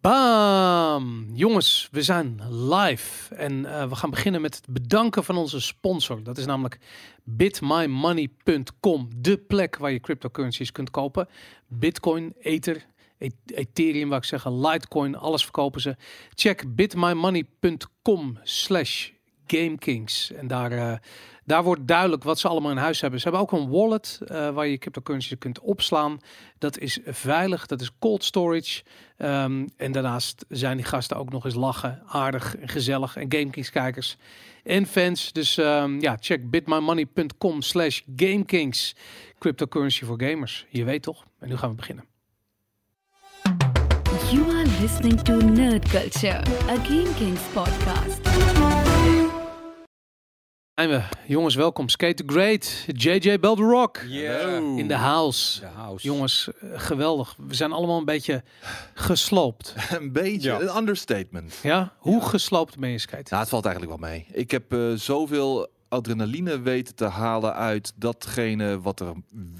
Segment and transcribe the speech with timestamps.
[0.00, 1.26] Bam!
[1.32, 6.22] Jongens, we zijn live en uh, we gaan beginnen met het bedanken van onze sponsor.
[6.22, 6.78] Dat is namelijk
[7.24, 11.28] bitmymoney.com, de plek waar je cryptocurrencies kunt kopen.
[11.66, 12.86] Bitcoin, Ether,
[13.18, 15.96] e- Ethereum, waar ik zeggen, Litecoin, alles verkopen ze.
[16.34, 19.10] Check bitmymoney.com slash
[19.46, 20.72] GameKings en daar...
[20.72, 20.92] Uh,
[21.48, 23.20] daar wordt duidelijk wat ze allemaal in huis hebben.
[23.20, 26.18] Ze hebben ook een wallet uh, waar je cryptocurrency kunt opslaan.
[26.58, 28.82] Dat is veilig, dat is cold storage.
[29.18, 33.16] Um, en daarnaast zijn die gasten ook nog eens lachen, aardig en gezellig.
[33.16, 34.16] En GameKings kijkers
[34.64, 35.32] en fans.
[35.32, 38.94] Dus um, ja, check bitmymoney.com slash GameKings.
[39.38, 40.66] Cryptocurrency voor gamers.
[40.68, 41.24] Je weet toch?
[41.38, 42.04] En nu gaan we beginnen.
[44.30, 48.77] You are listening to Nerd Culture, a GameKings podcast.
[50.78, 51.02] Zijn we.
[51.26, 51.88] Jongens, welkom.
[51.88, 54.78] Skate the Great, JJ Belderock Yeah.
[54.78, 55.62] in de house.
[55.96, 57.34] Jongens, eh, geweldig.
[57.38, 58.42] We zijn allemaal een beetje
[58.94, 59.74] gesloopt.
[59.98, 60.60] Een beetje, Ja.
[60.60, 61.58] een understatement.
[61.62, 61.92] Ja?
[61.98, 63.26] Hoe gesloopt ben je, Skate?
[63.28, 64.26] Nou, het valt eigenlijk wel mee.
[64.32, 69.12] Ik heb eh, zoveel adrenaline weten te halen uit datgene wat er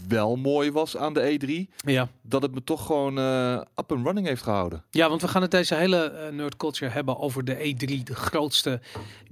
[0.08, 1.74] wel mooi was aan de E3.
[1.76, 2.08] Ja.
[2.22, 4.84] Dat het me toch gewoon eh up and running heeft gehouden.
[4.90, 8.14] ja, want we gaan het deze hele eh, nerd culture hebben over de E3, de
[8.14, 8.80] grootste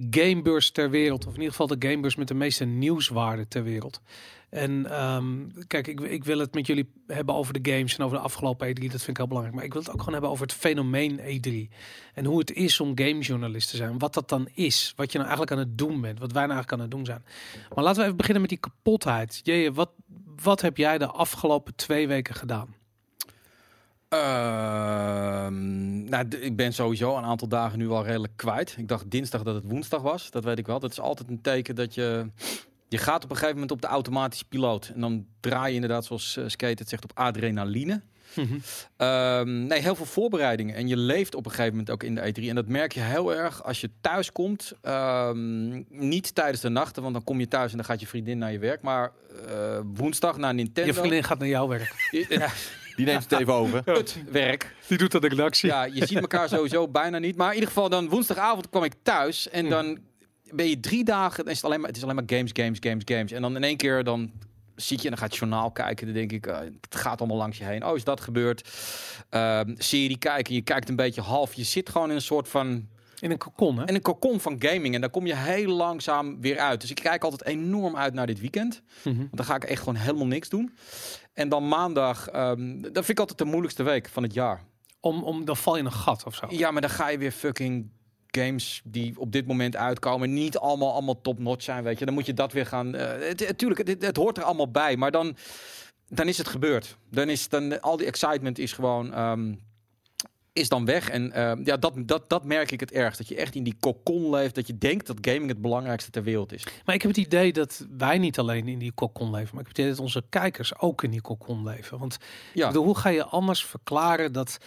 [0.09, 1.25] gamebeurs ter wereld.
[1.25, 4.01] Of in ieder geval de gamebeurs met de meeste nieuwswaarde ter wereld.
[4.49, 8.17] En ehm, kijk, ik, ik wil het met jullie hebben over de games en over
[8.17, 8.71] de afgelopen E3.
[8.73, 9.55] Dat vind ik heel belangrijk.
[9.55, 11.75] Maar ik wil het ook gewoon hebben over het fenomeen E3.
[12.13, 13.99] En hoe het is om gamejournalist te zijn.
[13.99, 14.93] Wat dat dan is.
[14.95, 16.19] Wat je nou eigenlijk aan het doen bent.
[16.19, 17.25] Wat wij nou eigenlijk aan het doen zijn.
[17.75, 19.39] Maar laten we even beginnen met die kapotheid.
[19.43, 19.89] Jeje, wat,
[20.43, 22.75] wat heb jij de afgelopen twee weken gedaan?
[24.09, 25.53] Ehm,
[26.03, 28.75] nou, ik ben sowieso een aantal dagen nu al redelijk kwijt.
[28.77, 30.31] Ik dacht dinsdag dat het woensdag was.
[30.31, 30.79] Dat weet ik wel.
[30.79, 32.29] Dat is altijd een teken dat je...
[32.89, 34.91] Je gaat op een gegeven moment op de automatische piloot.
[34.95, 38.01] En dan draai je inderdaad, zoals eh, Skate het zegt, op adrenaline.
[38.97, 40.75] Ehm, nee, heel veel voorbereidingen.
[40.75, 42.43] En je leeft op een gegeven moment ook in de E3.
[42.49, 44.71] En dat merk je heel erg als je thuis komt.
[44.81, 48.37] Ehm, niet tijdens de nachten, want dan kom je thuis en dan gaat je vriendin
[48.37, 48.81] naar je werk.
[48.81, 49.11] Maar
[49.47, 50.89] eh, woensdag naar Nintendo.
[50.91, 51.93] Je vriendin gaat naar jouw werk.
[52.29, 52.49] Ja,
[52.95, 53.81] Die neemt het even over.
[53.97, 54.75] het werk.
[54.87, 55.69] Die doet dat de redactie.
[55.69, 57.35] Ja, je ziet elkaar sowieso bijna niet.
[57.35, 59.49] Maar in ieder geval, dan woensdagavond kwam ik thuis.
[59.49, 59.69] En Hm.
[59.69, 59.97] dan
[60.51, 61.43] ben je drie dagen.
[61.43, 63.31] Dan is het, alleen maar, het is alleen maar games, games, games, games.
[63.31, 64.31] En dan in één keer dan
[64.75, 66.05] zie je en dan gaat het journaal kijken.
[66.05, 67.85] Dan denk ik, eh, het gaat allemaal langs je heen.
[67.85, 68.69] Oh, is dat gebeurd?
[69.29, 70.53] Ehm, serie kijken.
[70.53, 71.53] Je kijkt een beetje half.
[71.53, 72.87] Je zit gewoon in een soort van
[73.19, 73.85] In een kokon, hè?
[73.85, 74.95] in een cocon van gaming.
[74.95, 76.81] En daar kom je heel langzaam weer uit.
[76.81, 78.81] Dus ik kijk altijd enorm uit naar dit weekend.
[79.03, 79.17] Mhm.
[79.17, 80.77] Want dan ga ik echt gewoon helemaal niks doen.
[81.33, 84.63] En dan maandag, ehm dat vind ik altijd de moeilijkste week van het jaar.
[84.99, 86.45] Om, om, dan val je in een gat of zo.
[86.49, 87.89] Ja, maar dan ga je weer fucking
[88.31, 92.05] games die op dit moment uitkomen niet allemaal, allemaal top-notch zijn, weet je.
[92.05, 92.95] Dan moet je dat weer gaan...
[92.95, 95.35] eh het, tuurlijk, het, het hoort er allemaal bij, maar dan,
[96.09, 96.97] dan is het gebeurd.
[97.11, 99.13] Dan is dan, al die excitement is gewoon...
[99.13, 99.53] ehm,
[100.57, 101.09] is dan weg.
[101.09, 103.17] En ehm, ja, dat, dat, dat merk ik het ergst.
[103.17, 104.55] Dat je echt in die kokon leeft.
[104.55, 106.63] Dat je denkt dat gaming het belangrijkste ter wereld is.
[106.85, 109.67] Maar ik heb het idee dat wij niet alleen in die kokon leven, maar ik
[109.67, 111.99] heb het idee dat onze kijkers ook in die kokon leven.
[111.99, 112.17] Want
[112.53, 114.57] Ja, ik bedoel, hoe ga je anders verklaren dat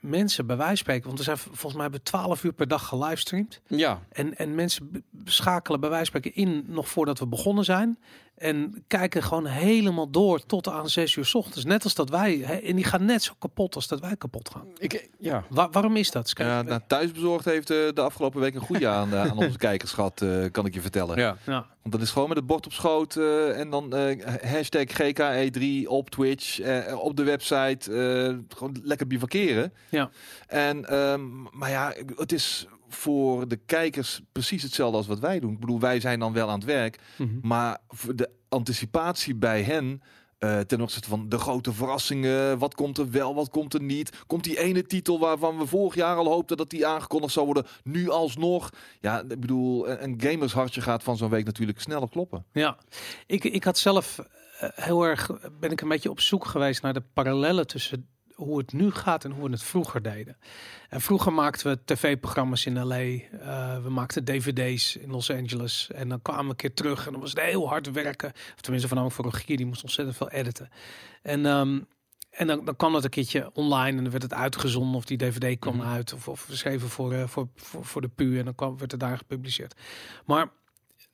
[0.00, 2.88] mensen bij wijze spreken, want we zijn volgens mij hebben we 12 uur per dag
[2.88, 3.60] gelivestreamd.
[3.66, 4.02] ja.
[4.08, 7.98] En, en mensen schakelen bij wijze spreken in nog voordat we begonnen zijn.
[8.36, 11.64] En kijken gewoon helemaal door tot aan 6 uur 's ochtends.
[11.64, 12.36] Net als dat wij.
[12.44, 14.66] Hè, en die gaan net zo kapot als dat wij kapot gaan.
[14.78, 15.44] Ik, ja.
[15.50, 16.32] Wa- waarom is dat?
[16.34, 19.92] Ja, nou, thuisbezorgd heeft eh, de afgelopen week een goede aan, eh, aan onze kijkers
[19.92, 21.18] gehad, eh, kan ik je vertellen.
[21.18, 21.36] ja.
[21.46, 21.66] ja.
[21.82, 25.86] Want dat is gewoon met het bord op schoot eh, en dan eh, hashtag GKE3
[25.86, 27.92] op Twitch, eh, op de website.
[27.92, 29.72] eh, gewoon lekker bivakeren.
[29.88, 30.10] Ja.
[30.46, 35.52] En, ehm, maar ja, het is voor de kijkers precies hetzelfde als wat wij doen.
[35.52, 37.30] Ik bedoel, wij zijn dan wel aan het werk, Mhm.
[37.42, 40.02] maar voor de anticipatie bij hen...
[40.38, 42.58] eh, ten opzichte van de grote verrassingen.
[42.58, 44.22] Wat komt er wel, wat komt er niet?
[44.26, 47.66] Komt die ene titel waarvan we vorig jaar al hoopten dat die aangekondigd zou worden,
[47.82, 48.70] nu alsnog?
[49.00, 52.44] Ja, ik bedoel, een een gamershartje gaat van zo'n week natuurlijk sneller kloppen.
[52.52, 52.76] Ja,
[53.26, 54.18] ik, ik had zelf
[54.58, 55.30] eh, heel erg,
[55.60, 58.08] ben ik een beetje op zoek geweest naar de parallellen tussen
[58.44, 60.36] hoe het nu gaat en hoe we het vroeger deden.
[60.88, 66.08] En vroeger maakten we tv-programma's in LA, eh, we maakten dvd's in Los Angeles en
[66.08, 68.32] dan kwamen we een keer terug en dan was het heel hard werken.
[68.54, 70.68] Of tenminste voornamelijk voor Rogier, die moest ontzettend veel editen.
[71.22, 71.80] En, ehm,
[72.30, 75.18] en dan, dan kwam dat een keertje online en dan werd het uitgezonden of die
[75.18, 75.86] dvd kwam Mhm.
[75.86, 78.90] uit of, of geschreven voor, eh, voor, voor, voor de PU en dan kwam, werd
[78.90, 79.74] het daar gepubliceerd.
[80.26, 80.50] Maar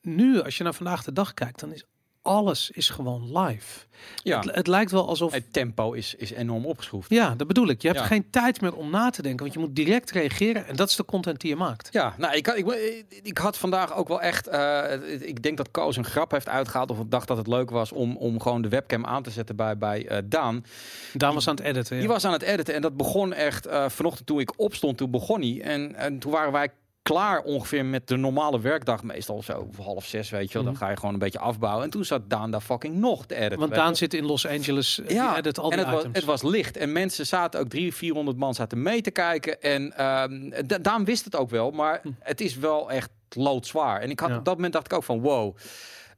[0.03, 1.85] nu, als je naar vandaag de dag kijkt, dan is
[2.29, 3.87] alles is gewoon live.
[4.23, 5.33] Ja, Het, het lijkt wel alsof...
[5.33, 7.11] het tempo is, is enorm opgeschroefd.
[7.11, 7.83] Ja, dat bedoel ik.
[7.83, 8.07] Je hebt Ja.
[8.07, 10.67] geen tijd meer om na te denken, want je moet direct reageren.
[10.67, 11.89] En dat is de content die je maakt.
[11.93, 14.47] Ja, nou, ik, had- ik, ik had vandaag ook wel echt.
[14.47, 14.85] eh,
[15.21, 16.91] ik denk dat Koos een grap heeft uitgehaald.
[16.91, 19.57] Of ik dacht dat het leuk was om, om gewoon de webcam aan te zetten
[19.57, 20.65] bij, bij eh, Daan.
[21.13, 21.95] Daan was aan het editen.
[21.95, 22.01] ja.
[22.03, 24.97] Die was aan het editen en dat begon echt eh, vanochtend toen ik opstond.
[24.97, 25.61] Toen begon hij.
[25.63, 26.69] En, en toen waren wij
[27.13, 29.03] klaar ongeveer met de normale werkdag.
[29.03, 30.63] Meestal zo half zes, weet je wel.
[30.63, 30.83] Dan Mhm.
[30.83, 31.85] ga je gewoon een beetje afbouwen.
[31.85, 33.59] En toen zat Daan daar fucking nog te editen.
[33.59, 35.01] Want Daan zit in Los Angeles.
[35.09, 36.17] Ja, Ja, die edit al en het was, items.
[36.17, 36.77] het was licht.
[36.77, 39.61] En mensen zaten ook drie, 400 man zaten mee te kijken.
[39.63, 39.93] En
[40.67, 41.71] Da- Daan wist het ook wel.
[41.71, 44.01] Maar het is wel echt loodzwaar.
[44.01, 44.37] En ik had, Ja.
[44.39, 45.57] op dat moment dacht ik ook van wow,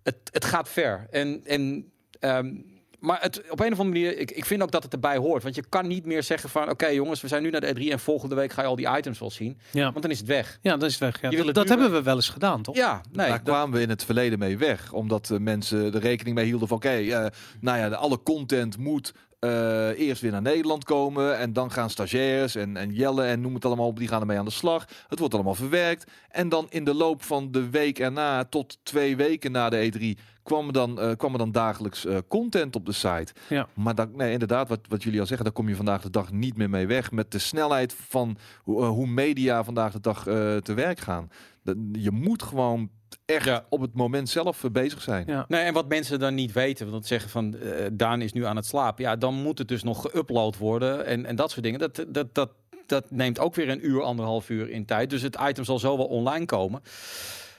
[0.03, 1.07] het, het gaat ver.
[1.11, 1.91] En, en,
[2.21, 2.55] ehm,
[3.01, 5.43] maar het, op een of andere manier, ik, ik vind ook dat het erbij hoort.
[5.43, 7.89] Want je kan niet meer zeggen van oké jongens, we zijn nu naar de E3
[7.91, 9.59] en volgende week ga je al die items wel zien.
[9.73, 9.91] ja.
[9.91, 10.59] Want dan is het weg.
[10.63, 11.21] ja, dat is weg.
[11.21, 11.31] Ja.
[11.31, 12.77] Je Dat, het hebben we wel eens gedaan, toch?
[12.77, 13.27] Ja, nee.
[13.29, 14.93] Daar dat- kwamen we in het verleden mee weg.
[14.93, 16.77] Omdat eh, mensen er rekening mee hielden van...
[16.77, 17.27] oké, eh,
[17.61, 21.39] nou ja, de, alle content moet eh, eerst weer naar Nederland komen...
[21.39, 23.99] en dan gaan stagiairs en, en Jelle en noem het allemaal op...
[23.99, 24.87] die gaan ermee aan de slag.
[25.09, 26.11] Het wordt allemaal verwerkt.
[26.29, 28.45] En dan in de loop van de week erna...
[28.45, 30.21] tot twee weken na de E3...
[30.51, 33.33] kwam er dan, eh, kwam er dan dagelijks eh, content op de site.
[33.49, 33.69] Ja.
[33.75, 35.45] Maar dat, nee, inderdaad, wat, wat jullie al zeggen...
[35.45, 37.11] daar kom je vandaag de dag niet meer mee weg...
[37.11, 41.31] met de snelheid van hoe, eh, hoe media vandaag de dag eh, te werk gaan.
[41.63, 42.91] Dat- Je moet gewoon
[43.27, 43.67] echt Ja.
[43.69, 45.25] op het moment zelf bezig zijn.
[45.27, 45.45] Ja.
[45.49, 48.57] Nee, en wat mensen dan niet weten, want zeggen van eh, Daan is nu aan
[48.57, 49.05] het slapen.
[49.05, 51.79] Ja, dan moet het dus nog geüpload worden en, en dat soort dingen.
[51.79, 52.51] Dat, dat, dat,
[52.87, 55.11] dat neemt ook weer een uur, anderhalf uur in tijd.
[55.11, 56.81] Dus het item zal zo wel online komen.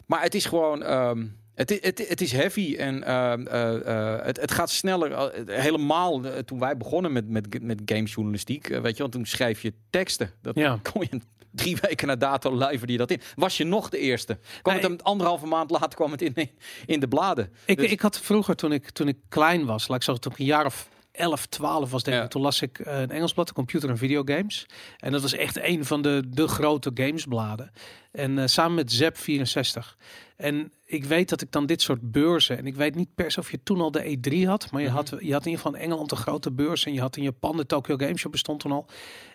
[0.05, 0.83] Maar het is gewoon.
[0.83, 1.25] ehm,
[1.69, 5.11] het, het, het is heavy en ehm, eh, eh, het, het gaat sneller.
[5.11, 9.73] eh, helemaal toen wij begonnen met, met, met gamesjournalistiek, weet je, want toen schreef je
[9.89, 10.31] teksten.
[10.41, 10.79] Dat Ja.
[10.93, 11.19] kon je
[11.51, 13.21] drie weken na dato live die dat in.
[13.35, 14.39] Was je nog de eerste?
[14.61, 16.35] Kwam Nee, het een anderhalve maand later kwam het in,
[16.85, 17.53] in de bladen.
[17.65, 20.31] Ik, Dus- ik had vroeger, toen ik, toen ik klein was, laat ik zeggen, toen
[20.33, 22.23] ik een jaar of 11, 12 was, denk Ja.
[22.23, 24.65] ik, toen las ik een Engels blad, Computer en Videogames.
[24.97, 27.71] En dat was echt een van de, de grote gamesbladen.
[28.11, 29.97] En eh, samen met Zep 64.
[30.35, 33.39] En ik weet dat ik dan dit soort beurzen, en ik weet niet per se
[33.39, 34.95] of je toen al de E3 had, maar je, Mhm.
[34.95, 37.23] had, je had in ieder geval in Engeland een grote beurs en je had in
[37.23, 38.85] Japan de Tokyo Game Show bestond toen al.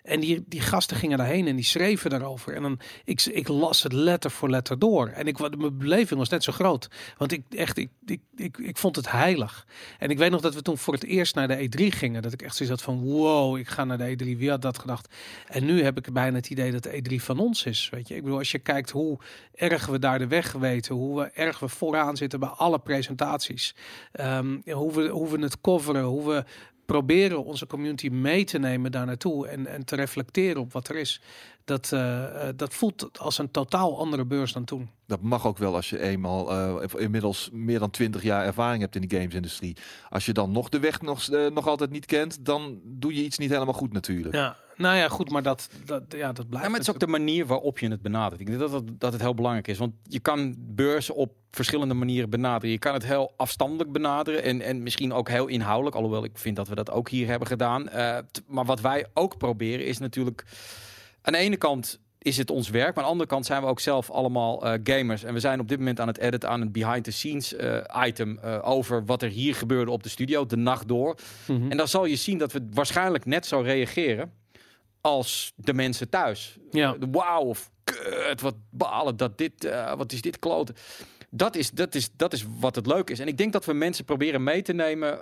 [0.03, 2.53] En die, die gasten gingen daarheen en die schreven daarover.
[2.53, 5.07] En dan, ik, ik las het letter voor letter door.
[5.07, 6.87] En ik, mijn beleving was net zo groot.
[7.17, 9.67] Want ik echt, ik, ik, ik, ik vond het heilig.
[9.99, 12.21] En ik weet nog dat we toen voor het eerst naar de E3 gingen.
[12.21, 14.37] Dat ik echt zoiets had van, wow, ik ga naar de E3.
[14.37, 15.13] Wie had dat gedacht?
[15.47, 17.89] En nu heb ik bijna het idee dat de E3 van ons is.
[17.89, 19.17] Weet je, ik bedoel, als je kijkt hoe
[19.53, 23.75] erg we daar de weg weten, hoe we erg we vooraan zitten bij alle presentaties,
[24.11, 26.43] Ehm, hoe, we, hoe we het coveren, hoe we
[26.85, 30.95] proberen onze community mee te nemen daar naartoe en, en te reflecteren op wat er
[30.95, 31.21] is.
[31.67, 34.89] Dat, eh, eh, dat voelt als een totaal andere beurs dan toen.
[35.05, 38.95] Dat mag ook wel als je eenmaal eh, inmiddels meer dan 20 jaar ervaring hebt
[38.95, 39.77] in de gamesindustrie.
[40.09, 43.37] Als je dan nog de weg nog, nog altijd niet kent, dan doe je iets
[43.37, 44.35] niet helemaal goed natuurlijk.
[44.35, 46.65] Ja, nou ja, goed, maar dat, dat, ja, dat blijft.
[46.65, 48.41] Ja, maar het is ook de manier waarop je het benadert.
[48.41, 49.77] Ik denk dat het, dat het heel belangrijk is.
[49.77, 52.69] Want je kan beurzen op verschillende manieren benaderen.
[52.69, 55.95] Je kan het heel afstandelijk benaderen en, en misschien ook heel inhoudelijk.
[55.95, 57.89] Alhoewel ik vind dat we dat ook hier hebben gedaan.
[57.89, 60.45] Eh, t- maar wat wij ook proberen is natuurlijk...
[61.27, 62.95] Aan de ene kant is het ons werk.
[62.95, 65.23] Maar aan de andere kant zijn we ook zelf allemaal eh, gamers.
[65.23, 68.37] En we zijn op dit moment aan het editen aan een behind-the-scenes eh, item...
[68.37, 71.17] eh, over wat er hier gebeurde op de studio, de nacht door.
[71.47, 71.71] Mhm.
[71.71, 74.33] En dan zal je zien dat we waarschijnlijk net zo reageren
[75.01, 76.57] als de mensen thuis.
[76.71, 76.95] Ja.
[77.11, 80.75] Wauw of kut, wat balen dat dit, wat is dit kloten.
[81.29, 83.19] Dat is, dat, is, dat is wat het leuk is.
[83.19, 85.19] En ik denk dat we mensen proberen mee te nemen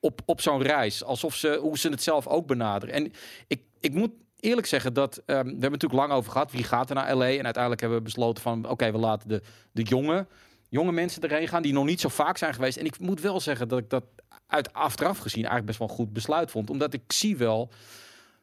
[0.00, 1.04] op, op zo'n reis.
[1.04, 2.94] Alsof ze, hoe ze het zelf ook benaderen.
[2.94, 3.12] En
[3.46, 4.10] ik, ik moet
[4.44, 6.52] eerlijk zeggen dat, ehm, we hebben het natuurlijk lang over gehad.
[6.52, 7.28] Wie gaat er naar LA?
[7.28, 10.26] En uiteindelijk hebben we besloten van, oké, we laten de, de jonge,
[10.68, 11.62] jonge mensen erheen gaan.
[11.62, 12.76] Die nog niet zo vaak zijn geweest.
[12.76, 14.04] En ik moet wel zeggen dat ik dat
[14.46, 16.70] uit achteraf gezien eigenlijk best wel een goed besluit vond.
[16.70, 17.70] Omdat ik zie wel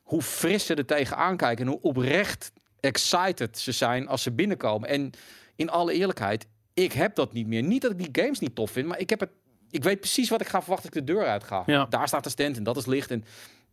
[0.01, 1.65] hoe fris ze er tegenaan kijken.
[1.65, 4.89] En hoe oprecht excited ze zijn als ze binnenkomen.
[4.89, 5.11] En
[5.55, 7.63] in alle eerlijkheid, ik heb dat niet meer.
[7.63, 9.29] Niet dat ik die games niet tof vind, maar ik heb het.
[9.69, 11.63] Ik weet precies wat ik ga verwachten als ik de deur uit ga.
[11.65, 11.85] Ja.
[11.85, 13.11] Daar staat de stand en dat is licht.
[13.11, 13.23] En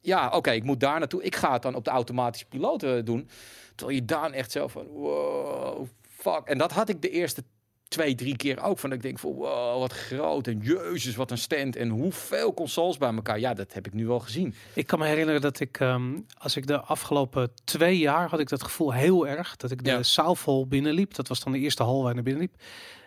[0.00, 1.22] ja, oké, ik moet daar naartoe.
[1.22, 3.28] Ik ga het dan op de automatische piloot eh, doen.
[3.74, 6.42] Terwijl je daar echt zo van, wow, fuck.
[6.44, 7.44] En dat had ik de eerste
[7.88, 8.78] twee, drie keer ook.
[8.78, 10.46] Van dat ik denk van, wow, wat groot.
[10.46, 11.76] En jezus, wat een stand.
[11.76, 13.38] En hoeveel consoles bij elkaar.
[13.38, 14.54] Ja, dat heb ik nu wel gezien.
[14.74, 18.48] Ik kan me herinneren dat ik, ehm, als ik de afgelopen twee jaar had ik
[18.48, 19.56] dat gevoel heel erg.
[19.56, 20.64] Dat ik de Ja.
[20.68, 21.14] Binnenliep.
[21.14, 22.54] Dat was dan de eerste hal waar ik naar binnen liep.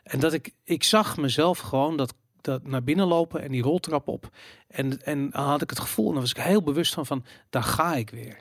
[0.04, 4.08] En dat ik, ik zag mezelf gewoon dat, dat naar binnen lopen en die roltrap
[4.08, 4.30] op.
[4.68, 7.26] En, en dan had ik het gevoel, en daar was ik heel bewust van, van
[7.50, 8.38] daar ga ik weer.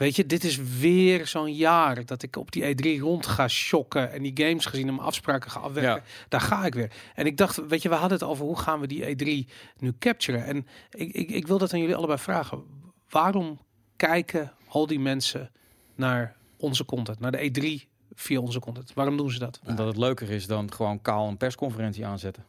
[0.00, 4.12] Weet je, dit is weer zo'n jaar dat ik op die E3 rond ga shocken
[4.12, 6.02] en die games gezien hem afspraken ga afwerken.
[6.28, 6.92] Daar ga ik weer.
[7.14, 9.92] En ik dacht, weet je, we hadden het over hoe gaan we die E3 nu
[9.98, 10.44] capturen.
[10.44, 12.62] En ik, ik, ik wil dat aan jullie allebei vragen.
[13.08, 13.58] Waarom
[13.96, 15.50] kijken al die mensen
[15.94, 18.92] naar onze content, naar de E3 via onze content?
[18.94, 19.60] Waarom doen ze dat?
[19.66, 22.44] Omdat het leuker is dan gewoon kaal een persconferentie aanzetten.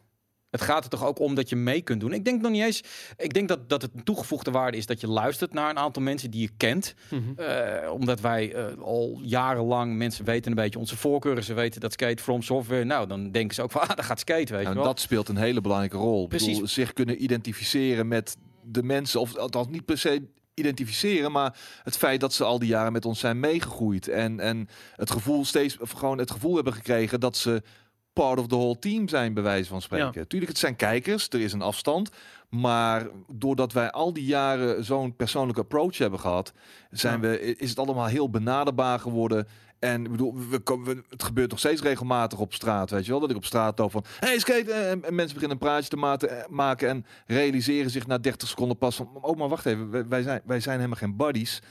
[0.51, 2.13] Het gaat er toch ook om dat je mee kunt doen.
[2.13, 2.81] Ik denk nog niet eens.
[3.17, 6.01] Ik denk dat, dat het een toegevoegde waarde is dat je luistert naar een aantal
[6.01, 6.93] mensen die je kent.
[7.10, 7.39] Mhm.
[7.39, 11.43] Eh, omdat wij eh, al jarenlang mensen weten een beetje onze voorkeuren.
[11.43, 12.84] Ze weten dat skate from software.
[12.84, 14.53] Nou, dan denken ze ook van ah, daar gaat skate.
[14.53, 14.84] Weet En je wel.
[14.84, 16.24] dat speelt een hele belangrijke rol.
[16.24, 16.48] Ik Precies.
[16.48, 20.22] bedoel, zich kunnen identificeren met de mensen, of althans niet per se
[20.53, 24.67] identificeren, maar het feit dat ze al die jaren met ons zijn meegegroeid en, en
[24.96, 27.62] het gevoel steeds, of gewoon het gevoel hebben gekregen dat ze
[28.13, 30.27] part of the whole team zijn, bij wijze van spreken.
[30.27, 32.09] Tuurlijk, het zijn kijkers, er is een afstand,
[32.49, 36.53] maar doordat wij al die jaren zo'n persoonlijke approach hebben gehad,
[36.91, 37.27] zijn Ja.
[37.27, 39.47] we, is het allemaal heel benaderbaar geworden.
[39.79, 43.19] En ik bedoel, we, we- het gebeurt nog steeds regelmatig op straat, weet je wel?
[43.19, 45.95] Dat ik op straat loop van, hey skate, en, en mensen beginnen een praatje te
[45.95, 49.89] maten- eh, maken en realiseren zich na 30 seconden pas van, oh maar wacht even,
[49.91, 51.61] wij, wij zijn, wij zijn helemaal geen buddies.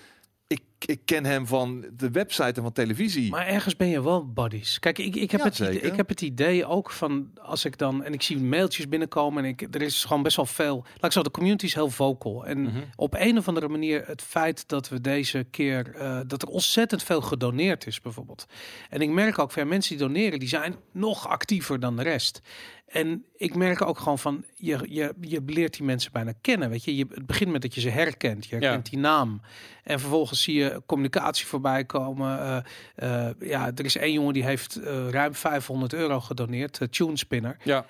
[0.87, 3.31] Ik, ken hem van de website en van televisie.
[3.31, 4.79] Maar ergens ben je wel buddies.
[4.79, 7.79] Kijk, ik, ik, heb Ja, het idee, ik heb het idee ook van als ik
[7.79, 10.85] dan en ik zie mailtjes binnenkomen en ik, er is gewoon best wel veel.
[10.95, 12.47] Laat ik zo, de community is heel vocal.
[12.47, 12.79] En Mhm.
[12.97, 17.03] op een of andere manier het feit dat we deze keer eh, dat er ontzettend
[17.03, 18.47] veel gedoneerd is, bijvoorbeeld.
[18.91, 22.41] En ik merk ook van mensen die doneren, die zijn nog actiever dan de rest.
[22.91, 26.71] En ik merk ook gewoon van je, je, je leert die mensen bijna kennen.
[26.71, 28.47] Weet je, je het begint met dat je ze herkent.
[28.47, 29.41] Je herkent die naam.
[29.85, 32.39] En vervolgens zie je communicatie voorbij komen.
[32.41, 37.17] Eh, eh, ja, er is één jongen die heeft eh, ruim 500 euro gedoneerd, Tune
[37.17, 37.57] Spinner.
[37.65, 37.85] Ja,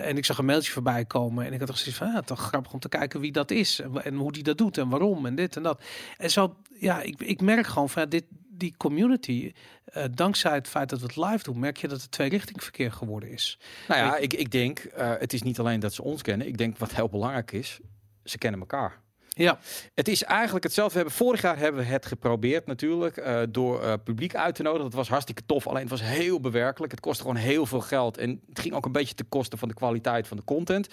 [0.00, 2.40] en ik zag een mailtje voorbij komen en ik had toch zoiets van, ja, toch
[2.40, 5.34] grappig om te kijken wie dat is en hoe die dat doet en waarom en
[5.34, 5.82] dit en dat.
[6.16, 9.52] En zo, ja, ik, ik merk gewoon van ja, dit, die community,
[9.94, 13.30] eh, dankzij het feit dat we het live doen, merk je dat het tweerichtingverkeer geworden
[13.30, 13.58] is.
[13.88, 16.46] nou ja, ik, ik denk, eh, het is niet alleen dat ze ons kennen.
[16.46, 17.80] Ik denk wat heel belangrijk is,
[18.24, 19.02] ze kennen elkaar.
[19.28, 19.58] Ja,
[19.94, 20.92] Het is eigenlijk hetzelfde.
[20.92, 24.84] We hebben, vorig jaar hebben we het geprobeerd natuurlijk eh, door publiek uit te nodigen.
[24.84, 26.92] Dat was hartstikke tof, alleen het was heel bewerkelijk.
[26.92, 29.68] Het kostte gewoon heel veel geld en het ging ook een beetje ten koste van
[29.68, 30.88] de kwaliteit van de content.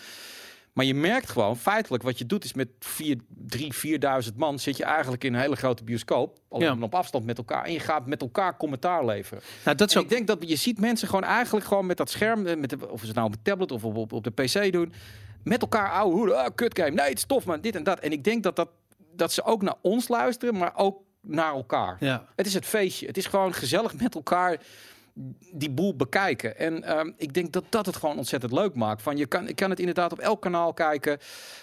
[0.73, 3.73] Maar je merkt gewoon, feitelijk, wat je doet is met 4, 3,
[4.29, 6.37] 4.000 man zit je eigenlijk in een hele grote bioscoop.
[6.49, 6.83] Alleen Ja.
[6.83, 7.63] op afstand met elkaar.
[7.65, 9.43] En je gaat met elkaar commentaar leveren.
[9.65, 11.97] nou dat is En ook ik denk dat je ziet mensen gewoon eigenlijk gewoon met
[11.97, 14.13] dat scherm, eh, met de, of ze het nou op een tablet of op, op,
[14.13, 14.93] op de PC doen,
[15.43, 16.37] met elkaar ouwe hoeden.
[16.43, 16.91] Ah, kut game.
[16.91, 17.99] Nee, het is tof man, dit en dat.
[17.99, 18.69] En ik denk dat, dat,
[19.15, 21.97] dat ze ook naar ons luisteren, maar ook naar elkaar.
[21.99, 22.25] ja.
[22.35, 23.07] Het is het feestje.
[23.07, 24.57] Het is gewoon gezellig met elkaar
[25.53, 26.57] die boel bekijken.
[26.57, 29.01] En ehm, ik denk dat dat het gewoon ontzettend leuk maakt.
[29.01, 31.17] Van je kan, ik kan het inderdaad op elk kanaal kijken.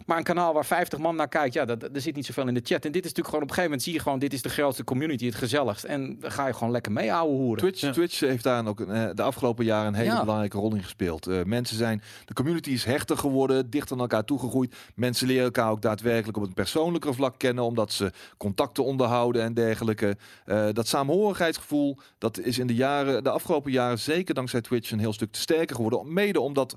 [0.07, 2.55] Maar een kanaal waar 50 man naar kijkt, ja, dat, er zit niet zoveel in
[2.55, 2.85] de chat.
[2.85, 4.49] En dit is natuurlijk gewoon op een gegeven moment zie je gewoon, dit is de
[4.49, 5.85] grootste community, het gezelligst.
[5.85, 7.59] En dan ga je gewoon lekker mee ouwe hoeren.
[7.59, 7.93] Twitch, Ja.
[7.93, 10.21] Twitch heeft daar ook eh, de afgelopen jaren een hele Ja.
[10.21, 11.27] belangrijke rol in gespeeld.
[11.27, 14.75] Eh, mensen zijn, de community is hechter geworden, dichter aan elkaar toegegroeid.
[14.95, 19.55] Mensen leren elkaar ook daadwerkelijk op het persoonlijke vlak kennen, omdat ze contacten onderhouden en
[19.55, 20.17] dergelijke.
[20.45, 24.99] Eh, dat saamhorigheidsgevoel, dat is in de jaren, de afgelopen jaren zeker dankzij Twitch een
[24.99, 26.13] heel stuk te sterker geworden.
[26.13, 26.75] Mede omdat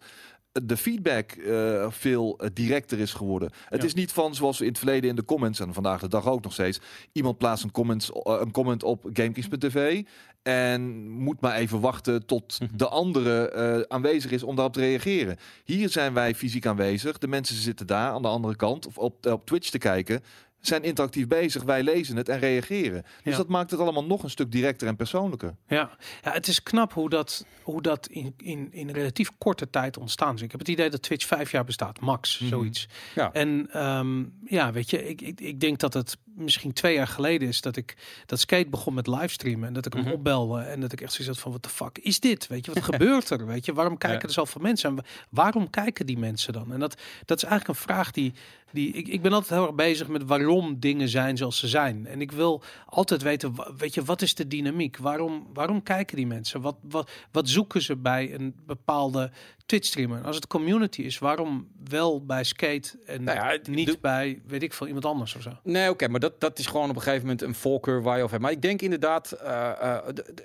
[0.66, 3.52] de feedback eh, veel eh, directer is geworden.
[3.70, 3.88] Het Ja.
[3.88, 6.44] is niet van zoals in het verleden in de comments en vandaag de dag ook
[6.44, 6.80] nog steeds.
[7.12, 10.04] Iemand plaatst een, comments, eh, een comment op GameKings.tv
[10.42, 12.78] en moet maar even wachten tot Mhm.
[12.78, 15.38] de andere aanwezig is om daarop te reageren.
[15.64, 17.18] Hier zijn wij fysiek aanwezig.
[17.18, 20.22] De mensen zitten daar aan de andere kant of op, op Twitch te kijken.
[20.62, 23.04] Zijn interactief bezig, wij lezen het en reageren.
[23.24, 23.38] Dus Ja.
[23.38, 25.56] dat maakt het allemaal nog een stuk directer en persoonlijker.
[25.68, 25.98] Ja.
[26.24, 30.36] ja, het is knap hoe dat, hoe dat in, in, in relatief korte tijd ontstaan
[30.36, 30.42] is.
[30.42, 32.50] Ik heb het idee dat Twitch vijf jaar bestaat, max, Mhm.
[32.50, 32.88] zoiets.
[33.16, 33.32] Ja.
[33.34, 37.48] En ehm, ja, weet je, ik, ik, ik denk dat het misschien twee jaar geleden
[37.48, 37.96] is dat ik
[38.26, 40.12] dat skate begon met livestreamen en dat ik hem Mhm.
[40.12, 42.48] opbelde en dat ik echt zoiets had van wat de fuck is dit?
[42.48, 43.46] Weet je, wat gebeurt er?
[43.46, 44.26] Weet je, waarom kijken Ja.
[44.28, 46.74] er zoveel mensen en wa- waarom kijken die mensen dan?
[46.74, 48.34] En dat, dat is eigenlijk een vraag die,
[48.72, 52.08] die ik, ik ben altijd heel erg bezig met waarom dingen zijn zoals ze zijn.
[52.08, 54.98] En ik wil altijd weten, weet je, wat is de dynamiek?
[54.98, 56.62] Waarom, waarom kijken die mensen?
[56.62, 59.32] Wat, wat, wat zoeken ze bij een bepaalde
[59.72, 60.22] Twitch streamer?
[60.26, 64.64] Als het community is, waarom wel bij skate en Nou ja, niet de- bij, weet
[64.64, 65.58] ik veel, iemand anders of zo?
[65.64, 68.24] Nee, oké, maar dat, dat is gewoon op een gegeven moment een voorkeur waar je
[68.24, 68.44] over hebt.
[68.44, 69.98] Maar ik denk inderdaad, eh, eh,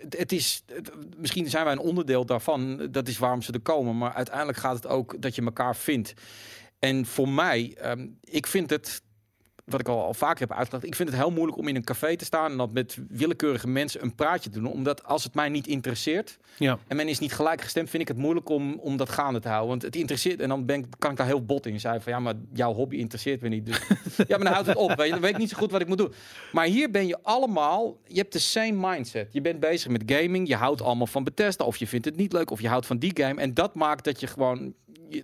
[0.09, 0.65] het is,
[1.17, 2.89] misschien zijn wij een onderdeel daarvan.
[2.91, 3.99] Dat is waarom ze er komen.
[3.99, 6.15] Maar uiteindelijk gaat het ook dat je elkaar vindt.
[6.79, 9.03] En voor mij, ehm, ik vind het
[9.67, 10.87] wat ik al, al vaker heb uitgelegd.
[10.87, 13.69] Ik vind het heel moeilijk om in een café te staan en dan met willekeurige
[13.69, 14.73] mensen een praatje te doen.
[14.73, 16.79] Omdat als het mij niet interesseert Ja.
[16.87, 19.49] en men is niet gelijk gestemd, vind ik het moeilijk om, om dat gaande te
[19.49, 19.69] houden.
[19.69, 22.13] Want het interesseert en dan ben ik, kan ik daar heel bot in zijn van
[22.13, 23.67] ja, maar jouw hobby interesseert me niet.
[23.67, 23.79] Dus
[24.17, 24.95] ja, maar dan houdt het op.
[24.97, 26.13] Weet je, dan weet ik niet zo goed wat ik moet doen.
[26.53, 29.29] Maar hier ben je allemaal, je hebt de same mindset.
[29.33, 32.33] Je bent bezig met gaming, je houdt allemaal van Bethesda of je vindt het niet
[32.33, 33.41] leuk of je houdt van die game.
[33.41, 34.75] En dat maakt dat je gewoon,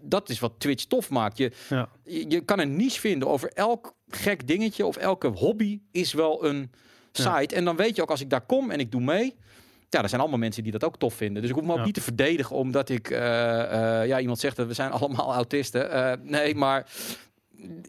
[0.03, 1.39] dat is wat Twitch tof maakt.
[1.39, 1.89] Je, Ja.
[2.05, 6.45] je, je kan een niche vinden over elk gek dingetje of elke hobby is wel
[6.47, 6.71] een
[7.12, 7.38] Ja.
[7.38, 7.54] site.
[7.54, 9.35] En dan weet je ook als ik daar kom en ik doe mee.
[9.88, 11.42] Ja, er zijn allemaal mensen die dat ook tof vinden.
[11.42, 11.85] Dus ik hoef me ook Ja.
[11.85, 13.11] niet te verdedigen omdat ik...
[13.11, 15.90] eh, eh, ja, iemand zegt dat we zijn allemaal autisten.
[15.90, 16.87] Eh, nee, maar...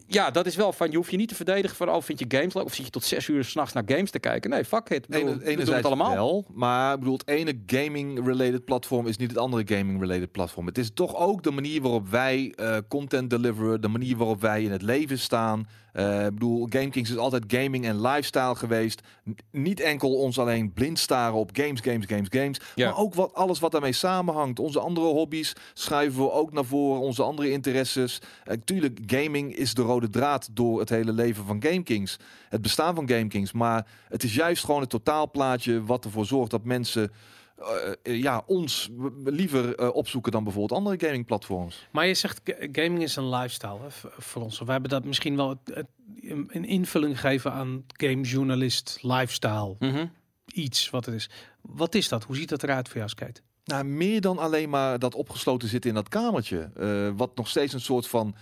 [0.06, 2.24] Ja, dat is wel van, je hoeft je niet te verdedigen van, oh, vind je
[2.28, 2.64] games leuk?
[2.64, 4.50] Of zit je tot zes uur s'nachts naar games te kijken?
[4.50, 5.06] Nee, fuck it.
[5.08, 6.14] Bedoel, Ene, we doen het allemaal.
[6.14, 10.66] wel, maar ik bedoel, het ene gaming-related platform is niet het andere gaming-related platform.
[10.66, 12.54] Het is toch ook de manier waarop wij
[12.88, 15.68] content deliveren, de manier waarop wij in het leven staan.
[15.94, 19.00] Eh, ik bedoel, GameKings is altijd gaming en lifestyle geweest.
[19.30, 22.60] N- niet enkel ons alleen blind staren op games, games, games, games.
[22.74, 22.88] Ja.
[22.88, 24.58] Maar ook wat, alles wat daarmee samenhangt.
[24.58, 27.00] Onze andere hobby's schuiven we ook naar voren.
[27.00, 28.20] Onze andere interesses.
[28.46, 32.16] Uh, tuurlijk, gaming is de rode draad door het hele leven van GameKings.
[32.48, 33.52] Het bestaan van GameKings.
[33.52, 37.12] Maar het is juist gewoon het totaalplaatje wat ervoor zorgt dat mensen...
[37.56, 38.90] eh, eh, ja, ons
[39.24, 41.88] liever eh, opzoeken dan bijvoorbeeld andere gamingplatforms.
[41.92, 43.86] Maar je zegt ga- gaming is een lifestyle hè,
[44.18, 44.58] voor ons.
[44.58, 45.86] We hebben dat misschien wel het, het-
[46.22, 50.06] een een invulling gegeven aan gamejournalist, lifestyle, Mhm.
[50.52, 51.30] iets wat het is.
[51.60, 52.24] Wat is dat?
[52.24, 53.40] Hoe ziet dat eruit voor jou, Skate?
[53.64, 56.70] Nou, meer dan alleen maar dat opgesloten zitten in dat kamertje.
[56.76, 58.34] eh, wat nog steeds een soort van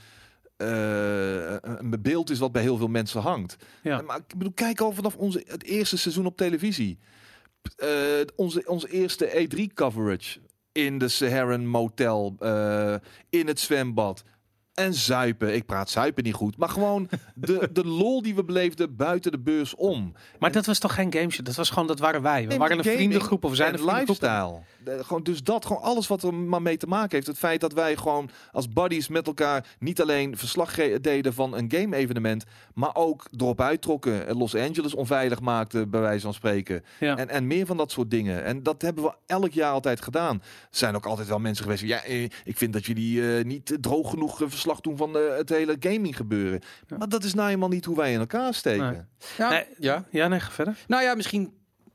[0.57, 3.57] eh, een beeld is wat bij heel veel mensen hangt.
[3.83, 4.01] Ja.
[4.03, 6.99] Maar ik bedoel, kijk al vanaf onze, het eerste seizoen op televisie.
[7.77, 10.41] Eh, onze, eerste E3-coverage
[10.73, 12.95] in de Saharan Motel, eh,
[13.31, 14.25] in het zwembad.
[14.75, 15.55] En zuipen.
[15.55, 16.57] Ik praat zuipen niet goed.
[16.57, 20.13] Maar gewoon de, de lol die we beleefden buiten de beurs om.
[20.39, 21.45] Maar dat was toch geen gameshow?
[21.47, 22.43] Dat was gewoon, dat waren wij.
[22.43, 24.61] We Nee, waren een vriendengroep of we zijn en een lifestyle.
[24.85, 27.27] De- gewoon, dus dat, gewoon alles wat er maar mee te maken heeft.
[27.27, 31.73] Het feit dat wij gewoon als buddies met elkaar niet alleen verslag deden van een
[31.73, 34.27] game-evenement, maar ook erop uittrokken.
[34.27, 36.85] en Los Angeles onveilig maakten, bij wijze van spreken.
[37.01, 37.17] Ja.
[37.17, 38.45] En, en meer van dat soort dingen.
[38.45, 40.37] En dat hebben we elk jaar altijd gedaan.
[40.43, 41.81] Er zijn ook altijd wel mensen geweest.
[41.83, 45.17] die, Ja, eh, ik vind dat jullie eh, niet droog genoeg eh, verslag doen van
[45.17, 46.61] eh, het hele gaming gebeuren.
[46.87, 46.97] Ja.
[46.97, 48.91] Maar dat is nou eenmaal niet hoe wij in elkaar steken.
[48.93, 49.01] Nee.
[49.39, 50.05] Ja, Nee, ja.
[50.11, 50.79] Ja, nee, ga verder.
[50.87, 51.53] Nou ja, misschien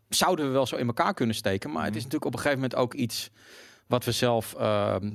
[0.10, 1.72] zouden we wel zo in elkaar kunnen steken.
[1.72, 3.30] Maar het is natuurlijk op een gegeven moment ook iets
[3.88, 4.54] wat we zelf.
[4.54, 5.12] ehm,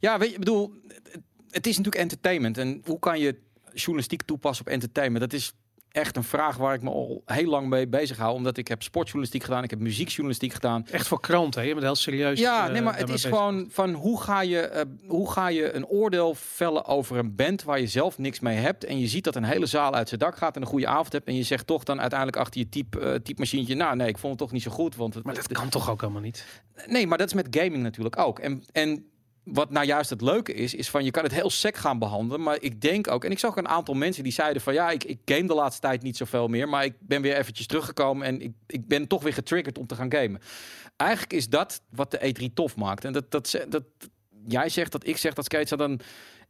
[0.00, 1.18] ja, weet je, ik bedoel, het,
[1.50, 2.58] het is natuurlijk entertainment.
[2.58, 3.38] En hoe kan je
[3.72, 5.30] journalistiek toepassen op entertainment?
[5.30, 5.54] Dat is
[5.92, 8.34] echt een vraag waar ik me al heel lang mee bezig hou.
[8.34, 10.86] Omdat ik heb sportjournalistiek gedaan, ik heb muziekjournalistiek gedaan.
[10.90, 11.66] Echt voor kranten, hè?
[11.66, 12.38] Je bent heel serieus.
[12.38, 13.30] Ja, eh, nee, maar het is bezig.
[13.30, 17.62] gewoon van hoe ga, je, eh, hoe ga je een oordeel vellen over een band
[17.62, 18.84] waar je zelf niks mee hebt.
[18.84, 21.12] En je ziet dat een hele zaal uit zijn dak gaat en een goede avond
[21.12, 21.26] hebt.
[21.26, 24.32] En je zegt toch dan uiteindelijk achter je type, eh typemachientje, nou nee, ik vond
[24.32, 24.96] het toch niet zo goed.
[24.96, 26.46] Want het, Maar dat kan toch ook helemaal niet?
[26.86, 28.38] Nee, maar dat is met gaming natuurlijk ook.
[28.38, 29.11] En, en
[29.44, 32.42] wat nou juist het leuke is, is van je kan het heel sec gaan behandelen.
[32.42, 35.04] Maar ik denk ook, en ik zag een aantal mensen die zeiden van ja, ik,
[35.04, 36.68] ik game de laatste tijd niet zoveel meer.
[36.68, 39.94] Maar ik ben weer eventjes teruggekomen en ik, ik ben toch weer getriggerd om te
[39.94, 40.40] gaan gamen.
[40.96, 43.04] Eigenlijk is dat wat de E3 tof maakt.
[43.04, 43.84] En dat, dat, ze- dat
[44.46, 46.00] jij zegt, dat ik zeg, dat skate dan.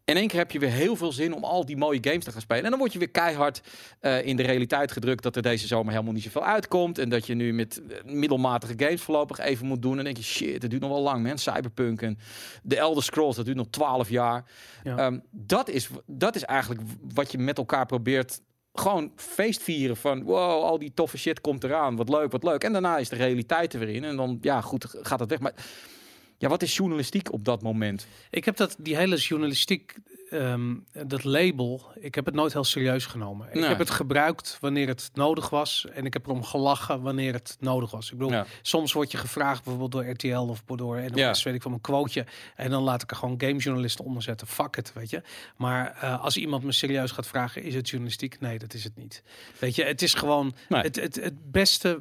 [0.05, 2.33] In één keer heb je weer heel veel zin om al die mooie games te
[2.33, 2.65] gaan spelen.
[2.65, 3.63] En dan word je weer keihard
[4.01, 6.99] eh, in de realiteit gedrukt dat er deze zomer helemaal niet zoveel uitkomt.
[6.99, 9.91] En dat je nu met eh, middelmatige games voorlopig even moet doen.
[9.91, 11.39] En dan denk je, shit, dat duurt nog wel lang, man.
[11.39, 12.19] Cyberpunk en
[12.63, 14.45] de Elder Scrolls, dat duurt nog 12 jaar.
[14.83, 14.97] Ja.
[14.97, 16.81] Ehm, dat, is, dat is eigenlijk
[17.15, 18.41] wat je met elkaar probeert.
[18.75, 21.97] Gewoon feest vieren van wow, al die toffe shit komt eraan.
[21.97, 22.65] Wat leuk, wat leuk.
[22.65, 24.05] En daarna is de realiteit er weer in.
[24.05, 25.41] En dan, ja, goed, gaat dat weg.
[25.41, 25.55] Maar
[26.43, 28.07] ja, wat is journalistiek op dat moment?
[28.31, 29.95] Ik heb dat, die hele journalistiek,
[30.31, 30.75] ehm,
[31.07, 33.49] dat label, ik heb het nooit heel serieus genomen.
[33.53, 37.57] Ik heb het gebruikt wanneer het nodig was en ik heb erom gelachen wanneer het
[37.61, 38.11] nodig was.
[38.13, 38.47] Ik bedoel, Ja.
[38.63, 41.35] soms word je gevraagd bijvoorbeeld door RTL of door NOS, Ja.
[41.45, 42.27] weet ik van een quoteje.
[42.57, 44.47] En dan laat ik er gewoon gamejournalisten onder zetten.
[44.47, 45.23] Fuck it, weet je.
[45.57, 48.41] Maar eh, als iemand me serieus gaat vragen, is het journalistiek?
[48.41, 49.23] Nee, dat is het niet.
[49.59, 50.83] Weet je, het is gewoon Nee.
[50.83, 52.01] het, het, het beste,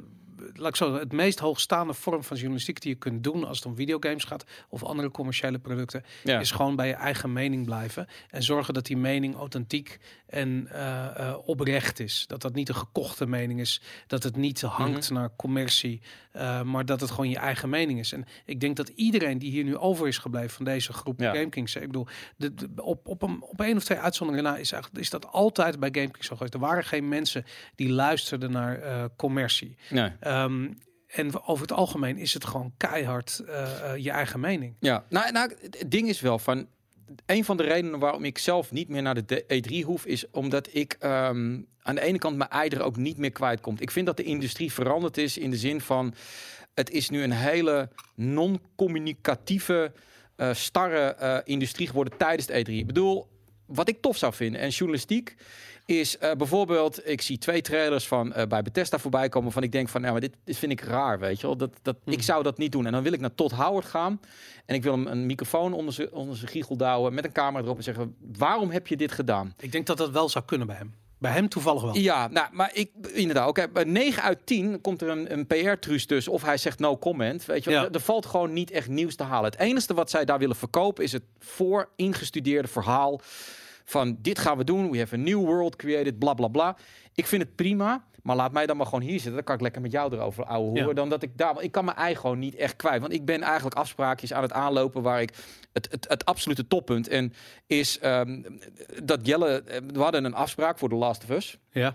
[0.54, 3.66] laat ik zo het meest hoogstaande vorm van journalistiek die je kunt doen als het
[3.66, 6.40] om videogames gaat of andere commerciële producten, Ja.
[6.40, 11.04] is gewoon bij je eigen mening blijven en zorgen dat die mening authentiek en eh,
[11.28, 12.24] eh, oprecht is.
[12.26, 16.00] Dat dat niet een gekochte mening is, dat het niet hangt naar commercie,
[16.32, 18.12] eh, maar dat het gewoon je eigen mening is.
[18.12, 21.32] En ik denk dat iedereen die hier nu over is gebleven van deze groep Ja.
[21.34, 24.72] GameKings, ik bedoel, de, de- op, op, een, op één of twee uitzonderingen na is,
[24.72, 26.54] eigenlijk, is dat altijd bij GameKings zo geweest.
[26.54, 28.80] Er waren geen mensen die luisterden naar
[29.16, 29.76] commercie.
[29.90, 30.10] Nee.
[30.32, 30.70] Ehm,
[31.06, 34.74] en over het algemeen is het gewoon keihard eh, eh, je eigen mening.
[34.80, 36.66] Ja, nou, nou het ding is wel van.
[37.26, 40.68] een van de redenen waarom ik zelf niet meer naar de E3 hoef, is omdat
[40.74, 43.80] ik ehm, aan de ene kant mijn ei er ook niet meer kwijt komt.
[43.80, 46.14] Ik vind dat de industrie veranderd is in de zin van
[46.74, 49.92] het is nu een hele non-communicatieve,
[50.36, 52.72] eh, starre industrie geworden tijdens de E3.
[52.72, 53.28] Ik bedoel,
[53.66, 55.36] wat ik tof zou vinden en journalistiek
[56.00, 59.72] is eh, bijvoorbeeld, ik zie twee trailers van eh, bij Bethesda voorbij komen van ik
[59.72, 61.56] denk van, nou, maar dit, dit vind ik raar, weet je wel.
[61.56, 62.12] Dat, dat, Hmm.
[62.12, 62.86] Ik zou dat niet doen.
[62.86, 64.20] En dan wil ik naar Todd Howard gaan
[64.66, 67.76] en ik wil hem een microfoon onder zijn onder giegel douwen met een camera erop
[67.76, 69.54] en zeggen, waarom heb je dit gedaan?
[69.58, 70.94] Ik denk dat dat wel zou kunnen bij hem.
[71.18, 71.96] Bij hem toevallig wel.
[71.96, 73.48] Ja, nou, maar ik inderdaad.
[73.48, 76.32] Oké, bij 9 uit 10 komt er een, een PR-truus tussen.
[76.32, 77.44] Of hij zegt no comment.
[77.44, 77.70] Weet je.
[77.70, 77.84] Ja.
[77.84, 79.50] er, er valt gewoon niet echt nieuws te halen.
[79.50, 83.20] Het enige wat zij daar willen verkopen is het voor ingestudeerde verhaal
[83.92, 84.90] van dit gaan we doen.
[84.90, 86.76] We have a new world created, bla bla bla.
[87.14, 88.04] Ik vind het prima.
[88.22, 89.32] Maar laat mij dan maar gewoon hier zitten.
[89.34, 90.86] Dan kan ik lekker met jou erover ouwe horen.
[90.86, 90.92] Ja.
[90.92, 91.52] Dan dat ik daar.
[91.52, 93.00] want Ik kan mijn ei gewoon niet echt kwijt.
[93.00, 95.34] Want ik ben eigenlijk afspraakjes aan het aanlopen waar ik.
[95.72, 97.08] Het, het, het absolute toppunt.
[97.08, 97.32] En
[97.66, 98.42] is ehm,
[99.02, 99.62] dat Jelle.
[99.62, 101.58] eh, We hadden een afspraak voor The Last of Us.
[101.70, 101.94] Ja.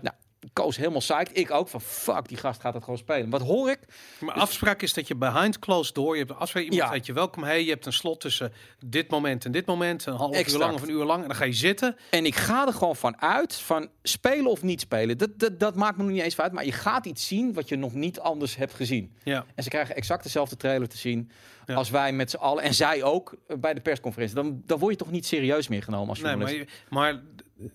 [0.52, 1.36] Koos helemaal psyched.
[1.38, 3.30] Ik ook van fuck, die gast gaat het gewoon spelen.
[3.30, 3.78] Wat hoor ik?
[4.20, 6.90] Maar afspraak is dat je behind closed door, je hebt afspraak, iemand Ja.
[6.90, 8.52] heet je welkom, hey, je hebt een slot tussen
[8.86, 10.52] dit moment en dit moment, een half Exact.
[10.52, 11.96] uur lang of een uur lang, en dan ga je zitten.
[12.10, 15.18] En ik ga er gewoon van uit van spelen of niet spelen.
[15.18, 16.52] Dat, dat, dat maakt me nog niet eens uit.
[16.52, 19.12] Maar je gaat iets zien wat je nog niet anders hebt gezien.
[19.22, 19.44] Ja.
[19.54, 21.30] En ze krijgen exact dezelfde trailer te zien
[21.66, 21.74] Ja.
[21.74, 22.62] als wij met z'n allen.
[22.62, 24.36] En zij ook eh, bij de persconferentie.
[24.36, 26.58] Dan, dan word je toch niet serieus meer genomen als Nee, journalist.
[26.88, 27.22] maar, je- maar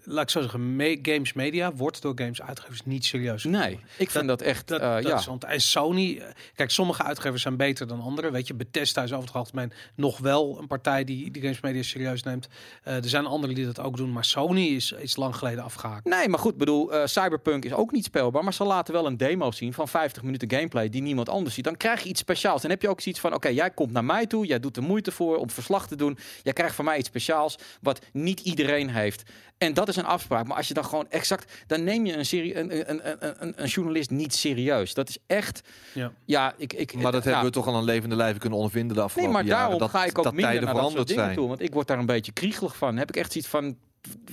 [0.04, 3.44] laat ik zo zeggen, me- games media wordt door games uitgevers niet serieus.
[3.44, 4.68] Nee, ik vind dat, echt...
[4.68, 5.18] Dat, eh, dat ja.
[5.18, 8.32] is, want en Sony, eh, kijk, sommige uitgevers zijn beter dan andere.
[8.32, 11.84] Weet je, Bethesda is over het algemeen nog wel een partij die die games media
[11.84, 12.48] serieus neemt.
[12.84, 16.06] Eh, er zijn anderen die dat ook doen, maar Sony is, is lang geleden afgehaakt.
[16.06, 19.52] Nee, maar goed, bedoel, Cyberpunk is ook niet speelbaar, maar ze laten wel een demo
[19.52, 21.64] zien van 50 minuten gameplay die niemand anders ziet.
[21.64, 22.62] Dan krijg je iets speciaals.
[22.62, 24.82] Dan heb je ook zoiets van, oké, jij komt naar mij toe, jij doet de
[24.82, 26.18] moeite voor om verslag te doen.
[26.44, 29.24] Jij krijgt van mij iets speciaals wat niet iedereen heeft.
[29.58, 30.48] En dat is een afspraak.
[30.48, 33.54] Maar als je dan gewoon exact, dan neem je een, serie, een, een, een, een,
[33.56, 34.94] een journalist niet serieus.
[34.94, 35.62] Dat is echt,
[35.94, 36.12] Ja.
[36.26, 36.74] ja, ik...
[36.74, 37.30] ik Maar dat ja.
[37.30, 39.60] hebben we toch al aan levende lijven kunnen ondervinden de Nee, afgelopen maar jaren.
[39.62, 41.36] daarom dat, ga ik ook dat minder naar dat soort veranderd dingen zijn.
[41.38, 41.48] toe.
[41.48, 42.98] Want ik word daar een beetje kriegelig van.
[42.98, 43.76] Heb ik echt zoiets van, nou,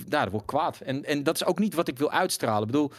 [0.07, 0.79] daar word ik kwaad.
[0.79, 2.61] En, en dat is ook niet wat ik wil uitstralen.
[2.61, 2.91] Ik bedoel,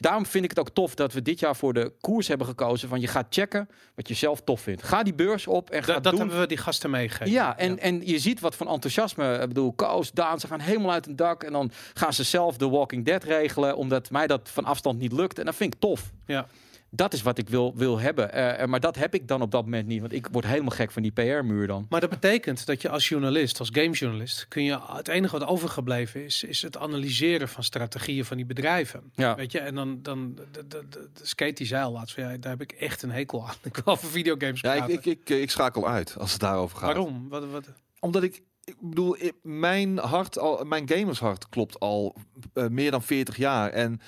[0.00, 2.88] daarom vind ik het ook tof dat we dit jaar voor de koers hebben gekozen.
[2.88, 4.82] Van je gaat checken wat je zelf tof vindt.
[4.82, 6.20] Ga die beurs op en ga Dat, dat doen.
[6.20, 7.32] hebben we die gasten meegegeven.
[7.32, 9.34] Ja, en, en je ziet wat van enthousiasme.
[9.34, 11.42] Ik bedoel, Koos, Daan, ze gaan helemaal uit een dak.
[11.42, 13.76] En dan gaan ze zelf The Walking Dead regelen.
[13.76, 15.38] Omdat mij dat van afstand niet lukt.
[15.38, 16.10] En dat vind ik tof.
[16.26, 16.46] Ja.
[16.92, 18.32] Dat is wat ik wil, wil hebben.
[18.32, 20.00] Eh, eh, maar dat heb ik dan op dat moment niet.
[20.00, 21.86] Want ik word helemaal gek van die PR-muur dan.
[21.88, 26.24] Maar dat betekent dat je als journalist, als gamejournalist, kun je het enige wat overgebleven
[26.24, 29.12] is, is het analyseren van strategieën van die bedrijven.
[29.14, 29.34] Ja.
[29.34, 32.24] Weet je, en dan, dan de, de, de, de Skate die zei al laatst, van,
[32.24, 33.54] ja, daar heb ik echt een hekel aan.
[33.70, 34.94] Ik wil over videogames Ja, ik, praten.
[34.94, 36.86] ik, ik, ik schakel uit als het daarover gaat.
[36.86, 37.28] Waarom?
[37.28, 37.66] Wat, wat,
[38.00, 42.16] Omdat ik, ik bedoel, mijn hart, al, mijn gamershart klopt al
[42.52, 43.70] eh, meer dan 40 jaar.
[43.70, 44.00] En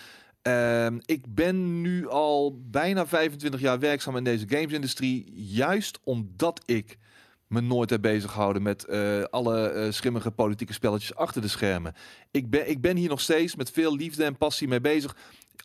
[0.42, 5.32] ehm, ik ben nu al bijna 25 jaar werkzaam in deze gamesindustrie.
[5.34, 6.98] Juist omdat ik
[7.46, 11.94] me nooit heb bezig gehouden met eh, alle eh, schimmige politieke spelletjes achter de schermen.
[12.30, 15.16] Ik ben, ik ben hier nog steeds met veel liefde en passie mee bezig.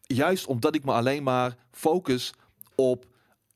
[0.02, 2.34] Juist omdat ik me alleen maar focus
[2.76, 3.06] op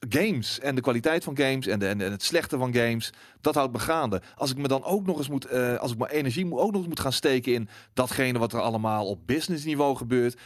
[0.09, 3.13] games en de kwaliteit van games en, en, het slechte van games.
[3.41, 4.21] Dat houdt me gaande.
[4.35, 6.79] Als ik me dan ook nog eens moet, eh, als ik mijn energie ook nog
[6.79, 10.39] eens moet gaan steken in datgene wat er allemaal op businessniveau gebeurt.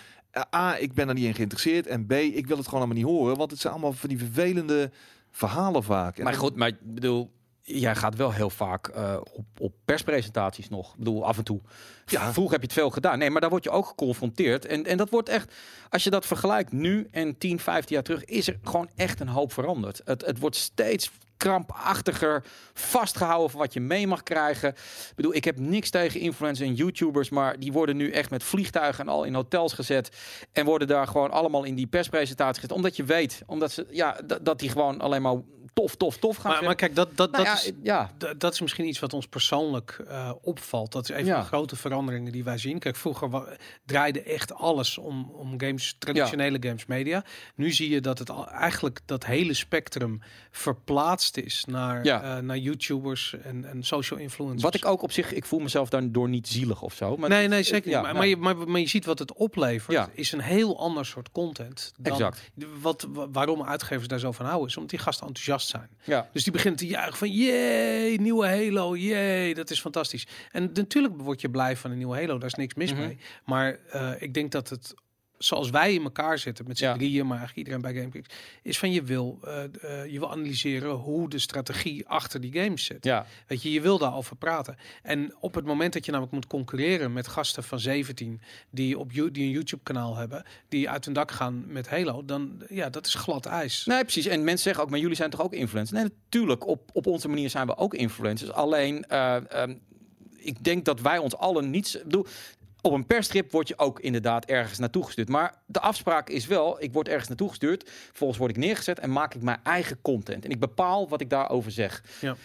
[0.55, 1.87] A, ik ben er niet in geïnteresseerd.
[1.87, 3.37] En B, ik wil het gewoon allemaal niet horen.
[3.37, 4.91] Want het zijn allemaal van die vervelende
[5.31, 6.17] verhalen vaak.
[6.17, 7.31] En Maar goed, maar ik bedoel,
[7.65, 10.91] jij gaat wel heel vaak eh, op, op perspresentaties nog.
[10.91, 11.61] Ik bedoel, af en toe.
[12.05, 12.33] Ja.
[12.33, 13.17] Vroeger heb je het veel gedaan.
[13.17, 14.65] Nee, maar daar word je ook geconfronteerd.
[14.65, 15.53] En, en dat wordt echt,
[15.89, 19.27] als je dat vergelijkt nu en 10, 15 jaar terug, is er gewoon echt een
[19.27, 20.01] hoop veranderd.
[20.05, 24.69] Het, het wordt steeds krampachtiger, vastgehouden van wat je mee mag krijgen.
[24.69, 28.43] Ik bedoel, ik heb niks tegen influencers en YouTubers, maar die worden nu echt met
[28.43, 30.09] vliegtuigen en al in hotels gezet
[30.51, 32.77] en worden daar gewoon allemaal in die perspresentatie gezet.
[32.77, 35.41] Omdat je weet, omdat ze, ja, dat, dat die gewoon alleen maar
[35.75, 38.53] tof, tof, tof gaan maar, maar kijk, dat, dat, Nou dat, ja, is, ja, dat
[38.53, 40.91] is misschien iets wat ons persoonlijk eh, opvalt.
[40.91, 41.33] Dat is een Ja.
[41.33, 42.79] van de grote veranderingen die wij zien.
[42.79, 47.23] Kijk, vroeger draaide echt alles om, om games, traditionele games media.
[47.55, 52.57] Nu zie je dat het al, eigenlijk dat hele spectrum verplaatst is naar, eh, naar
[52.57, 54.61] YouTubers en, en social influencers.
[54.63, 57.17] wat ik ook op zich, ik voel mezelf daardoor niet zielig of zo.
[57.17, 57.95] Maar nee, nee, zeker niet.
[57.95, 59.91] ja, maar, maar, je, maar, maar je ziet wat het oplevert.
[59.97, 60.09] Ja.
[60.13, 61.93] Is een heel ander soort content.
[61.97, 62.51] Dan Exact.
[62.81, 65.89] Wat, wa- waarom uitgevers daar zo van houden, is omdat die gasten enthousiast zijn.
[66.03, 66.29] Ja.
[66.33, 70.27] Dus die begint te juichen van, jee, nieuwe Halo, jee, dat is fantastisch.
[70.51, 73.01] En natuurlijk word je blij van een nieuwe Halo, daar is niks mis Mhm.
[73.01, 73.17] mee.
[73.45, 74.93] Maar eh, ik denk dat het
[75.37, 76.93] zoals wij in elkaar zitten met z'n Ja.
[76.93, 78.29] drieën, maar eigenlijk iedereen bij GameKings,
[78.61, 82.85] is van je wil, eh, eh, je wil analyseren hoe de strategie achter die games
[82.85, 83.03] zit.
[83.05, 84.77] Ja, Weet je, je wil daarover praten.
[85.03, 89.13] En op het moment dat je namelijk moet concurreren met gasten van 17 die op
[89.13, 93.05] die een YouTube kanaal hebben, die uit hun dak gaan met Halo, dan ja, dat
[93.05, 93.85] is glad ijs.
[93.85, 94.25] nee, precies.
[94.25, 95.99] En mensen zeggen ook, maar jullie zijn toch ook influencers?
[96.01, 96.67] Nee, natuurlijk.
[96.67, 98.51] Op, op onze manier zijn we ook influencers.
[98.51, 99.75] Alleen, eh, ehm,
[100.37, 101.93] ik denk dat wij ons allen niet...
[101.95, 102.25] ik bedoel,
[102.85, 105.29] op een perstrip word je ook inderdaad ergens naartoe gestuurd.
[105.29, 107.89] Maar de afspraak is wel, ik word ergens naartoe gestuurd.
[107.89, 110.45] Vervolgens word ik neergezet en maak ik mijn eigen content.
[110.45, 112.03] En ik bepaal wat ik daarover zeg.
[112.21, 112.35] Ja.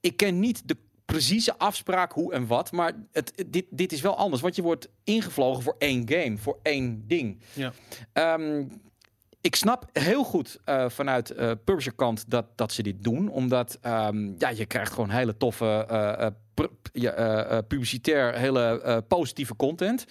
[0.00, 2.72] Ik ken niet de precieze afspraak hoe en wat.
[2.72, 4.42] Maar het, het- dit, dit is wel anders.
[4.42, 7.40] Want je wordt ingevlogen voor één game, voor één ding.
[7.52, 7.72] Ja.
[8.12, 8.64] Ehm,
[9.44, 13.28] ik snap heel goed eh, vanuit eh publisher kant dat, dat ze dit doen.
[13.28, 16.30] Omdat ehm, ja, je krijgt gewoon hele toffe, eh, eh,
[16.92, 20.04] eh, eh, publicitair, hele eh, positieve content.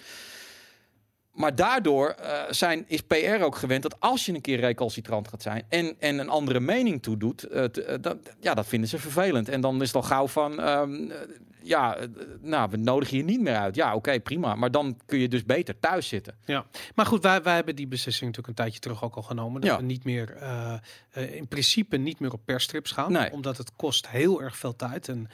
[1.32, 5.42] Maar daardoor eh, zijn, is PR ook gewend dat als je een keer recalcitrant gaat
[5.42, 8.98] zijn en, en een andere mening toedoet, eh, t- eh, dat, ja, dat vinden ze
[8.98, 9.48] vervelend.
[9.48, 11.16] En dan is het al gauw van, ehm, eh,
[11.64, 12.08] ja, eh,
[12.40, 13.74] nou, we nodigen je niet meer uit.
[13.74, 14.54] Ja, oké, prima.
[14.54, 16.34] Maar dan kun je dus beter thuis zitten.
[16.44, 19.60] Ja, maar goed, wij, wij hebben die beslissing natuurlijk een tijdje terug ook al genomen.
[19.60, 19.76] Dat Ja.
[19.76, 20.74] we niet meer, eh,
[21.10, 23.12] eh, in principe niet meer op persstrips gaan.
[23.12, 23.32] Nee.
[23.32, 25.08] Omdat het kost heel erg veel tijd.
[25.08, 25.28] En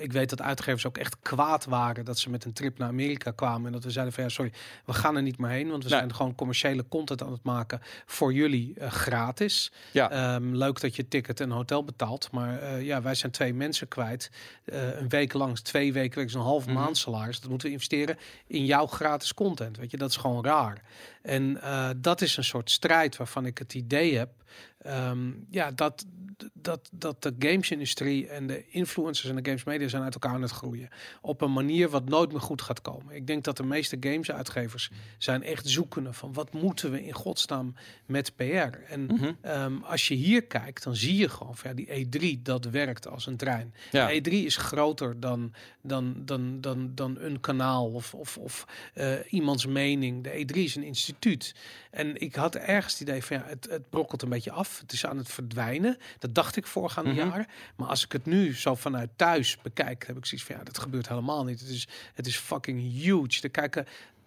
[0.00, 3.30] ik weet dat uitgevers ook echt kwaad waren dat ze met een trip naar Amerika
[3.30, 3.66] kwamen.
[3.66, 4.52] En dat we zeiden van ja, sorry,
[4.84, 5.70] we gaan er niet meer heen.
[5.70, 5.98] Want we Nee.
[5.98, 9.72] zijn gewoon commerciële content aan het maken voor jullie gratis.
[9.92, 10.10] Ja.
[10.10, 12.28] Ehm, leuk dat je ticket en hotel betaalt.
[12.32, 14.30] Maar ja, wij zijn twee mensen kwijt.
[14.64, 16.74] Een week lang, twee weken, een half Mhm.
[16.74, 17.40] maand salaris.
[17.40, 19.76] Dat moeten we investeren in jouw gratis content.
[19.76, 20.82] Weet je, dat is gewoon raar.
[21.22, 24.30] En eh, dat is een soort strijd waarvan ik het idee heb.
[24.78, 26.06] Ehm, ja, dat,
[26.52, 30.42] dat, dat de gamesindustrie en de influencers en de games media zijn uit elkaar aan
[30.42, 30.88] het groeien.
[31.20, 33.14] Op een manier wat nooit meer goed gaat komen.
[33.14, 37.74] Ik denk dat de meeste gamesuitgevers zijn echt zoekende van wat moeten we in godsnaam
[38.06, 38.42] met PR.
[38.88, 39.32] En Mhm.
[39.40, 43.08] Ehm, als je hier kijkt, dan zie je gewoon van ja, die E3 dat werkt
[43.08, 43.74] als een trein.
[43.90, 44.06] Ja.
[44.06, 49.12] De E3 is groter dan, dan, dan, dan, dan een kanaal of, of, of eh,
[49.28, 50.24] iemands mening.
[50.24, 51.54] De E3 is een instituut.
[51.90, 54.80] En ik had ergens het idee van ja, het, het brokkelt een beetje af.
[54.80, 55.96] Het is aan het verdwijnen.
[56.18, 57.18] Dat dacht ik voorgaande Mhm.
[57.18, 57.46] jaren.
[57.76, 60.78] Maar als ik het nu zo vanuit thuis bekijk, heb ik zoiets van ja, dat
[60.78, 61.60] gebeurt helemaal niet.
[61.60, 63.42] Het is, het is fucking huge.
[63.42, 63.86] Er kijken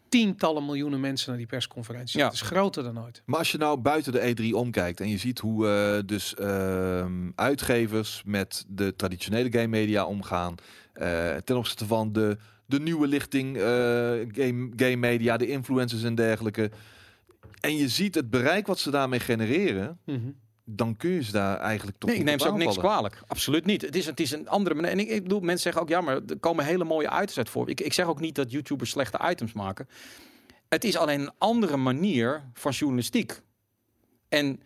[0.09, 2.19] tientallen miljoenen mensen naar die persconferentie.
[2.19, 2.25] Ja.
[2.25, 3.21] Het is groter dan ooit.
[3.25, 7.29] Maar als je nou buiten de E3 omkijkt en je ziet hoe eh, dus ehm,
[7.35, 10.55] uitgevers met de traditionele game media omgaan
[10.93, 13.63] eh, ten opzichte van de, de nieuwe lichting eh,
[14.31, 16.71] game, game media, de influencers en dergelijke.
[17.59, 20.29] En je ziet het bereik wat ze daarmee genereren, Mhm.
[20.65, 23.21] dan kun je ze daar eigenlijk toch Nee, ik neem ze ook niks kwalijk.
[23.27, 23.81] Absoluut niet.
[23.81, 24.91] Het is, het is een andere manier.
[24.91, 27.49] En ik, ik bedoel, mensen zeggen ook, ja, maar er komen hele mooie items uit
[27.49, 27.69] voor.
[27.69, 29.87] Ik, ik zeg ook niet dat YouTubers slechte items maken.
[30.69, 33.41] Het is alleen een andere manier van journalistiek.
[34.29, 34.61] En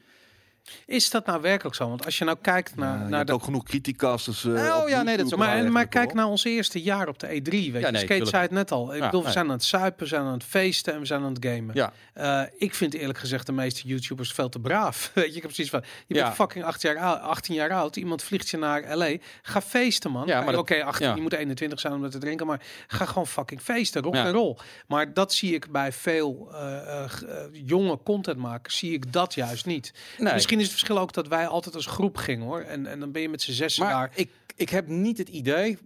[0.85, 1.87] Is dat nou werkelijk zo?
[1.89, 4.45] Want als je nou kijkt naar, Ja, naar de ook genoeg criticasters.
[4.45, 7.07] eh, Oh, op ja, nee, dat is Maar, maar eigenlijk, kijk naar ons eerste jaar
[7.07, 7.49] op de E3.
[7.51, 8.93] Weet je, nee, Skate zei het net al.
[8.93, 11.05] Ik Ja, bedoel, we zijn aan het suipen, we zijn aan het feesten en we
[11.05, 11.75] zijn aan het gamen.
[11.75, 15.11] ja, Eh, ik vind eerlijk gezegd de meeste YouTubers veel te braaf.
[15.13, 17.95] Weet je, ik heb precies van, je bent fucking 18 jaar, oud, 18 jaar oud.
[17.95, 19.15] Iemand vliegt je naar LA.
[19.41, 20.27] Ga feesten, man.
[20.27, 21.15] Ja, maar Oké, dat- 18, ja.
[21.15, 24.01] je moet 21 zijn om dat te drinken, maar ga gewoon fucking feesten.
[24.01, 24.55] Rock en roll.
[24.87, 27.03] Maar dat zie ik bij veel eh,
[27.51, 29.93] jonge contentmakers, zie ik dat juist niet.
[30.17, 30.33] nee.
[30.33, 32.61] Misschien is het verschil ook dat wij altijd als groep gingen, hoor.
[32.61, 34.11] En, en dan ben je met z'n zes Maar daar.
[34.15, 35.77] ik, ik heb niet het idee,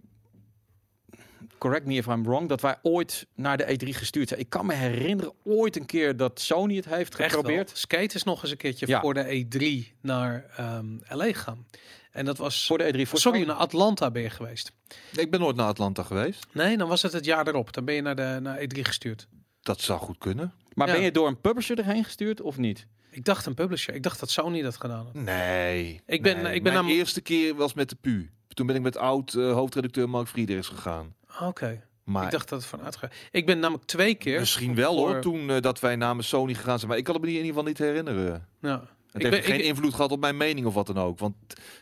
[1.58, 4.40] correct me if I'm wrong, dat wij ooit naar de E3 gestuurd zijn.
[4.40, 7.70] Ik kan me herinneren ooit een keer dat Sony het heeft geprobeerd.
[7.74, 9.00] Skate is nog eens een keertje Ja.
[9.00, 11.66] voor de E3 naar ehm, LA gegaan.
[12.10, 12.66] En dat was...
[12.66, 13.08] Voor de E3.
[13.08, 13.50] Voor Sorry, Sony.
[13.50, 14.72] naar Atlanta ben je geweest.
[15.16, 16.46] Ik ben nooit naar Atlanta geweest.
[16.52, 17.72] Nee, dan was het het jaar erop.
[17.72, 19.28] Dan ben je naar de naar E3 gestuurd.
[19.62, 20.52] Dat zou goed kunnen.
[20.74, 20.92] Maar Ja.
[20.94, 22.86] ben je door een publisher erheen gestuurd of niet?
[23.16, 23.94] Ik dacht een publisher.
[23.94, 25.14] Ik dacht dat Sony dat gedaan had.
[25.14, 26.00] Nee.
[26.06, 26.54] Ik ben- nee.
[26.54, 28.30] ik ben Mijn nam- eerste keer was met de PU.
[28.48, 31.14] Toen ben ik met oud eh, hoofdredacteur Mark Friedrichs gegaan.
[31.42, 31.82] Oké.
[32.04, 33.12] Maar Ik dacht dat het van uitgaat.
[33.30, 34.38] Ik ben namelijk twee keer.
[34.38, 36.90] misschien wel voor- hoor, toen eh, dat wij namens Sony gegaan zijn.
[36.90, 38.46] Maar ik kan het me in ieder geval niet herinneren.
[38.60, 38.82] Ja.
[39.16, 41.18] Het Ik heeft ben, geen ik, invloed gehad op mijn mening of wat dan ook.
[41.18, 41.34] Want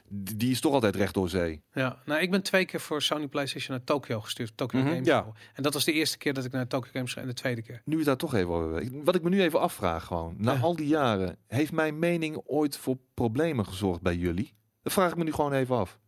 [0.09, 1.63] die is toch altijd recht door zee.
[1.73, 4.57] ja, nou, ik ben twee keer voor Sony PlayStation naar Tokyo gestuurd.
[4.57, 5.23] Tokyo Mhm, Game ja.
[5.23, 5.35] Show.
[5.55, 7.63] En dat was de eerste keer dat ik naar Tokyo Games ging en de tweede
[7.63, 7.83] keer.
[7.85, 8.89] Nu we daar toch even over.
[9.05, 10.35] Wat ik me nu even afvraag gewoon.
[10.39, 10.61] Na Ja.
[10.61, 14.55] al die jaren, heeft mijn mening ooit voor problemen gezorgd bij jullie?
[14.83, 15.99] Dat vraag ik me nu gewoon even af.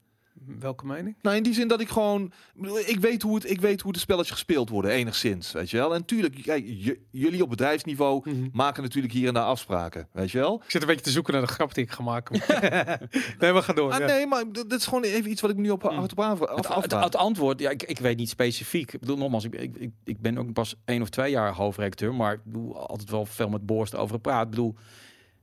[0.58, 1.16] Welke mening?
[1.22, 2.32] Nou, in die zin dat ik gewoon...
[2.86, 5.52] ik weet hoe, het, ik weet hoe de spelletjes gespeeld worden, enigszins.
[5.52, 5.94] Weet je wel?
[5.94, 6.64] En tuurlijk, kijk,
[7.10, 8.22] jullie op bedrijfsniveau
[8.52, 10.08] maken natuurlijk hier en daar afspraken.
[10.12, 10.62] Weet je wel?
[10.64, 12.40] Ik zit een beetje te zoeken naar de grap die ik ga maken.
[13.38, 13.92] nee, we gaan door.
[13.92, 14.06] Ah, ja.
[14.06, 15.98] nee, maar d- dit is gewoon even iets wat ik nu op, Mm.
[15.98, 18.92] op af, af, Het, het, antwoord, ja, ik, ik weet niet specifiek.
[18.92, 22.14] Ik bedoel, nogmaals, ik, ik, ik, ik ben ook pas één of twee jaar hoofdredacteur,
[22.14, 24.44] maar ik bedoel altijd wel veel met Borst over gepraat.
[24.44, 24.74] Ik bedoel,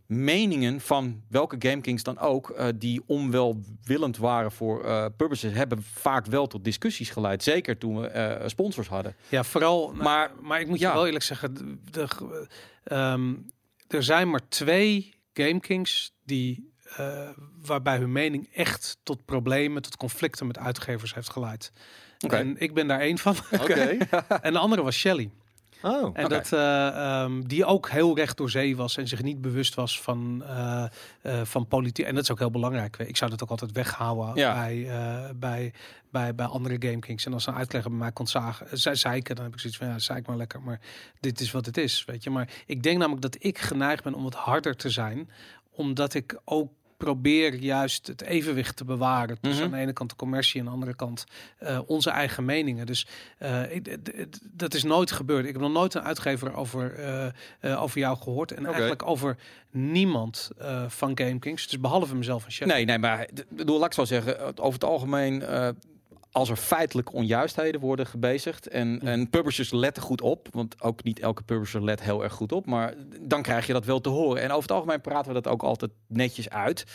[0.05, 6.25] meningen van welke GameKings dan ook, eh, die onwelwillend waren voor eh publishers, hebben vaak
[6.25, 7.43] wel tot discussies geleid.
[7.43, 9.15] Zeker toen we eh, sponsors hadden.
[9.29, 9.93] Ja, vooral.
[9.93, 10.87] Maar- maar ik moet ja.
[10.89, 12.47] je wel eerlijk zeggen, de, de-
[12.83, 13.33] ehm,
[13.87, 16.71] er zijn maar twee GameKings die
[17.61, 21.71] waarbij hun mening echt tot problemen, tot conflicten met uitgevers heeft geleid.
[22.29, 23.35] En ik ben daar één van.
[23.51, 23.73] Oké.
[24.41, 25.29] en de andere was Shelley.
[25.85, 26.09] Oh.
[26.13, 29.75] En dat, eh, ehm, die ook heel recht door zee was en zich niet bewust
[29.75, 30.85] was van, eh,
[31.21, 32.05] eh, van politiek.
[32.05, 32.97] En dat is ook heel belangrijk.
[32.97, 34.53] Ik zou dat ook altijd weghouden Ja.
[34.53, 34.87] bij,
[35.35, 35.73] bij,
[36.11, 37.25] bij, bij andere GameKings.
[37.25, 39.87] En als een uitlegger bij mij kon zagen, zei, zeiken, dan heb ik zoiets van,
[39.87, 40.61] ja, zeik maar lekker.
[40.61, 40.79] Maar
[41.19, 42.29] dit is wat het is, weet je.
[42.29, 45.29] Maar ik denk namelijk dat ik geneigd ben om wat harder te zijn.
[45.71, 46.71] Omdat ik ook
[47.03, 49.39] probeer juist het evenwicht te bewaren.
[49.41, 49.73] Tussen Mhm.
[49.73, 51.25] aan de ene kant de commercie en aan de andere kant
[51.57, 52.85] eh, onze eigen meningen.
[52.85, 53.97] Dus eh, ik,
[54.51, 55.45] dat is nooit gebeurd.
[55.45, 56.93] Ik heb nog nooit een uitgever over,
[57.59, 58.51] eh, over jou gehoord.
[58.51, 59.37] En eigenlijk over
[59.71, 60.51] niemand
[60.87, 61.67] van GameKings.
[61.67, 62.67] Dus behalve mezelf en Chef.
[62.67, 65.43] Nee, nee, maar bedoel, laat ik zo zeggen, over het algemeen,
[66.33, 71.19] als er feitelijk onjuistheden worden gebezigd en, en publishers letten goed op, want ook niet
[71.19, 74.41] elke publisher let heel erg goed op, maar dan krijg je dat wel te horen.
[74.41, 76.85] En over het algemeen praten we dat ook altijd netjes uit.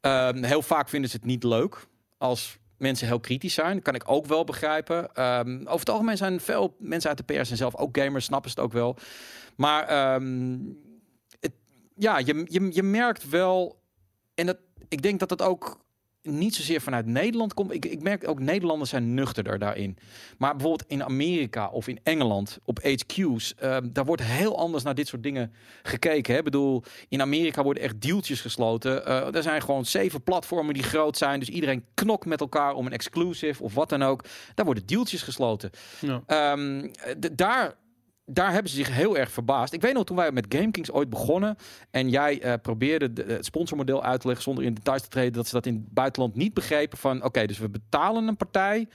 [0.00, 1.86] Ehm, heel vaak vinden ze het niet leuk
[2.18, 3.74] als mensen heel kritisch zijn.
[3.74, 5.14] Dat kan ik ook wel begrijpen.
[5.14, 8.50] Ehm, over het algemeen zijn veel mensen uit de pers en zelf ook gamers, snappen
[8.50, 8.96] ze het ook wel.
[9.56, 10.58] Maar ehm,
[11.40, 11.52] het,
[11.96, 13.82] ja, je, je, je merkt wel
[14.34, 14.58] en dat,
[14.88, 15.83] ik denk dat dat ook
[16.24, 17.72] niet zozeer vanuit Nederland komt.
[17.72, 19.96] Ik, ik merk ook Nederlanders zijn nuchterder daarin.
[20.38, 24.94] Maar bijvoorbeeld in Amerika of in Engeland op HQ's, ehm, daar wordt heel anders naar
[24.94, 26.32] dit soort dingen gekeken.
[26.32, 26.38] Hè?
[26.38, 29.06] Ik bedoel, in Amerika worden echt dealtjes gesloten.
[29.06, 31.38] Eh, er zijn gewoon zeven platformen die groot zijn.
[31.38, 34.24] Dus iedereen knokt met elkaar om een exclusive of wat dan ook.
[34.54, 35.70] Daar worden dealtjes gesloten.
[36.00, 36.22] Ja.
[36.26, 36.88] Ehm,
[37.32, 37.74] daar,
[38.26, 39.72] daar hebben ze zich heel erg verbaasd.
[39.72, 41.56] Ik weet nog toen wij met GameKings ooit begonnen
[41.90, 45.32] en jij eh, probeerde de, het sponsormodel uit te leggen zonder in details te treden,
[45.32, 48.88] dat ze dat in het buitenland niet begrepen van oké, dus we betalen een partij,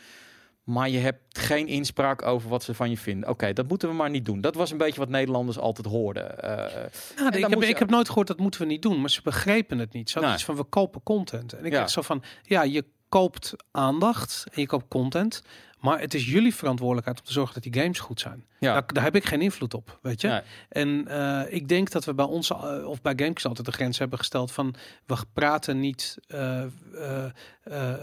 [0.63, 3.29] maar je hebt geen inspraak over wat ze van je vinden.
[3.29, 4.41] Oké, dat moeten we maar niet doen.
[4.41, 6.35] Dat was een beetje wat Nederlanders altijd hoorden.
[6.41, 6.67] Ja,
[7.15, 9.21] dan ik, heb, je- ik heb nooit gehoord dat moeten we niet doen, maar ze
[9.23, 10.07] begrepen het niet.
[10.09, 10.39] Ze hadden Nee.
[10.39, 11.53] iets van we kopen content.
[11.53, 11.79] En ik Ja.
[11.79, 15.43] dacht zo van ja, je koopt aandacht en je koopt content,
[15.79, 18.45] maar het is jullie verantwoordelijkheid om te zorgen dat die games goed zijn.
[18.59, 18.73] ja.
[18.73, 20.27] Daar, daar heb ik geen invloed op, weet je.
[20.27, 20.41] Nee.
[20.69, 23.97] En eh, ik denk dat we bij ons eh, of bij GameKings altijd de grens
[23.99, 26.63] hebben gesteld van we praten niet eh,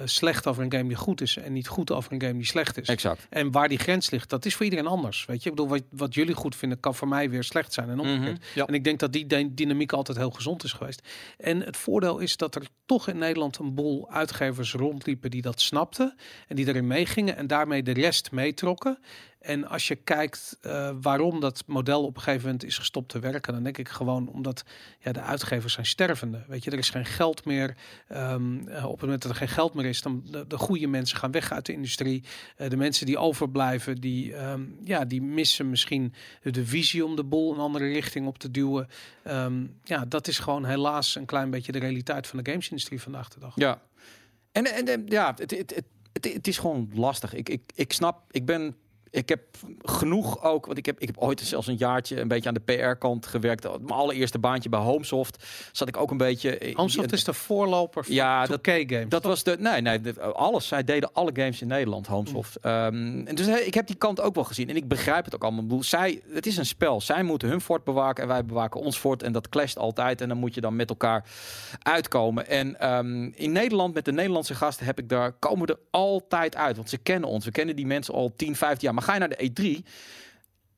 [0.04, 2.78] slecht over een game die goed is en niet goed over een game die slecht
[2.78, 2.88] is.
[2.88, 3.26] Exact.
[3.30, 5.24] En waar die grens ligt, dat is voor iedereen anders.
[5.24, 7.88] Weet je, ik bedoel, wat, wat jullie goed vinden, kan voor mij weer slecht zijn.
[7.90, 8.38] En omgekeerd.
[8.38, 8.46] Mhm.
[8.54, 8.66] Ja.
[8.66, 11.08] En ik denk dat die dy- dynamiek altijd heel gezond is geweest.
[11.38, 15.60] En het voordeel is dat er toch in Nederland een boel uitgevers rondliepen die dat
[15.60, 16.14] snapten.
[16.48, 18.98] En die erin meegingen en daarmee de rest meetrokken.
[19.38, 23.18] En als je kijkt eh, waarom dat model op een gegeven moment is gestopt te
[23.18, 24.64] werken, dan denk ik gewoon omdat
[25.00, 26.44] ja, de uitgevers zijn stervende.
[26.48, 27.76] Weet je, er is geen geld meer.
[28.08, 30.86] Ehm, eh, op het moment dat er geen geld meer is, dan de, de goede
[30.86, 32.24] mensen gaan weg uit de industrie.
[32.56, 37.24] Eh, de mensen die overblijven, die, ehm, ja, die missen misschien de visie om de
[37.24, 38.88] boel een andere richting op te duwen.
[39.22, 43.28] Ehm, ja, dat is gewoon helaas een klein beetje de realiteit van de gamesindustrie vandaag
[43.28, 43.52] de dag.
[43.54, 43.80] Ja.
[44.52, 45.84] En, en, en ja, het, het, het,
[46.24, 47.34] het, is gewoon lastig.
[47.34, 48.76] Ik, ik, ik snap, ik ben.
[49.16, 49.40] Ik heb
[49.82, 52.60] genoeg ook, want ik heb, ik heb ooit zelfs een jaartje een beetje aan de
[52.74, 53.62] PR-kant gewerkt.
[53.62, 56.58] Mijn allereerste baantje bij Homesoft zat ik ook een beetje.
[56.58, 59.08] eh, Homesoft is de voorloper van Ja, dat- 2K games.
[59.08, 59.56] Dat was de.
[59.60, 60.66] Nee, nee, de- alles.
[60.68, 62.56] Zij deden alle games in Nederland, Homesoft.
[62.56, 64.68] Ehm, en dus he- ik heb die kant ook wel gezien.
[64.68, 65.62] En ik begrijp het ook allemaal.
[65.62, 67.00] Ik bedoel, Zij, het is een spel.
[67.00, 69.22] Zij moeten hun fort bewaken en wij bewaken ons fort.
[69.22, 70.20] En dat clasht altijd.
[70.20, 71.24] En dan moet je dan met elkaar
[71.82, 72.48] uitkomen.
[72.48, 76.56] En ehm, in Nederland, met de Nederlandse gasten, heb ik daar, komen we er altijd
[76.56, 76.76] uit.
[76.76, 77.44] Want ze kennen ons.
[77.44, 78.94] We kennen die mensen al 10, 15 jaar.
[78.94, 79.88] Maar ga je naar de E3,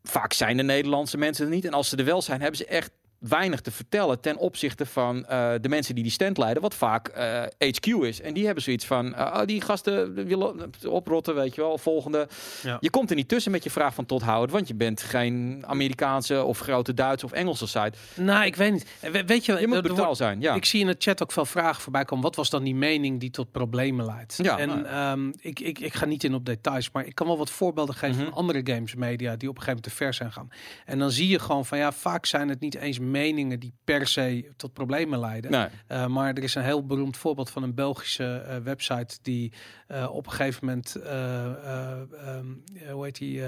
[0.03, 1.65] vaak zijn de Nederlandse mensen er niet.
[1.65, 5.27] En als ze er wel zijn, hebben ze echt weinig te vertellen ten opzichte van
[5.27, 8.21] eh, de mensen die die stand leiden, wat vaak eh, HQ is.
[8.21, 12.29] En die hebben zoiets van, eh, oh, die gasten willen oprotten, weet je wel, volgende.
[12.63, 12.77] Ja.
[12.81, 15.63] Je komt er niet tussen met je vraag van tot houden, want je bent geen
[15.67, 17.93] Amerikaanse of grote Duitse of Engelse site.
[18.15, 18.87] Nou, ik weet niet.
[19.01, 20.55] Eh, we- Weet je, Je moet wordt- zijn, ja.
[20.55, 22.25] Ik zie in het chat ook veel vragen voorbij komen.
[22.25, 24.39] Wat was dan die mening die tot problemen leidt?
[24.43, 24.85] Ja, en nou.
[24.85, 27.95] ehm, ik, ik, ik ga niet in op details, maar ik kan wel wat voorbeelden
[27.95, 28.25] geven Mhm.
[28.25, 30.49] van andere games media die op een gegeven moment te ver zijn gaan.
[30.85, 34.07] En dan zie je gewoon van ja, vaak zijn het niet eens meningen die per
[34.07, 35.51] se tot problemen leiden.
[35.51, 35.69] Nee.
[35.89, 39.53] Uh, maar er is een heel beroemd voorbeeld van een Belgische uh, website die
[39.89, 40.97] uh, op een gegeven moment,
[42.27, 43.43] um, hoe heet die?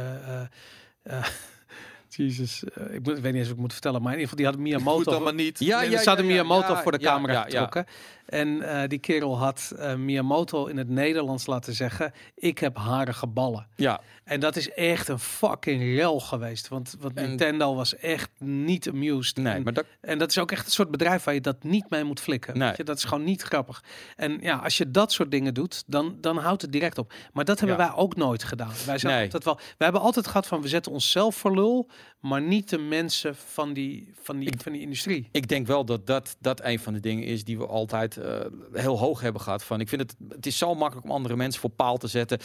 [2.16, 4.52] Jezus, ik, moet, ik weet niet eens of ik moet vertellen, maar in ieder geval
[4.52, 5.12] die had Miyamoto.
[5.12, 5.58] Goed maar niet.
[5.58, 7.86] Ja, ja, ja, hadden ja, Miyamoto ja, voor de ja, camera ja, getrokken.
[8.26, 13.26] En uh, die kerel had uh, Miyamoto in het Nederlands laten zeggen: Ik heb harige
[13.26, 13.66] ballen.
[13.76, 14.00] Ja.
[14.24, 16.68] En dat is echt een fucking rel geweest.
[16.68, 19.36] Want, want En- Nintendo was echt niet amused.
[19.36, 21.62] Nee, en, maar dat, en dat is ook echt een soort bedrijf waar je dat
[21.62, 22.58] niet mee moet flikken.
[22.58, 22.68] Nee.
[22.68, 23.82] Weet je, dat is gewoon niet grappig.
[24.16, 27.12] En ja, als je dat soort dingen doet, dan, dan houdt het direct op.
[27.32, 27.86] Maar dat hebben Ja.
[27.86, 28.72] wij ook nooit gedaan.
[28.86, 29.24] Wij zijn Nee.
[29.24, 29.56] altijd wel.
[29.78, 31.88] We hebben altijd gehad van we zetten onszelf voor lul,
[32.20, 35.28] maar niet de mensen van die, van die, van die industrie.
[35.32, 38.40] ik denk wel dat, dat dat een van de dingen is die we altijd eh,
[38.72, 39.64] heel hoog hebben gehad.
[39.64, 42.38] Van, ik vind het, het is zo makkelijk om andere mensen voor paal te zetten.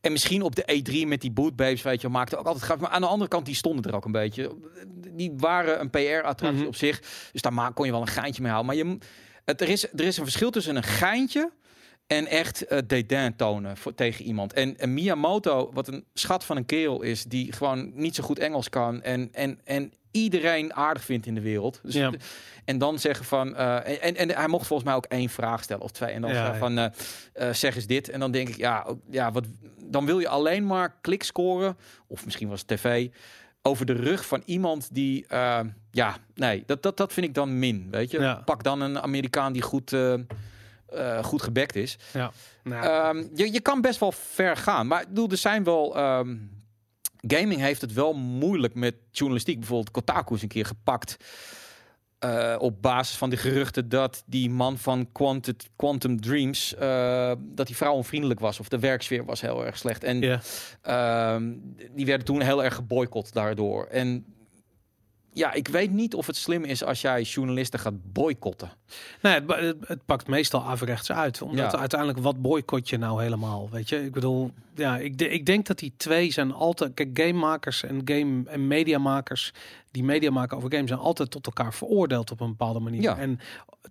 [0.00, 2.78] En misschien op de E3 met die bootbabes, weet je, maakte ook altijd graag.
[2.78, 4.56] Maar aan de andere kant, die stonden er ook een beetje.
[5.12, 6.66] Die waren een PR-attractie Mhm.
[6.66, 7.00] op zich.
[7.32, 8.76] Dus daar kon je wel een geintje mee houden.
[8.76, 8.98] Maar je,
[9.44, 11.50] het, er, is, er is een verschil tussen een geintje
[12.06, 14.52] en echt eh dédain tonen voor, tegen iemand.
[14.52, 18.38] En, en Miyamoto, wat een schat van een kerel is, die gewoon niet zo goed
[18.38, 21.80] Engels kan en, en, en iedereen aardig vindt in de wereld.
[21.82, 22.12] Dus, Ja.
[22.64, 25.82] En dan zeggen van, eh, en, en hij mocht volgens mij ook één vraag stellen
[25.82, 26.10] of twee.
[26.10, 28.08] En dan Ja, van, eh, zeg eens dit.
[28.08, 29.44] En dan denk ik, ja, ja wat,
[29.82, 31.76] dan wil je alleen maar klik scoren,
[32.06, 33.08] of misschien was het tv,
[33.62, 35.24] over de rug van iemand die,
[35.90, 38.20] ja, nee, dat, dat, dat vind ik dan min, weet je.
[38.20, 38.34] Ja.
[38.44, 39.96] Pak dan een Amerikaan die goed,
[40.88, 41.98] eh, goed gebekt is.
[42.12, 42.32] Ja.
[42.64, 44.86] Nou, Ehm, je, je kan best wel ver gaan.
[44.86, 45.96] Maar ik bedoel, er zijn wel.
[45.96, 46.36] ehm,
[47.26, 49.58] gaming heeft het wel moeilijk met journalistiek.
[49.58, 51.16] Bijvoorbeeld Kotaku is een keer gepakt.
[52.18, 56.74] eh, op basis van de geruchten dat die man van Quantum, Quantum Dreams.
[56.74, 58.60] eh, dat die vrouw onvriendelijk was.
[58.60, 60.04] Of de werksfeer was heel erg slecht.
[60.04, 60.40] En ja.
[60.82, 61.52] ehm,
[61.90, 63.84] die werden toen heel erg geboycott daardoor.
[63.86, 64.24] En
[65.36, 68.70] ja, ik weet niet of het slim is als jij journalisten gaat boycotten.
[69.22, 71.42] Nee, het, het, pakt meestal averechts uit.
[71.42, 71.78] Omdat Ja.
[71.78, 73.68] uiteindelijk, wat boycott je nou helemaal?
[73.70, 76.94] Weet je, ik bedoel, ja, ik, de- ik denk dat die twee zijn altijd.
[76.94, 79.52] Kijk, gamemakers en game en mediamakers
[79.90, 83.02] die media maken over games zijn altijd tot elkaar veroordeeld op een bepaalde manier.
[83.02, 83.18] Ja.
[83.18, 83.40] En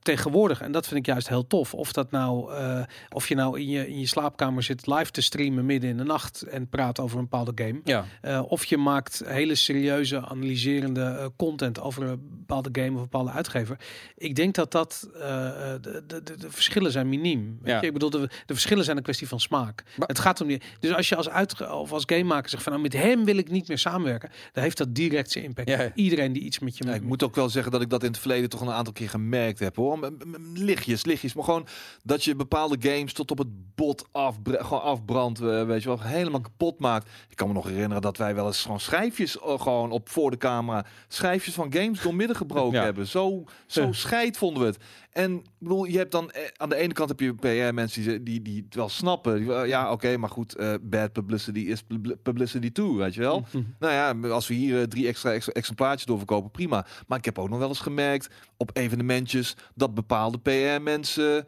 [0.02, 3.60] tegenwoordig, en dat vind ik juist heel tof, of dat nou, eh, of je nou
[3.60, 7.00] in je, in je slaapkamer zit live te streamen midden in de nacht en praat
[7.00, 7.80] over een bepaalde game.
[7.84, 12.96] Ja, Eh, of je maakt hele serieuze, analyserende eh, content over een bepaalde game of
[12.96, 13.78] een bepaalde uitgever.
[14.18, 17.58] Ik denk dat dat eh, eh, de, de, de, verschillen zijn miniem.
[17.62, 17.80] Weet Ja.
[17.82, 17.88] je?
[17.88, 19.84] Ik bedoel, de, de verschillen zijn een kwestie van smaak.
[19.98, 20.62] Maar- het gaat om die.
[20.80, 23.52] Dus als je als uit of als gamemaker zegt van nou met hem wil ik
[23.52, 25.70] niet meer samenwerken, dan heeft dat direct zijn impact.
[25.70, 25.86] Ja.
[25.86, 27.00] op Iedereen die iets met je Ja, moet.
[27.02, 29.10] ik moet ook wel zeggen dat ik dat in het verleden toch een aantal keer
[29.10, 30.12] gemerkt heb hoor.
[30.54, 31.34] Lichtjes, lichtjes.
[31.34, 31.68] Maar gewoon
[32.04, 35.40] dat je bepaalde games tot op het bot afbre- gewoon afbrandt.
[35.42, 37.10] eh, weet je wel, helemaal kapot maakt.
[37.30, 40.32] Ik kan me nog herinneren dat wij wel eens gewoon schijfjes eh, gewoon op voor
[40.32, 40.86] de camera.
[41.26, 42.84] Schijfjes van games doormidden gebroken Ja.
[42.84, 43.08] hebben.
[43.08, 44.78] Zo, zo scheid vonden we het.
[45.16, 48.24] En ik bedoel, je hebt dan eh, aan de ene kant heb je PR-mensen die,
[48.24, 49.38] die, die het wel snappen.
[49.38, 53.20] Die, eh, ja, oké, maar goed, eh, bad publicity is pub- publicity too, weet je
[53.20, 53.39] wel.
[53.39, 53.63] Mhm.
[53.80, 56.86] Nou ja, als we hier drie extra, extra exemplaartjes doorverkopen, prima.
[57.07, 61.47] Maar ik heb ook nog wel eens gemerkt op evenementjes dat bepaalde PR-mensen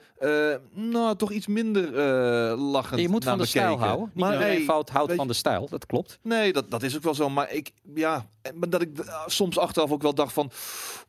[0.74, 1.92] nou toch iets minder
[2.58, 4.12] lachend je moet naar van de stijl houden.
[4.14, 6.20] Niet Maar hey, fout houdt van de stijl, dat klopt.
[6.22, 7.30] Nee, dat, dat is ook wel zo.
[7.30, 8.26] Maar ik, ja,
[8.68, 8.90] dat ik
[9.26, 10.52] soms achteraf ook wel dacht van,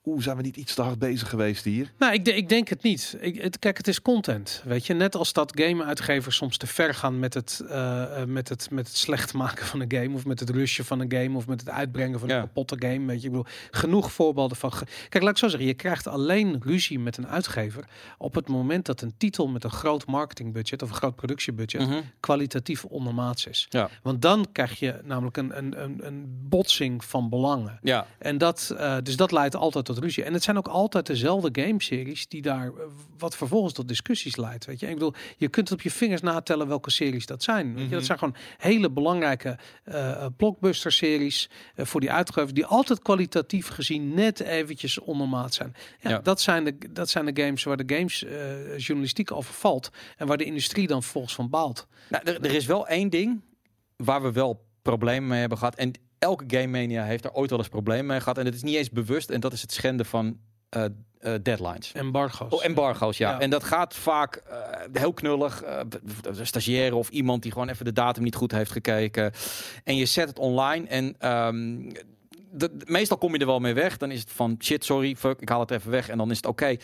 [0.09, 1.93] oeh, zijn we niet iets te hard bezig geweest hier?
[1.99, 3.17] Nou, ik, ik denk het niet.
[3.21, 4.63] Ik, het, kijk, het is content.
[4.65, 8.49] Weet je, net als dat game-uitgevers soms te ver gaan met het, eh, eh, met,
[8.49, 11.37] het, met het slecht maken van een game, of met het rushen van een game,
[11.37, 12.35] of met het uitbrengen van Ja.
[12.37, 13.07] een kapotte game.
[13.07, 14.73] Weet je, ik bedoel, genoeg voorbeelden van.
[14.73, 17.85] ge- Kijk, laat ik zo zeggen, je krijgt alleen ruzie met een uitgever
[18.19, 22.01] op het moment dat een titel met een groot marketingbudget of een groot productiebudget Mhm.
[22.21, 23.67] kwalitatief ondermaats is.
[23.71, 23.89] Ja.
[24.03, 27.79] Want dan krijg je namelijk een, een, een, een botsing van belangen.
[27.83, 30.25] Ja, En dat, eh, dus dat leidt altijd tot ruzie.
[30.25, 32.73] En het zijn ook altijd dezelfde gameseries die daar, eh,
[33.19, 34.65] wat vervolgens tot discussies leidt.
[34.65, 37.67] Weet je, ik bedoel, je kunt op je vingers natellen welke series dat zijn.
[37.75, 38.05] Weet je, dat Mhm.
[38.07, 44.41] zijn gewoon hele belangrijke eh, eh, blockbuster-series voor die uitgevers die altijd kwalitatief gezien net
[44.41, 45.75] eventjes ondermaat zijn.
[46.01, 46.19] Ja, Ja.
[46.19, 48.25] Dat, zijn de, dat zijn de games waar de games
[48.77, 51.87] journalistiek over valt en waar de industrie dan vervolgens van baalt.
[52.09, 53.41] nou, er, er is wel één ding
[53.97, 55.75] waar we wel problemen mee hebben gehad.
[55.75, 58.39] En elke Game Mania heeft er ooit wel eens problemen mee gehad.
[58.39, 59.31] En het is niet eens bewust.
[59.31, 60.39] En dat is het schenden van
[60.69, 60.85] eh,
[61.19, 61.93] eh, deadlines.
[61.93, 62.53] Embargo's.
[62.53, 63.31] Oh, embargo's, ja.
[63.31, 63.41] Ja.
[63.41, 64.57] En dat gaat vaak eh,
[64.93, 65.63] heel knullig.
[66.43, 69.33] stagiaire of iemand die gewoon even de datum niet goed heeft gekeken.
[69.85, 71.15] En je zet het online en...
[71.19, 71.91] ehm,
[72.51, 73.97] de, de- meestal kom je er wel mee weg.
[73.97, 76.37] Dan is het van shit, sorry, fuck, ik haal het even weg en dan is
[76.37, 76.77] het oké.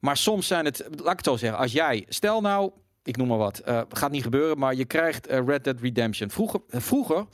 [0.00, 2.70] Maar soms zijn het, laat ik het zo zeggen, als jij, stel nou,
[3.02, 6.30] ik noem maar wat, eh, gaat niet gebeuren, maar je krijgt Red Dead Redemption.
[6.30, 7.26] Vroeger, vroeger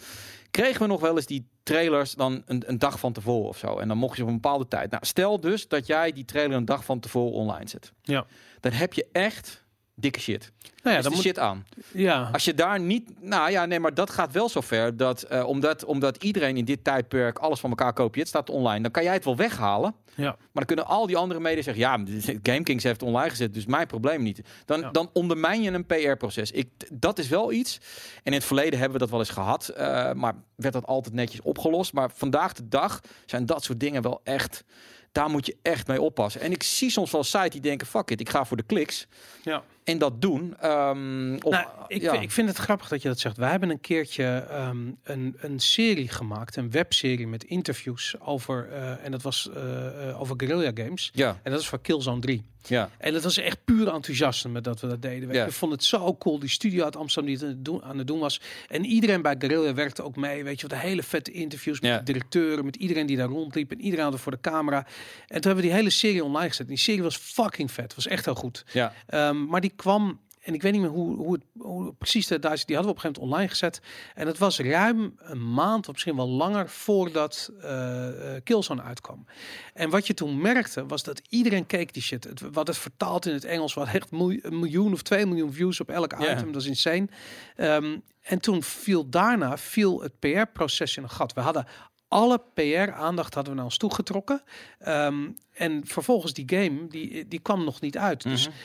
[0.57, 3.79] kregen we nog wel eens die trailers dan een, een dag van tevoren of zo.
[3.79, 4.91] En dan mocht je op een bepaalde tijd.
[4.91, 7.93] Nou, stel dus dat jij die trailer een dag van tevoren online zet.
[8.03, 8.27] Ja.
[8.61, 9.65] Dan heb je echt
[9.99, 10.53] dikke shit.
[10.83, 11.67] Nou ja, Is dan de moet, shit aan.
[11.93, 12.29] ja.
[12.33, 13.11] Als je daar niet...
[13.21, 15.23] Nou ja, nee, maar dat gaat wel zover dat...
[15.23, 18.83] eh, omdat, omdat iedereen in dit tijdperk alles van elkaar kopieert, staat online.
[18.83, 19.95] Dan kan jij het wel weghalen.
[20.15, 20.25] Ja.
[20.25, 21.83] Maar dan kunnen al die andere media zeggen...
[21.83, 21.97] Ja,
[22.43, 24.41] GameKings heeft het online gezet, dus mijn probleem niet.
[24.65, 24.91] Dan, Ja.
[24.91, 26.51] dan ondermijn je een PR-proces.
[26.51, 27.79] Ik, dat is wel iets.
[28.17, 29.69] En in het verleden hebben we dat wel eens gehad.
[29.69, 31.93] eh, maar werd dat altijd netjes opgelost.
[31.93, 34.65] Maar vandaag de dag zijn dat soort dingen wel echt...
[35.13, 36.41] Daar moet je echt mee oppassen.
[36.41, 37.87] En ik zie soms wel sites die denken...
[37.87, 39.07] Fuck it, ik ga voor de kliks.
[39.43, 39.63] Ja.
[39.87, 40.57] En dat doen.
[40.61, 42.13] Ehm, of, nou, ik, ja.
[42.13, 43.37] ik vind het grappig dat je dat zegt.
[43.37, 49.05] Wij hebben een keertje ehm, een, een serie gemaakt, een webserie met interviews over, eh,
[49.05, 51.11] en dat was eh, eh, over Guerrilla Games.
[51.15, 52.45] ja, En dat is voor Killzone 3.
[52.69, 52.91] Ja.
[52.99, 55.33] En het was echt puur enthousiasme dat we dat deden.
[55.33, 55.45] Ja.
[55.45, 56.39] Ik vond het zo cool.
[56.39, 58.41] Die studio uit Amsterdam die het aan het doen, aan het doen was.
[58.69, 60.45] En iedereen bij Guerrilla werkte ook mee.
[60.45, 61.97] Weet je, wat hele vette interviews met Ja.
[61.99, 63.71] de directeuren, met iedereen die daar rondliep.
[63.71, 64.77] En iedereen had voor de camera.
[64.77, 64.87] En
[65.27, 66.67] toen hebben we die hele serie online gezet.
[66.67, 67.95] En die serie was fucking vet.
[67.95, 68.65] Was echt heel goed.
[68.73, 68.93] ja.
[69.07, 72.39] Ehm, maar die kwam, en ik weet niet meer hoe, hoe, het, hoe precies de
[72.39, 73.81] Duits, die hadden we op een gegeven moment online gezet.
[74.15, 78.09] En het was ruim een maand, of misschien wel langer, voordat eh,
[78.45, 79.27] Killzone uitkwam.
[79.75, 82.25] En wat je toen merkte, was dat iedereen keek die shit.
[82.25, 85.53] Het, wat het vertaald in het Engels, wat echt miljoen, een miljoen of twee miljoen
[85.53, 86.53] views op elk item.
[86.53, 87.09] Dat is insane.
[87.57, 91.33] Ehm, en toen viel daarna, viel het PR-proces in een gat.
[91.33, 91.67] We hadden
[92.09, 94.43] alle PR-aandacht hadden we naar ons toegetrokken.
[94.79, 98.23] Ehm, en vervolgens die game, die, die kwam nog niet uit.
[98.23, 98.57] Dus Mhm.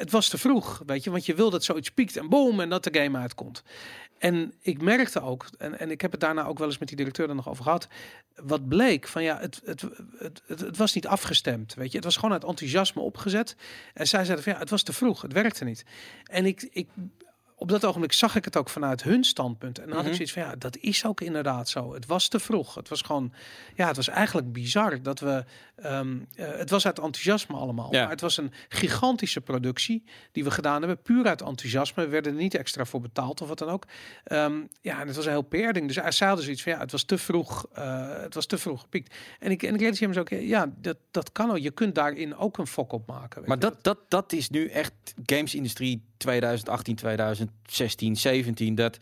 [0.00, 2.68] Het was te vroeg, weet je, want je wil dat zoiets piekt en boom en
[2.68, 3.62] dat de game uitkomt.
[4.18, 6.96] En ik merkte ook, en, en ik heb het daarna ook wel eens met die
[6.96, 7.88] directeur er nog over gehad,
[8.34, 9.82] wat bleek van ja, het, het,
[10.18, 13.56] het, het, was niet afgestemd, weet je, het was gewoon uit enthousiasme opgezet.
[13.94, 15.84] En zij zeiden van ja, het was te vroeg, het werkte niet.
[16.24, 16.88] En ik, ik
[17.60, 19.78] op dat ogenblik zag ik het ook vanuit hun standpunt.
[19.78, 20.10] En dan had Mhm.
[20.10, 21.94] ik zoiets van, ja, dat is ook inderdaad zo.
[21.94, 22.74] Het was te vroeg.
[22.74, 23.32] Het was gewoon,
[23.76, 25.44] ja, het was eigenlijk bizar dat we,
[25.76, 27.92] ehm, eh, het was uit enthousiasme allemaal.
[27.94, 28.00] Ja.
[28.00, 32.04] Maar het was een gigantische productie die we gedaan hebben, puur uit enthousiasme.
[32.04, 33.84] We werden er niet extra voor betaald of wat dan ook.
[34.24, 35.86] Ehm, ja, en het was een heel PR-ding.
[35.86, 38.58] Dus hij zei dus iets van, ja, het was te vroeg, eh, het was te
[38.58, 39.14] vroeg gepiekt.
[39.38, 41.58] En ik, en ik realiseer me zo ja, dat, dat kan ook.
[41.58, 43.42] Je kunt daarin ook een fok op maken.
[43.46, 44.92] Maar dat, dat, dat is nu echt
[45.26, 46.96] gamesindustrie 2018,
[47.62, 48.74] 2016, 17.
[48.74, 48.98] Dat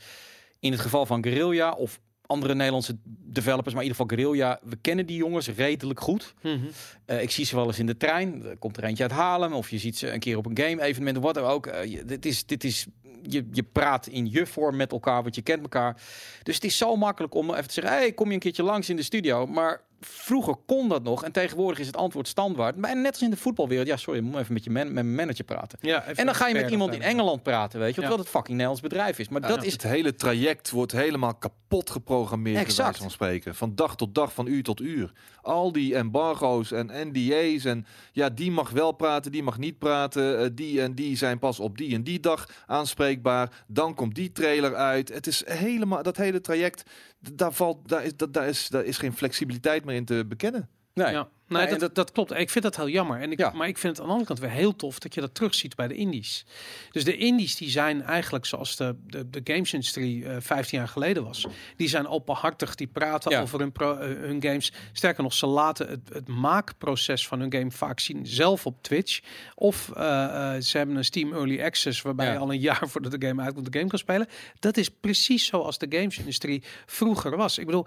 [0.61, 4.77] in het geval van Guerrilla of andere Nederlandse developers, maar in ieder geval Guerrilla, we
[4.77, 6.35] kennen die jongens redelijk goed.
[6.43, 6.59] Mhm.
[7.05, 8.45] Eh, ik zie ze wel eens in de trein.
[8.45, 9.53] Er komt er eentje uit Haarlem.
[9.53, 11.67] Of je ziet ze een keer op een game-evenement of wat dan ook.
[11.67, 12.87] Eh, je- dit is, dit is,
[13.23, 16.01] je, je praat in je vorm met elkaar, want je kent elkaar.
[16.43, 17.93] Dus het is zo makkelijk om even te zeggen...
[17.93, 19.47] hey, kom je een keertje langs in de studio.
[19.47, 21.25] Maar vroeger kon dat nog.
[21.25, 22.77] En tegenwoordig is het antwoord standaard.
[22.77, 23.87] Maar net als in de voetbalwereld.
[23.87, 25.79] Ja, sorry, moet even met je man, met mijn manager praten.
[25.83, 27.03] Ja, En dan ga je met iemand in.
[27.03, 28.01] Engeland praten, weet je.
[28.01, 28.01] Ja.
[28.01, 29.29] Terwijl het fucking Nederlands bedrijf is.
[29.29, 29.63] Maar dat ja.
[29.63, 29.73] is...
[29.73, 32.89] Het hele traject wordt helemaal kapot geprogrammeerd, bij Exact.
[32.89, 33.55] wijze van spreken.
[33.55, 35.13] Van dag tot dag, van uur tot uur.
[35.43, 40.39] Al die embargo's en NDA's en ja, die mag wel praten, die mag niet praten.
[40.39, 43.65] eh, die en die zijn pas op die en die dag aanspreekbaar.
[43.67, 45.09] Dan komt die trailer uit.
[45.09, 46.83] Het is helemaal, dat hele traject,
[47.19, 50.69] daar, valt, daar, is, dat, daar, is, daar is geen flexibiliteit meer in te bekennen.
[50.99, 51.13] Nee.
[51.13, 52.33] Ja, nee, dat, dat- dat klopt.
[52.33, 53.21] Ik vind dat heel jammer.
[53.21, 53.51] En ik, Ja.
[53.51, 55.75] Maar ik vind het aan de andere kant weer heel tof dat je dat terugziet
[55.77, 56.45] bij de indies.
[56.91, 61.25] Dus de indies die zijn eigenlijk zoals de, de, de gamesindustrie eh 15 jaar geleden
[61.25, 61.47] was.
[61.77, 63.41] Die zijn openhartig, die praten Ja.
[63.41, 64.73] over hun, pro- eh, hun games.
[64.93, 69.21] Sterker nog, ze laten het, het maakproces van hun game vaak zien zelf op Twitch.
[69.55, 72.33] Of eh, ze hebben een Steam Early Access waarbij Ja.
[72.33, 74.27] je al een jaar voordat de game uitkomt de game kan spelen.
[74.59, 77.59] Dat is precies zoals de gamesindustrie vroeger was.
[77.59, 77.87] Ik bedoel,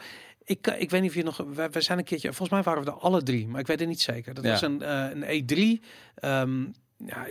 [0.51, 1.37] ik, ik weet niet of je nog.
[1.37, 2.27] We, we zijn een keertje.
[2.27, 4.33] Volgens mij waren we er alle drie, maar ik weet het niet zeker.
[4.33, 4.49] Dat Ja.
[4.51, 5.81] was een, eh, een E3.
[6.15, 6.65] ehm,
[7.05, 7.25] ja,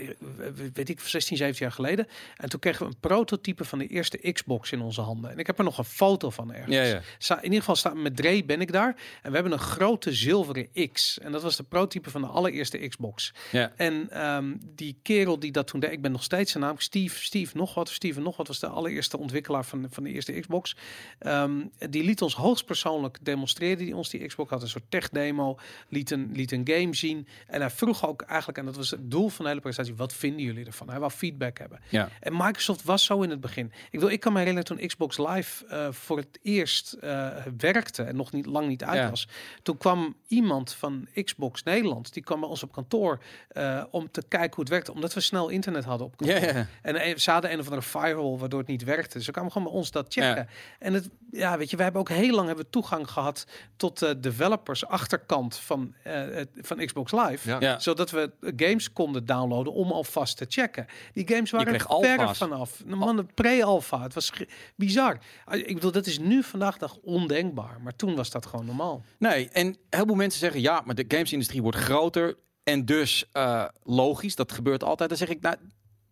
[0.72, 2.06] weet ik, 16, 17 jaar geleden.
[2.36, 5.30] En toen kregen we een prototype van de eerste Xbox in onze handen.
[5.30, 6.74] En ik heb er nog een foto van ergens.
[6.74, 7.00] Ja, ja.
[7.18, 8.96] Sta, in ieder geval staan met Dre ben ik daar.
[9.22, 11.18] En we hebben een grote zilveren X.
[11.18, 13.34] En dat was de prototype van de allereerste Xbox.
[13.50, 13.72] Ja.
[13.76, 17.24] En ehm, die kerel die dat toen deed, ik ben nog steeds zijn naam, Steve,
[17.24, 20.76] Steve nog wat, Steven nog wat, was de allereerste ontwikkelaar van, van de eerste Xbox.
[21.18, 21.60] Ehm,
[21.90, 25.58] die liet ons hoogstpersoonlijk demonstreren, die ons die Xbox had, een soort tech demo,
[25.88, 27.26] liet een, liet een game zien.
[27.46, 29.59] En hij vroeg ook eigenlijk, en dat was het doel van de hele
[29.96, 30.88] wat vinden jullie ervan?
[30.90, 31.80] Hij wou feedback hebben.
[31.88, 32.08] Ja.
[32.20, 33.72] En Microsoft was zo in het begin.
[33.90, 38.02] Ik wil, ik kan me herinneren toen Xbox Live eh, voor het eerst eh, werkte
[38.02, 39.08] en nog niet lang niet uit Ja.
[39.10, 39.28] was.
[39.62, 44.22] Toen kwam iemand van Xbox Nederland, die kwam bij ons op kantoor eh, om te
[44.28, 46.38] kijken hoe het werkte, omdat we snel internet hadden op kantoor.
[46.40, 46.66] Ja, ja.
[46.82, 49.16] En ze hadden een of andere firewall waardoor het niet werkte.
[49.16, 50.48] Dus ze kwamen gewoon bij ons dat checken.
[50.78, 53.46] En het, ja, weet je, we hebben ook heel lang hebben we toegang gehad
[53.76, 57.48] tot de developers achterkant van, eh, het- van Xbox Live.
[57.48, 57.56] Ja.
[57.60, 57.78] Ja.
[57.78, 60.86] Zodat we games konden downloaden downloaden om alvast te checken.
[61.12, 62.84] Die games waren er ver vanaf.
[62.86, 64.32] Man, de pre-alpha, het was
[64.76, 65.18] bizar.
[65.44, 67.80] Ah, Ik bedoel, dat is nu vandaag dag ondenkbaar.
[67.80, 69.02] Maar toen was dat gewoon normaal.
[69.18, 73.64] Nee, en heel veel mensen zeggen ja, maar de gamesindustrie wordt groter en dus eh,
[73.82, 75.08] logisch, dat gebeurt altijd.
[75.08, 75.56] Dan zeg ik nou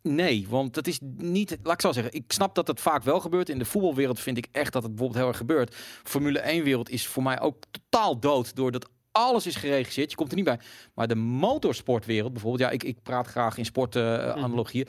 [0.02, 3.20] nee, want dat is niet, laat ik zo zeggen, ik snap dat het vaak wel
[3.20, 3.48] gebeurt.
[3.48, 5.74] In de voetbalwereld vind ik echt dat het bijvoorbeeld heel erg gebeurt.
[6.04, 8.88] Formule 1 wereld is voor mij ook totaal dood doordat
[9.18, 10.10] alles is geregisseerd.
[10.10, 10.58] Je komt er niet bij.
[10.94, 14.86] Maar de motorsportwereld bijvoorbeeld, ja, ik, ik praat graag in sportanalogieën.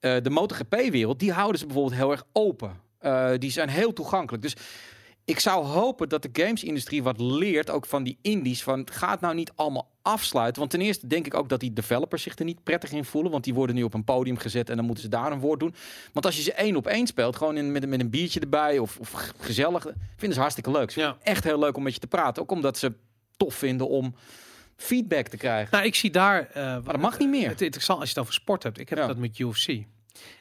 [0.00, 2.80] Eh, de MotoGP-wereld, die houden ze bijvoorbeeld heel erg open.
[2.98, 4.42] Eh, die zijn heel toegankelijk.
[4.42, 4.56] Dus
[5.24, 9.20] ik zou hopen dat de gamesindustrie wat leert, ook van die indies, van ga het
[9.20, 10.58] nou niet allemaal afsluiten.
[10.58, 13.30] Want ten eerste denk ik ook dat die developers zich er niet prettig in voelen,
[13.30, 15.60] want die worden nu op een podium gezet en dan moeten ze daar een woord
[15.60, 15.74] doen.
[16.12, 18.40] Want als je ze één op één speelt, gewoon in, met, een- met een biertje
[18.40, 19.82] erbij of, of gezellig,
[20.16, 20.90] vinden ze hartstikke leuk.
[20.90, 21.16] Ze Ja.
[21.22, 22.92] Echt heel leuk om met je te praten, ook omdat ze
[23.36, 24.14] tof vinden om
[24.76, 25.68] feedback te krijgen.
[25.72, 26.48] Nou, ik zie daar...
[26.48, 27.48] eh, Maar dat mag niet meer.
[27.48, 28.78] Het interessant als je het over sport hebt.
[28.78, 29.06] Ik heb Ja.
[29.06, 29.82] dat met UFC.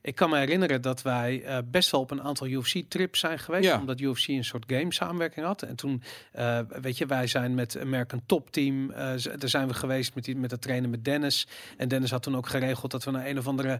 [0.01, 3.63] Ik kan me herinneren dat wij eh, best wel op een aantal UFC-trips zijn geweest.
[3.63, 3.79] Ja.
[3.79, 5.61] Omdat UFC een soort game samenwerking had.
[5.61, 6.01] En toen,
[6.31, 8.91] eh, weet je, wij zijn met American Top Team.
[9.15, 11.47] z- daar zijn we geweest met, die, met het trainen met Dennis.
[11.77, 13.79] En Dennis had toen ook geregeld dat we naar een of andere...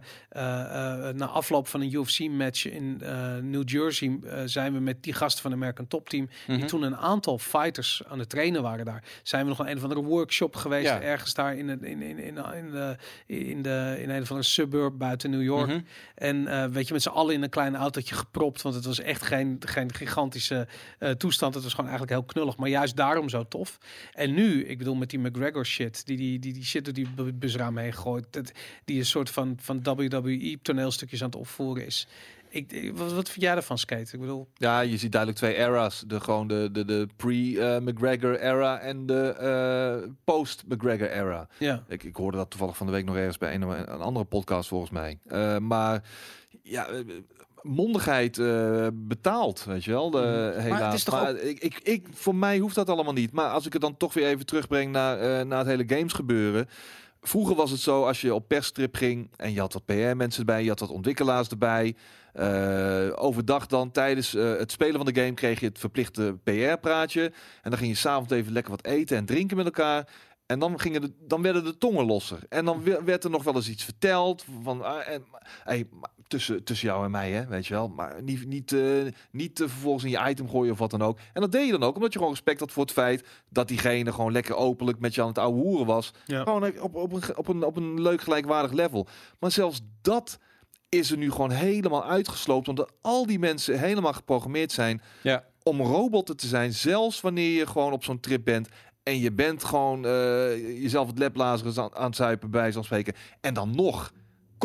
[1.14, 2.96] na afloop van een UFC-match in
[3.50, 4.18] New Jersey...
[4.44, 6.28] zijn we met die gasten van American Top Team...
[6.46, 6.66] die Mhm.
[6.66, 9.02] toen een aantal fighters aan het trainen waren daar...
[9.22, 10.86] zijn we nog naar een of andere workshop geweest...
[10.86, 11.00] Ja.
[11.00, 14.48] ergens daar in, het, in, in, in, in, de, in, de, in een of andere
[14.48, 15.82] suburb buiten New York.
[16.14, 18.62] En eh, weet je, met z'n allen in een klein autootje gepropt.
[18.62, 20.66] Want het was echt geen, geen gigantische
[20.98, 21.54] eh, toestand.
[21.54, 22.56] Het was gewoon eigenlijk heel knullig.
[22.56, 23.78] Maar juist daarom zo tof.
[24.12, 26.06] En nu, ik bedoel, met die McGregor shit.
[26.06, 28.26] Die die, die, die shit door die bu- busraam heen gooit.
[28.30, 28.52] Dat,
[28.84, 32.06] die een soort van, van WWE toneelstukjes aan het opvoeren is.
[32.54, 34.14] Ik, wat, wat vind jij ervan, Skate?
[34.14, 36.04] Ik bedoel, Ja, je ziet duidelijk twee eras.
[36.06, 41.48] De, gewoon de, de, de pre-McGregor era en de eh, post-McGregor era.
[41.58, 41.84] ja.
[41.88, 44.68] Ik, ik hoorde dat toevallig van de week nog ergens bij een, een andere podcast
[44.68, 45.18] volgens mij.
[45.26, 46.02] Eh, maar
[46.62, 46.98] ja, eh,
[47.62, 50.10] mondigheid eh, betaalt, weet je wel.
[50.10, 50.60] De, Mhm.
[50.64, 50.84] helaas.
[50.84, 53.32] het is toch Maar ik, ik, ik, voor mij hoeft dat allemaal niet.
[53.32, 56.68] Maar als ik het dan toch weer even terugbreng naar, naar het hele games gebeuren.
[57.26, 60.62] Vroeger was het zo, als je op perstrip ging en je had wat PR-mensen erbij,
[60.62, 61.96] je had wat ontwikkelaars erbij.
[62.32, 67.22] Eh, overdag dan, tijdens eh, het spelen van de game, kreeg je het verplichte PR-praatje.
[67.62, 70.08] En dan ging je s'avonds even lekker wat eten en drinken met elkaar.
[70.46, 72.38] En dan, gingen de, dan werden de tongen losser.
[72.48, 74.44] En dan we- werd er nog wel eens iets verteld.
[74.62, 75.24] Van, ah, en,
[75.64, 75.88] hey,
[76.26, 77.88] tussen, tussen jou en mij, hè, weet je wel.
[77.88, 78.80] Maar niet, niet, eh,
[79.30, 81.18] niet eh, vervolgens in je item gooien of wat dan ook.
[81.32, 83.24] En dat deed je dan ook, omdat je gewoon respect had voor het feit...
[83.50, 86.12] dat diegene gewoon lekker openlijk met je aan het ouwe hoeren was.
[86.26, 86.42] Ja.
[86.42, 89.06] Gewoon op, op, een, op, een, op een leuk gelijkwaardig level.
[89.38, 90.38] Maar zelfs dat
[90.88, 92.68] is er nu gewoon helemaal uitgesloopt.
[92.68, 95.44] Omdat al die mensen helemaal geprogrammeerd zijn Ja.
[95.62, 96.72] om robotten te zijn.
[96.72, 98.68] Zelfs wanneer je gewoon op zo'n trip bent.
[99.02, 103.14] En je bent gewoon eh, jezelf het leplazeren aan, aan het zuipen bij zo'n spreken.
[103.40, 104.12] En dan nog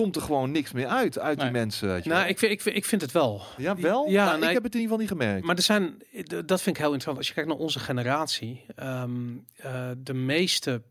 [0.01, 1.87] komt er gewoon niks meer uit, uit die mensen.
[1.87, 2.29] weet je Nou, wel.
[2.29, 3.41] ik vind, ik, vind, ik vind het wel.
[3.57, 4.09] ja, wel?
[4.09, 4.47] Ja, Nou, nee.
[4.47, 5.45] ik heb het in ieder geval niet gemerkt.
[5.45, 5.97] Maar er zijn,
[6.45, 7.17] dat vind ik heel interessant.
[7.17, 9.11] Als je kijkt naar onze generatie, ehm,
[9.55, 10.81] eh, de meeste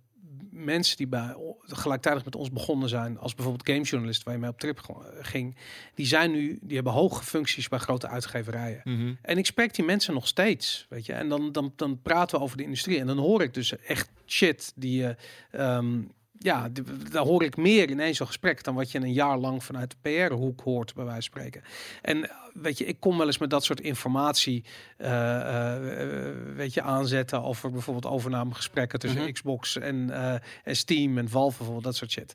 [0.51, 4.59] mensen die bij gelijktijdig met ons begonnen zijn, als bijvoorbeeld gamejournalist waar je mee op
[4.59, 4.81] trip
[5.21, 5.57] ging,
[5.95, 8.81] die zijn nu, die hebben hoge functies bij grote uitgeverijen.
[8.85, 9.15] Mhm.
[9.23, 11.13] En ik spreek die mensen nog steeds, weet je.
[11.13, 14.11] En dan, dan, dan praten we over de industrie en dan hoor ik dus echt
[14.27, 15.17] shit die je,
[15.51, 16.01] ehm,
[16.39, 16.69] ja,
[17.11, 19.91] daar hoor ik meer in één zo'n gesprek dan wat je een jaar lang vanuit
[19.91, 21.63] de PR-hoek hoort, bij wijze van spreken.
[22.03, 22.31] En
[22.63, 24.65] weet je, ik kom wel eens met dat soort informatie,
[24.97, 29.33] eh, eh, weet je, aanzetten over bijvoorbeeld overnamegesprekken tussen Mhm.
[29.33, 30.35] Xbox en, eh,
[30.65, 32.35] en Steam en Valve bijvoorbeeld, dat soort shit.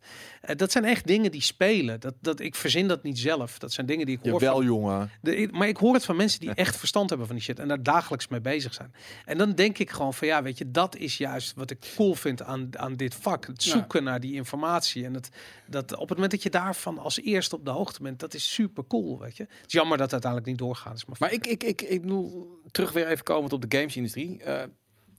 [0.56, 2.00] Dat zijn echt dingen die spelen.
[2.00, 3.60] Dat, dat, ik verzin dat niet zelf.
[3.60, 5.12] Dat zijn dingen die ik hoor van Jawel, jongen.
[5.22, 7.68] de, maar ik hoor het van mensen die echt verstand hebben van die shit en
[7.68, 8.94] daar dagelijks mee bezig zijn.
[9.26, 12.16] En dan denk ik gewoon van ja, weet je, dat is juist wat ik cool
[12.16, 13.46] vind aan, aan dit vak.
[13.48, 13.72] Het Ja.
[13.72, 15.06] zoeken naar die informatie.
[15.06, 15.30] En het,
[15.68, 18.54] dat op het moment dat je daarvan als eerste op de hoogte bent, dat is
[18.54, 19.44] super cool, weet je.
[19.44, 20.96] Het is jammer dat uiteindelijk niet doorgaat.
[20.96, 24.44] is Maar, Maar ik, ik, ik, ik bedoel, terug weer even komend op de gamesindustrie.
[24.44, 24.64] Eh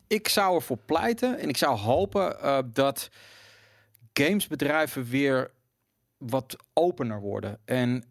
[0.06, 3.08] ik zou ervoor pleiten en ik zou hopen eh, dat
[4.12, 5.50] gamesbedrijven weer
[6.16, 7.58] wat opener worden.
[7.64, 8.04] En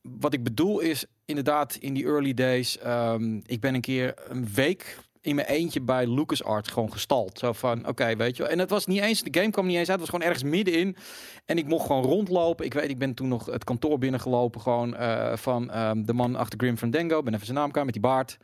[0.00, 2.78] wat ik bedoel is inderdaad in die early days.
[2.78, 7.38] ehm, ik ben een keer een week in mijn eentje bij LucasArts gewoon gestald.
[7.38, 8.52] Zo van, oké, weet je wel.
[8.52, 10.00] En het was niet eens, de game kwam niet eens uit.
[10.00, 10.96] Het was gewoon ergens middenin.
[11.44, 12.64] En ik mocht gewoon rondlopen.
[12.64, 14.60] Ik weet, ik ben toen nog het kantoor binnengelopen.
[14.60, 17.22] Gewoon eh, van ehm, de man achter Grim Fandango.
[17.22, 18.38] Ben even zijn naam kwijt met die baard.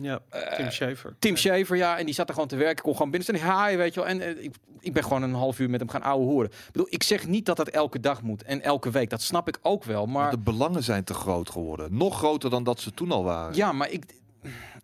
[0.00, 0.20] ja,
[0.56, 1.14] Tim Schafer.
[1.18, 1.98] Tim Shaver, ja.
[1.98, 2.76] En die zat er gewoon te werken.
[2.76, 3.68] Ik kon gewoon binnen staan.
[3.68, 4.08] Hi, weet je wel.
[4.08, 6.50] En eh, ik, ik ben gewoon een half uur met hem gaan ouwe horen.
[6.50, 8.42] Ik bedoel, ik zeg niet dat dat elke dag moet.
[8.42, 9.10] En elke week.
[9.10, 10.06] Dat snap ik ook wel.
[10.06, 11.96] Maar de belangen zijn te groot geworden.
[11.96, 13.56] Nog groter dan dat ze toen al waren.
[13.56, 14.04] Ja, maar ik,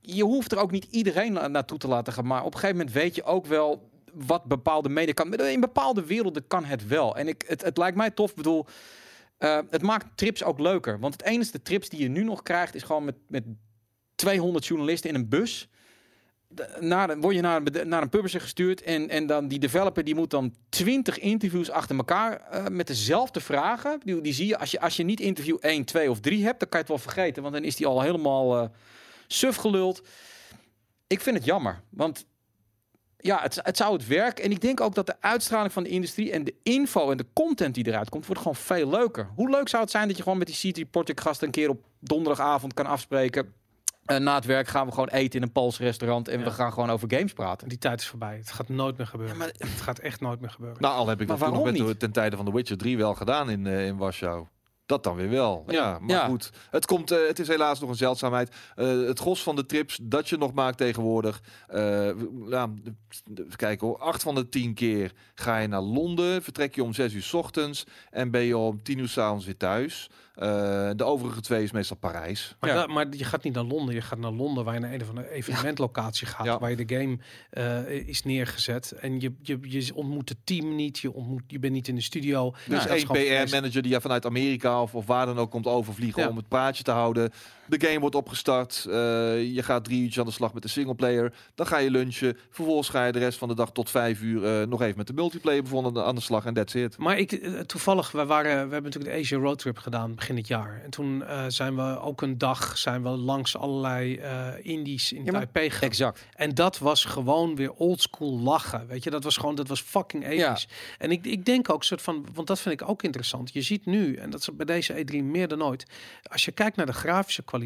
[0.01, 2.27] je hoeft er ook niet iedereen na- naartoe te laten gaan.
[2.27, 5.35] Maar op een gegeven moment weet je ook wel wat bepaalde media kan.
[5.35, 7.17] In bepaalde werelden kan het wel.
[7.17, 8.35] En ik, het, het lijkt mij tof.
[8.35, 8.67] Bedoel,
[9.39, 10.99] eh, het maakt trips ook leuker.
[10.99, 13.45] Want het enige trips die je nu nog krijgt, is gewoon met, met
[14.15, 15.69] 200 journalisten in een bus.
[17.21, 20.31] Word je naar, een naar een publisher gestuurd en, en dan die developer die moet
[20.31, 24.01] dan 20 interviews achter elkaar eh, met dezelfde vragen.
[24.05, 26.61] Die, die zie je als, je als je niet interview 1, 2 of 3 hebt,
[26.61, 28.69] dan kan je het wel vergeten, want dan is die al helemaal eh
[29.33, 30.03] suf geluld.
[31.07, 32.26] Ik vind het jammer, want
[33.18, 34.39] ja, het, het zou het werk.
[34.39, 37.26] En ik denk ook dat de uitstraling van de industrie en de info en de
[37.33, 39.28] content die eruit komt, wordt gewoon veel leuker.
[39.35, 41.68] Hoe leuk zou het zijn dat je gewoon met die CT Project gasten een keer
[41.68, 43.53] op donderdagavond kan afspreken.
[44.05, 46.45] Eh, na het werk gaan we gewoon eten in een Pools restaurant en Ja.
[46.45, 47.68] we gaan gewoon over games praten.
[47.68, 48.37] Die tijd is voorbij.
[48.37, 49.37] Het gaat nooit meer gebeuren.
[49.37, 50.80] Ja, maar- Het gaat echt nooit meer gebeuren.
[50.83, 51.99] Nou, al heb ik Maar dat waarom met niet?
[52.01, 54.47] ten tijde van The Witcher 3 wel gedaan in, eh, in Warschau.
[54.93, 55.64] Dat dan weer wel.
[55.68, 56.26] Ja, maar Ja.
[56.26, 56.51] goed.
[56.70, 58.55] Het, komt, eh, het is helaas nog een zeldzaamheid.
[58.74, 61.40] Eh, het gros van de trips dat je nog maakt tegenwoordig.
[62.49, 63.99] nou, de- de- even kijken hoor.
[63.99, 66.43] Acht van de tien keer ga je naar Londen.
[66.43, 67.84] Vertrek je om zes uur 's ochtends.
[68.11, 70.11] En ben je om tien uur s'avonds weer thuis.
[70.34, 72.57] Eh, de overige twee is meestal Parijs.
[72.61, 72.76] Maar, Ja.
[72.86, 73.95] da- maar je gaat niet naar Londen.
[73.95, 76.47] Je gaat naar Londen waar je naar een of andere evenementlocatie gaat.
[76.47, 76.59] Ja.
[76.59, 77.18] Waar je de game
[77.51, 78.93] eh, is neergezet.
[78.93, 80.99] En je, je, je ontmoet het team niet.
[80.99, 82.51] Je, ontmoet, je bent niet in de studio.
[82.68, 83.45] Dus één vreselijk.
[83.49, 86.28] PR-manager die ja vanuit Amerika of, of waar dan ook komt overvliegen Ja.
[86.28, 87.33] om het praatje te houden.
[87.79, 88.87] De game wordt opgestart.
[88.89, 88.95] eh,
[89.55, 91.33] je gaat drie uurtjes aan de slag met de singleplayer.
[91.55, 92.37] Dan ga je lunchen.
[92.51, 95.07] Vervolgens ga je de rest van de dag tot vijf uur eh, nog even met
[95.07, 96.45] de multiplayer bijvoorbeeld aan de, aan de slag.
[96.45, 96.99] En that's it.
[96.99, 100.47] Maar ik, eh, toevallig, we, waren, we hebben natuurlijk de Asia Roadtrip gedaan begin dit
[100.47, 100.81] jaar.
[100.85, 105.25] En toen eh, zijn we ook een dag zijn we langs allerlei eh indies in
[105.25, 105.89] Ja, Taipei gegaan.
[105.89, 106.27] Exact.
[106.35, 108.87] En dat was gewoon weer oldschool lachen.
[108.87, 110.68] Weet je, dat was gewoon, dat was fucking episch.
[110.99, 113.53] En ik, ik denk ook soort van, want dat vind ik ook interessant.
[113.53, 115.87] Je ziet nu, en dat is bij deze E3 meer dan ooit,
[116.23, 117.61] als je kijkt naar de grafische kwaliteit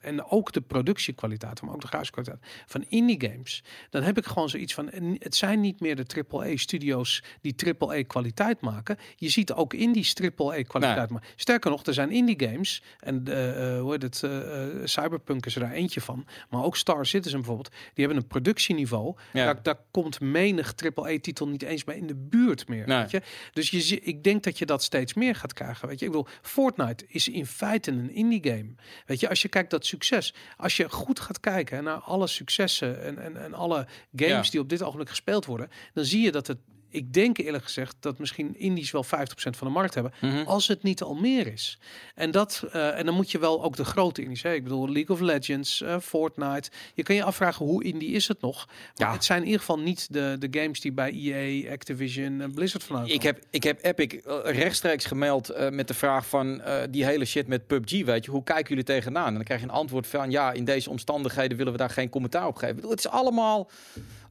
[0.00, 4.26] en ook de productiekwaliteit, maar ook de grafische kwaliteit van indie games, dan heb ik
[4.26, 8.96] gewoon zoiets van, het zijn niet meer de AAA studio's die AAA kwaliteit maken.
[9.16, 11.28] Je ziet ook indies AAA kwaliteit maken.
[11.36, 15.54] Sterker nog, er zijn indie games en eh, hoe heet het, eh, eh, Cyberpunk is
[15.54, 19.44] er daar eentje van, maar ook Star Citizen bijvoorbeeld, die hebben een productieniveau Ja.
[19.44, 22.86] daar, daar komt menig AAA-titel niet eens bij in de buurt meer.
[22.86, 22.98] Nee.
[22.98, 23.22] Weet je?
[23.52, 25.88] Dus je, ik denk dat je dat steeds meer gaat krijgen.
[25.88, 26.04] Weet je?
[26.06, 28.74] Ik bedoel, Fortnite is in feite een indie game.
[29.06, 33.02] Weet je, als je kijkt dat succes, als je goed gaat kijken naar alle successen
[33.02, 34.50] en, en, en alle games Ja.
[34.50, 36.58] die op dit ogenblik gespeeld worden, dan zie je dat het.
[36.96, 40.42] Ik denk eerlijk gezegd dat misschien indies wel 50% van de markt hebben, Mhm.
[40.46, 41.78] als het niet al meer is.
[42.14, 44.42] En, dat, eh, en dan moet je wel ook de grote indies.
[44.42, 44.54] Hè?
[44.54, 46.70] Ik bedoel, League of Legends, eh, Fortnite.
[46.94, 48.66] Je kan je afvragen hoe indie is het nog.
[48.66, 48.74] Maar
[49.08, 49.12] Ja.
[49.12, 52.84] het zijn in ieder geval niet de, de games die bij EA, Activision en Blizzard
[52.84, 57.24] vanuit Ik heb, ik heb Epic eh, rechtstreeks gemeld met de vraag van die hele
[57.24, 59.26] shit met PUBG, weet je, hoe kijken jullie tegenaan?
[59.26, 62.08] En dan krijg je een antwoord van ja, in deze omstandigheden willen we daar geen
[62.08, 62.68] commentaar op geven.
[62.68, 63.70] Ik bedoel, het is allemaal,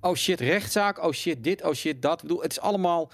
[0.05, 2.21] oh shit, rechtszaak, oh shit, dit, oh shit, dat.
[2.21, 3.11] Ik bedoel, het is allemaal,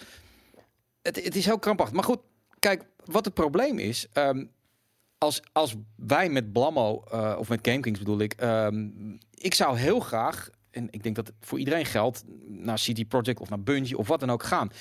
[1.01, 1.95] het, het is heel krampachtig.
[1.95, 2.19] Maar goed,
[2.59, 4.45] kijk, wat het probleem is, ehm,
[5.17, 8.89] als, als wij met Blammo, eh, of met GameKings bedoel ik, ehm,
[9.33, 13.39] ik zou heel graag, en ik denk dat het voor iedereen geldt, naar CD Projekt
[13.39, 14.71] of naar Bungie of wat dan ook gaan.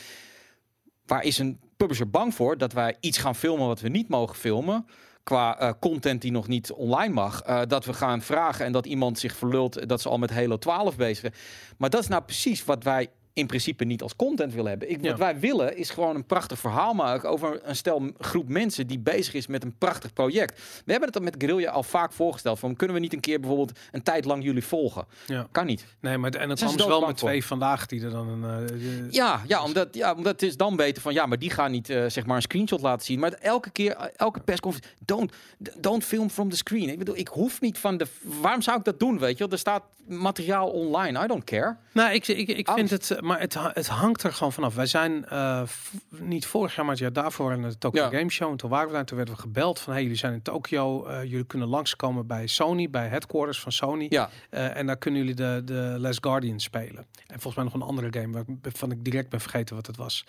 [1.06, 4.36] Waar is een publisher bang voor dat wij iets gaan filmen wat we niet mogen
[4.36, 4.86] filmen?
[5.22, 7.42] Qua eh, content die nog niet online mag.
[7.42, 10.58] Eh, dat we gaan vragen en dat iemand zich verlult dat ze al met Halo
[10.58, 11.34] 12 bezig zijn.
[11.78, 14.90] Maar dat is nou precies wat wij in principe niet als content willen hebben.
[14.90, 15.08] Ik, Ja.
[15.10, 18.98] Wat wij willen is gewoon een prachtig verhaal maken over een stel groep mensen die
[18.98, 20.58] bezig is met een prachtig project.
[20.84, 22.58] We hebben het al met Guerrilla al vaak voorgesteld.
[22.58, 25.04] Van, kunnen we niet een keer bijvoorbeeld een tijd lang jullie volgen?
[25.26, 25.46] Ja.
[25.50, 25.84] Kan niet.
[26.00, 27.28] Nee, maar en het kwam wel met voor?
[27.28, 28.68] twee vandaag die er dan een.
[28.70, 31.70] eh, Ja, ja, omdat, ja, omdat het is dan beter van ja, maar die gaan
[31.70, 33.18] niet eh, zeg maar een screenshot laten zien.
[33.18, 35.32] Maar elke keer, elke persconferentie, don't,
[35.78, 36.88] don't film from the screen.
[36.88, 38.06] Ik bedoel, ik hoef niet van de.
[38.22, 39.18] Waarom zou ik dat doen?
[39.18, 41.24] Weet je, er staat materiaal online.
[41.24, 41.76] I don't care.
[41.92, 44.74] Nou, ik, ik, ik vind het, eh, maar het, het hangt er gewoon vanaf.
[44.74, 45.62] Wij zijn eh,
[46.10, 48.18] niet vorig jaar, maar het jaar daarvoor in de Tokyo Ja.
[48.18, 48.50] Game Show.
[48.50, 50.42] En toen waren we daar, en toen werden we gebeld van, hey, jullie zijn in
[50.42, 54.06] Tokyo, eh, jullie kunnen langskomen bij Sony, bij headquarters van Sony.
[54.08, 57.06] Ja, Eh, en daar kunnen jullie de, de Last Guardian spelen.
[57.26, 59.96] En volgens mij nog een andere game waar- waarvan ik direct ben vergeten wat het
[59.96, 60.24] was.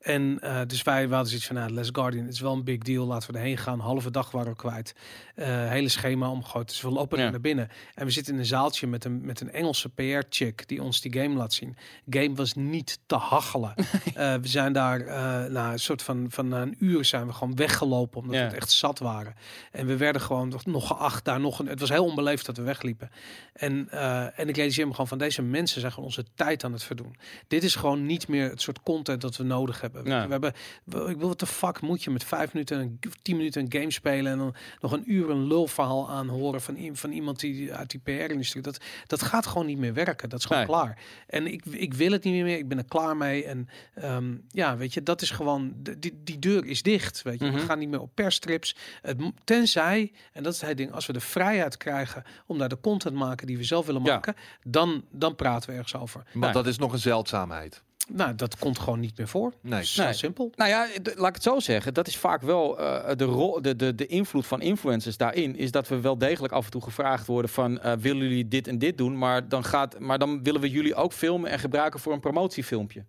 [0.00, 3.06] En eh, dus wij hadden zoiets van, nou, Last Guardian is wel een big deal.
[3.06, 3.80] Laten we erheen gaan.
[3.80, 4.94] Halve dag waren we kwijt.
[5.34, 6.68] Eh, hele schema omgegooid.
[6.68, 7.30] Dus we lopen Ja.
[7.30, 7.68] naar binnen.
[7.94, 11.12] En we zitten in een zaaltje met een, met een Engelse PR-chick die ons die
[11.22, 11.76] game laat zien.
[12.10, 13.74] Game was niet te hachelen.
[14.14, 17.32] Eh, we zijn daar, eh na een soort van, van na een uur zijn we
[17.32, 18.20] gewoon weggelopen.
[18.20, 18.40] Omdat Ja.
[18.40, 19.34] we het echt zat waren.
[19.72, 21.66] En we werden gewoon nog, geacht daar nog een.
[21.66, 23.10] Het was heel onbeleefd dat we wegliepen.
[23.52, 26.72] En, eh, en ik realiseer me gewoon van deze mensen zijn gewoon onze tijd aan
[26.72, 27.16] het verdoen.
[27.48, 30.04] Dit is gewoon niet meer het soort content dat we nodig hebben.
[30.04, 30.52] We hebben,
[30.84, 33.90] we- ik wil wat de fuck moet je met vijf minuten, tien minuten een game
[33.92, 38.00] spelen en dan nog een uur een lulverhaal aanhoren van, van iemand die uit die
[38.00, 38.62] PR-industrie.
[38.62, 40.28] Dat, dat gaat gewoon niet meer werken.
[40.28, 40.70] Dat is gewoon Nee.
[40.76, 40.98] klaar.
[41.26, 42.56] En ik, ik wil het het niet meer.
[42.58, 43.44] Ik ben er klaar mee.
[43.44, 47.22] En ehm, ja, weet je, dat is gewoon, de- die, die deur is dicht.
[47.22, 47.54] Weet je, Mhm.
[47.54, 48.76] we gaan niet meer op persstrips.
[49.02, 52.80] Het, tenzij, en dat is het ding, als we de vrijheid krijgen om daar de
[52.80, 54.12] content te maken die we zelf willen Ja.
[54.12, 56.22] maken, dan, dan praten we ergens over.
[56.32, 56.52] Want Nee.
[56.52, 57.82] dat is nog een zeldzaamheid.
[58.08, 59.52] Nou, dat komt gewoon niet meer voor.
[59.60, 59.84] Nee.
[59.84, 60.12] Zo Nee.
[60.12, 60.52] simpel.
[60.54, 61.94] Nou ja, laat ik het zo zeggen.
[61.94, 65.56] Dat is vaak wel eh, de, rol, de, de, de invloed van influencers daarin.
[65.56, 67.80] Is dat we wel degelijk af en toe gevraagd worden van...
[67.80, 69.18] eh, willen jullie dit en dit doen?
[69.18, 73.04] Maar dan, gaat, maar dan willen we jullie ook filmen en gebruiken voor een promotiefilmpje.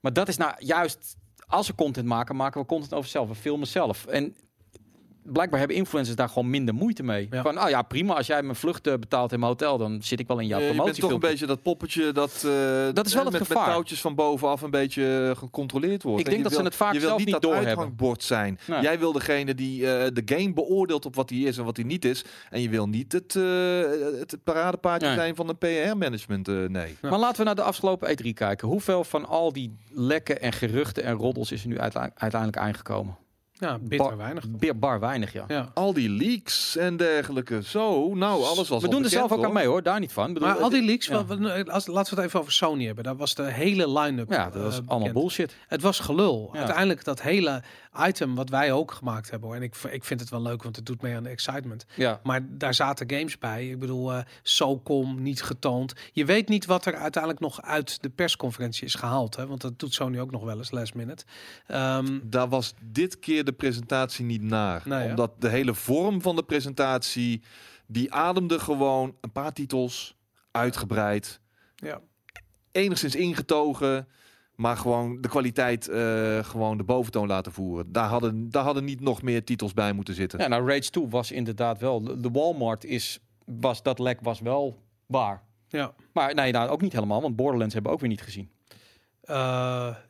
[0.00, 1.16] Maar dat is nou juist...
[1.46, 3.28] Als we content maken, maken we content over zelf.
[3.28, 4.06] We filmen zelf.
[4.06, 4.34] En
[5.32, 7.26] blijkbaar hebben influencers daar gewoon minder moeite mee.
[7.30, 7.42] Ja.
[7.42, 8.14] Van, oh ja, prima.
[8.14, 9.78] Als jij mijn vlucht betaalt in mijn hotel...
[9.78, 12.32] dan zit ik wel in jouw Eh, je bent toch een beetje dat poppetje dat,
[12.46, 13.64] eh, Dat is wel het met, gevaar.
[13.64, 16.20] met touwtjes van bovenaf een beetje eh, gecontroleerd wordt.
[16.20, 18.58] Ik En denk dat ze het vaak je zelf niet niet dat uithangbord zijn.
[18.66, 18.80] Nee.
[18.80, 21.84] Jij wil degene die eh, de game beoordeelt op wat hij is en wat hij
[21.86, 22.24] niet is.
[22.50, 23.34] En je wil niet het,
[24.18, 25.16] het paradepaardje Nee.
[25.16, 26.46] zijn van een PR-management.
[26.46, 26.96] nee.
[27.02, 27.08] Ja.
[27.10, 28.68] Maar laten we naar de afgelopen E3 kijken.
[28.68, 33.16] Hoeveel van al die lekken en geruchten en roddels is er nu uiteindelijk aangekomen?
[33.58, 34.44] Ja, bitter Bar- weinig.
[34.48, 35.44] Bar, bar weinig, ja.
[35.48, 35.70] Ja.
[35.74, 37.62] Al die leaks en dergelijke.
[37.62, 40.12] Zo, nou, alles was we al doen er zelf ook aan mee hoor, daar niet
[40.12, 40.28] van.
[40.28, 41.24] Ik bedoel, Maar al die leaks, ja.
[41.24, 43.04] wat als, laten we het even over Sony hebben.
[43.04, 44.30] Daar was de hele line-up.
[44.30, 45.56] Ja, dat was eh, allemaal bullshit.
[45.68, 46.50] Het was gelul.
[46.52, 46.58] Ja.
[46.58, 47.62] Uiteindelijk dat hele
[48.06, 49.48] item wat wij ook gemaakt hebben.
[49.48, 49.56] hoor.
[49.56, 51.86] En ik, ik vind het wel leuk, want het doet mee aan de excitement.
[51.94, 52.20] Ja.
[52.22, 53.68] Maar daar zaten games bij.
[53.68, 55.92] Ik bedoel, eh SOCOM niet getoond.
[56.12, 59.36] Je weet niet wat er uiteindelijk nog uit de persconferentie is gehaald.
[59.36, 59.46] Hè?
[59.46, 61.24] Want dat doet Sony ook nog wel eens last minute.
[61.66, 64.82] Ehm, Daar was dit keer de presentatie niet naar.
[65.08, 67.42] Omdat de hele vorm van de presentatie,
[67.86, 70.16] die ademde gewoon een paar titels,
[70.50, 71.40] uitgebreid,
[71.76, 72.00] ja.
[72.72, 74.08] enigszins ingetogen,
[74.56, 77.92] maar gewoon de kwaliteit eh, gewoon de boventoon laten voeren.
[77.92, 80.38] Daar hadden, daar hadden niet nog meer titels bij moeten zitten.
[80.38, 82.20] ja, nou Rage 2 was inderdaad wel...
[82.20, 85.42] De Walmart is, was, dat lek was wel waar.
[85.68, 85.94] ja.
[86.12, 88.50] Maar nee, nou ook niet helemaal, want Borderlands hebben we ook weer niet gezien.
[89.22, 89.36] Eh,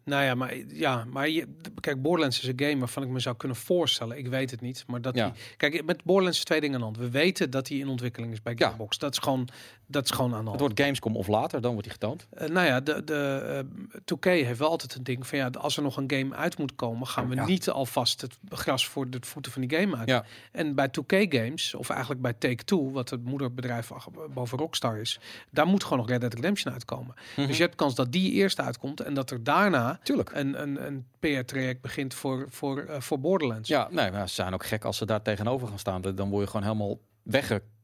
[0.05, 1.47] nou ja, maar, ja, maar je,
[1.80, 4.18] kijk, Borderlands is een game waarvan ik me zou kunnen voorstellen.
[4.18, 5.30] Ik weet het niet, maar dat Ja.
[5.30, 6.99] die, kijk, met Borderlands is twee dingen aan de hand.
[7.12, 8.66] We weten dat hij in ontwikkeling is bij Ja.
[8.66, 8.99] Gearbox.
[8.99, 9.49] Dat is gewoon,
[9.87, 12.26] dat is gewoon aan de Het wordt Gamescom of later, dan wordt hij getoond.
[12.30, 15.76] Eh, nou ja, de, de eh 2K heeft wel altijd een ding van ja, als
[15.76, 17.45] er nog een game uit moet komen, gaan we Ja.
[17.47, 20.09] niet alvast het gras voor de voeten van die game uit.
[20.09, 20.24] Ja.
[20.53, 23.91] En bij 2K Games, of eigenlijk bij Take Two, wat het moederbedrijf
[24.34, 25.20] boven Rockstar is,
[25.51, 27.14] daar moet gewoon nog Red Dead Redemption uitkomen.
[27.37, 27.47] Mhm.
[27.47, 30.30] Dus je hebt kans dat die eerst uitkomt en dat er daarna Tuurlijk.
[30.34, 33.68] een, een, een PR-traject begint voor, voor, eh, voor Borderlands.
[33.68, 36.03] Ja, nee, maar ze zijn ook gek als ze daar tegenover gaan staan.
[36.03, 36.99] Dan word je gewoon helemaal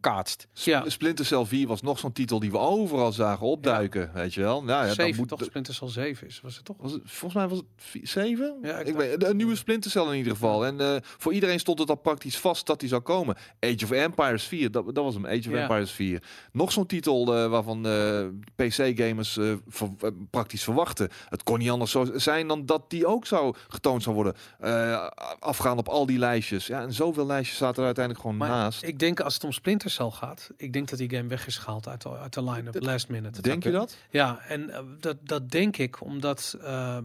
[0.03, 0.47] weggekaatst.
[0.53, 0.85] ja.
[0.89, 4.65] Splinter Cell 4 was nog zo'n titel die we overal zagen opduiken, weet je wel.
[4.65, 5.39] Nou, ja, dan zeven, moet toch?
[5.39, 6.77] de- Splinter Cell 7 is, was het toch?
[6.81, 8.59] Was het, volgens mij was het vi- zeven?
[8.63, 10.67] Ja, ik ik dacht- weet, een nieuwe Splinter Cell in ieder geval.
[10.67, 13.37] En eh, voor iedereen stond het al praktisch vast dat die zou komen.
[13.61, 15.27] Age of Empires 4, dat, dat was hem.
[15.27, 15.61] Age of Ja.
[15.61, 16.23] Empires 4.
[16.53, 18.25] Nog zo'n titel eh, waarvan eh,
[18.57, 19.33] PC-gamers
[19.69, 21.09] ver- eh, praktisch verwachten.
[21.29, 24.35] Het kon niet anders zo zijn dan dat die ook zou getoond zou worden.
[24.59, 25.07] Eh,
[25.39, 26.67] afgaan op al die lijstjes.
[26.67, 28.83] Ja, en zoveel lijstjes zaten er uiteindelijk gewoon Maar naast.
[28.83, 31.57] ik denk als het om Splinter Cell gaat, ik denk dat die game weg is
[31.59, 33.43] gehaald uit de, uit de line-up, last minute.
[33.43, 33.97] Denk je dat?
[34.11, 36.99] Ja, en eh, dat, dat denk ik omdat eh,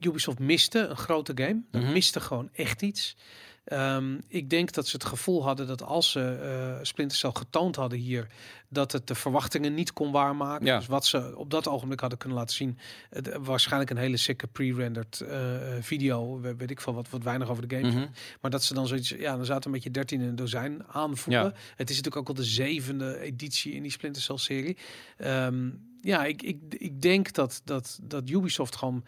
[0.00, 1.60] Ubisoft miste een grote game.
[1.70, 1.92] Dat Mhm.
[1.92, 3.16] miste gewoon echt iets.
[3.64, 7.76] Ehm, ik denk dat ze het gevoel hadden dat als ze eh Splinter Cell getoond
[7.76, 8.26] hadden hier,
[8.68, 10.66] dat het de verwachtingen niet kon waarmaken.
[10.66, 10.78] Ja.
[10.78, 12.78] Dus wat ze op dat ogenblik hadden kunnen laten zien,
[13.10, 15.38] het, eh, waarschijnlijk een hele sikke pre-rendered eh,
[15.80, 17.88] video, we- weet ik veel wat, wat weinig over de game.
[17.92, 18.06] Mhm.
[18.40, 21.44] Maar dat ze dan zoiets, ja, dan zaten een beetje 13 in een dozijn aanvoelen.
[21.44, 21.52] Ja.
[21.76, 24.76] Het is natuurlijk ook al de zevende editie in die Splinter Cell serie.
[25.16, 29.04] Ehm, ja, ik, ik, ik denk dat, dat, dat Ubisoft gewoon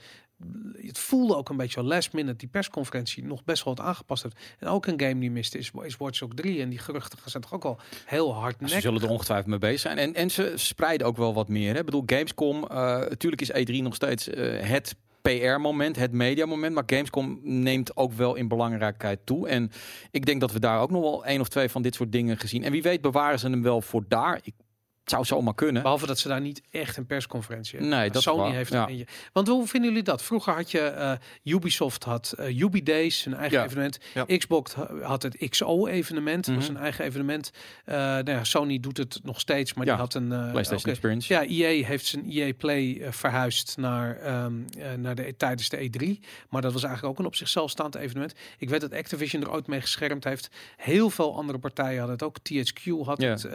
[0.86, 4.22] het voelde ook een beetje al last minute die persconferentie nog best wel wat aangepast
[4.22, 4.36] heeft.
[4.58, 7.42] En ook een game die miste is, is Watch Dogs 3 en die geruchten zijn
[7.42, 9.98] toch ook al heel hard Ze zullen er ongetwijfeld mee bezig zijn.
[9.98, 11.72] En, en ze spreiden ook wel wat meer.
[11.72, 11.78] Hè.
[11.78, 16.74] Ik bedoel, Gamescom, eh natuurlijk is E3 nog steeds eh, het PR-moment, het media-moment.
[16.74, 19.48] Maar Gamescom neemt ook wel in belangrijkheid toe.
[19.48, 19.70] En
[20.10, 22.38] ik denk dat we daar ook nog wel één of twee van dit soort dingen
[22.38, 22.64] gezien.
[22.64, 24.40] En wie weet bewaren ze hem wel voor daar.
[24.42, 24.54] Ik,
[25.04, 25.82] het zou zomaar kunnen.
[25.82, 27.98] Behalve dat ze daar niet echt een persconferentie hebben.
[27.98, 28.88] Nee, dat Sony waar, heeft ja.
[29.32, 30.22] Want hoe vinden jullie dat?
[30.22, 33.64] Vroeger had je eh, Ubisoft had Ubi Days, een eigen Ja.
[33.64, 33.98] evenement.
[34.14, 34.24] Ja.
[34.38, 36.76] Xbox ha- had het XO evenement, dat was Mhm.
[36.76, 37.50] een eigen evenement.
[37.84, 40.90] Eh nou ja, Sony doet het nog steeds, maar die had een PlayStation.
[40.90, 41.32] Experience.
[41.32, 46.20] Ja, EA heeft zijn EA Play verhuisd naar, ehm, eh, naar de, tijdens de E3.
[46.48, 48.32] Maar dat was eigenlijk ook een op zichzelf staand evenement.
[48.58, 50.48] Ik weet dat Activision er ooit mee geschermd heeft.
[50.76, 52.36] Heel veel andere partijen hadden het ook.
[52.42, 53.28] THQ had Ja.
[53.30, 53.48] het.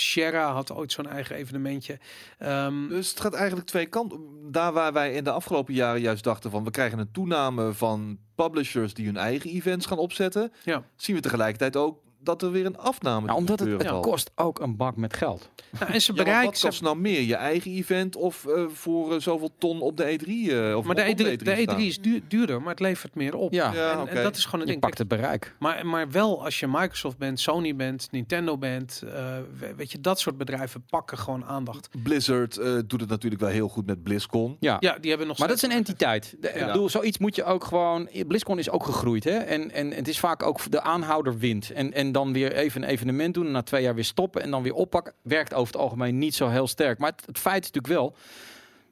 [0.00, 1.98] Sierra had ooit zo'n eigen evenementje.
[2.38, 4.20] Ehm, Dus het gaat eigenlijk twee kanten.
[4.50, 8.18] Daar waar wij in de afgelopen jaren juist dachten van we krijgen een toename van
[8.34, 10.82] publishers die hun eigen events gaan opzetten, Ja.
[10.96, 14.76] zien we tegelijkertijd ook dat er weer een afname Nou, omdat het, kost ook een
[14.76, 15.50] bak met geld.
[15.80, 16.50] Nou, en ze Ja, bereiken...
[16.52, 17.20] wat kost nou meer?
[17.20, 20.26] Je eigen event of eh, voor eh, zoveel ton op de E3?
[20.52, 21.76] eh, of maar de op E3, de staan?
[21.78, 23.52] E3 is duur- duurder, maar het levert meer op.
[23.52, 24.10] Ja, Ja, en, oké.
[24.10, 24.80] en dat is gewoon een je ding.
[24.84, 25.54] pakt het bereik.
[25.58, 29.12] Maar, maar wel als je Microsoft bent, Sony bent, Nintendo bent, eh,
[29.58, 31.88] we- weet je, dat soort bedrijven pakken gewoon aandacht.
[32.02, 34.56] Blizzard eh, doet het natuurlijk wel heel goed met BlizzCon.
[34.60, 34.76] Ja.
[34.80, 36.36] Ja, die hebben nog Maar dat is een entiteit.
[36.40, 38.08] De, Ik bedoel, zoiets moet je ook gewoon.
[38.26, 39.36] BlizzCon is ook gegroeid, hè?
[39.36, 41.70] En, en het is vaak ook de aanhouder wint.
[41.70, 44.50] En, en dan weer even een evenement doen en na twee jaar weer stoppen en
[44.50, 45.14] dan weer oppakken.
[45.22, 46.98] Werkt over het algemeen niet zo heel sterk.
[46.98, 48.16] Maar het, het feit is natuurlijk wel.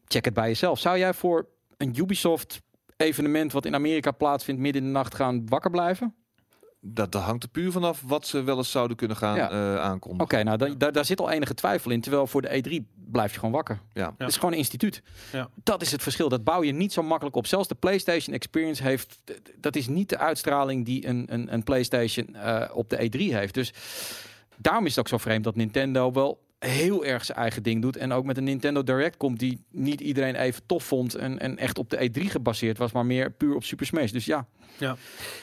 [0.06, 0.78] Check het bij jezelf.
[0.78, 2.60] Zou jij voor een Ubisoft
[2.96, 6.14] evenement wat in Amerika plaatsvindt midden in de nacht gaan wakker blijven?
[6.84, 9.50] Dat, dat hangt er puur vanaf wat ze wel eens zouden kunnen gaan Ja.
[9.50, 10.24] eh, aankondigen.
[10.24, 12.00] Oké, nou dan, daar, daar zit al enige twijfel in.
[12.00, 13.80] Terwijl voor de E3 blijf je gewoon wakker.
[13.92, 14.14] Ja.
[14.18, 15.02] Het is gewoon een instituut.
[15.32, 15.48] Ja.
[15.62, 16.28] Dat is het verschil.
[16.28, 17.46] Dat bouw je niet zo makkelijk op.
[17.46, 19.20] Zelfs de PlayStation Experience heeft.
[19.56, 23.54] Dat is niet de uitstraling die een, een, een PlayStation eh, op de E3 heeft.
[23.54, 23.72] Dus
[24.56, 27.96] daarom is het ook zo vreemd dat Nintendo wel heel erg zijn eigen ding doet.
[27.96, 31.14] En ook met een Nintendo Direct komt die niet iedereen even tof vond.
[31.14, 34.10] En, en echt op de E3 gebaseerd was, maar meer puur op Super Smash.
[34.10, 34.46] Dus ja,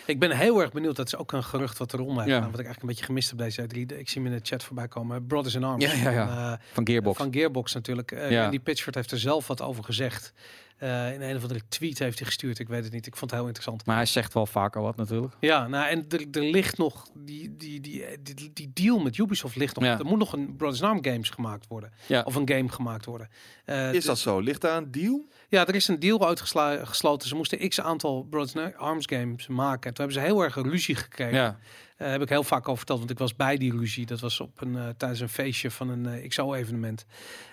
[0.06, 0.96] Ik ben heel erg benieuwd.
[0.96, 2.30] Dat is ook een gerucht wat erom heeft.
[2.30, 2.40] Ja.
[2.40, 3.98] Wat ik eigenlijk een beetje gemist heb deze E3.
[3.98, 5.26] Ik zie hem in de chat voorbij komen.
[5.28, 5.84] Brothers in Arms.
[5.86, 6.28] Ja, ja, ja.
[6.28, 7.18] Van, eh, van Gearbox.
[7.18, 8.12] Van Gearbox natuurlijk.
[8.12, 8.46] Eh Ja.
[8.46, 10.34] Andy Pitchford heeft er zelf wat over gezegd.
[10.78, 12.60] Eh, in een of andere tweet heeft hij gestuurd.
[12.60, 13.08] Ik weet het niet.
[13.08, 13.86] Ik vond het heel interessant.
[13.86, 15.34] Maar hij zegt wel vaker wat natuurlijk.
[15.40, 19.56] Ja, nou en er, er ligt nog die, die, die, die, die deal met Ubisoft
[19.56, 19.84] ligt nog.
[19.84, 20.00] Ja.
[20.00, 21.92] Er moet nog een Brothers in Arms games gemaakt worden.
[22.06, 22.22] Ja.
[22.22, 23.30] Of een game gemaakt worden.
[23.66, 24.40] Eh, Is dat zo?
[24.40, 25.28] Ligt daar een deal?
[25.50, 27.28] Ja, er is een deal uitgesloten.
[27.28, 29.94] Ze moesten x aantal Brothers Arms games maken.
[29.94, 31.38] Toen hebben ze heel erg een ruzie gekregen.
[31.38, 31.60] Ja.
[31.98, 34.06] Eh, heb ik heel vaak over verteld, want ik was bij die ruzie.
[34.06, 37.06] Dat was op een, eh, tijdens een feestje van een eh, XO-evenement.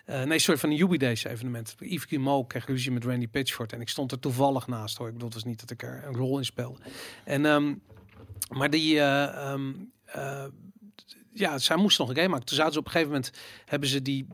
[0.06, 1.74] Nee, sorry, van een Ubi Days evenement.
[1.78, 3.72] Yves Guillemot kreeg ruzie met Randy Pitchford.
[3.72, 5.06] En ik stond er toevallig naast hoor.
[5.06, 6.78] Ik bedoel, het was niet dat ik er een rol in speelde.
[7.24, 7.74] En, ehm,
[8.48, 8.98] maar die...
[8.98, 9.72] eh, ehm,
[10.04, 10.44] eh,
[11.32, 12.46] ja, zij moesten nog een game maken.
[12.46, 13.32] Toen zaten ze op een gegeven moment...
[13.64, 14.26] Hebben ze die...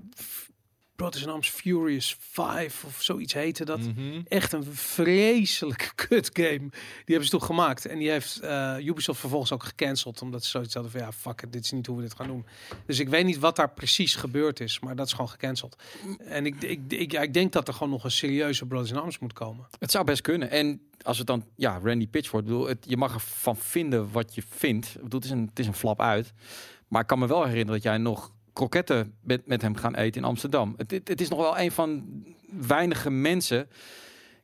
[0.97, 4.21] Brothers in Arms Furious 5 of zoiets heette dat Mhm.
[4.29, 6.59] echt een vreselijke kut game.
[6.59, 6.71] Die
[7.05, 7.87] hebben ze toen gemaakt.
[7.87, 10.23] En die heeft eh, Ubisoft vervolgens ook gecanceld.
[10.23, 12.27] Omdat ze zoiets hadden van ja, fuck it, dit is niet hoe we dit gaan
[12.27, 12.47] doen.
[12.87, 14.81] Dus ik weet niet wat daar precies gebeurd is.
[14.81, 15.77] Maar dat is gewoon gecanceld.
[16.19, 18.97] En ik, ik, ik, ja, ik denk dat er gewoon nog een serieuze Brothers in
[18.99, 19.67] Arms moet komen.
[19.79, 20.51] Het zou best kunnen.
[20.51, 24.43] En als het dan, ja, Randy Pitchford, bedoel, het, je mag ervan vinden wat je
[24.49, 24.87] vindt.
[24.87, 26.33] Ik bedoel, het is een, het is een flap uit.
[26.89, 30.21] Maar ik kan me wel herinneren dat jij nog kroketten met, met hem gaan eten
[30.21, 30.75] in Amsterdam.
[30.77, 32.05] Het, het, het is nog wel een van
[32.51, 33.69] weinige mensen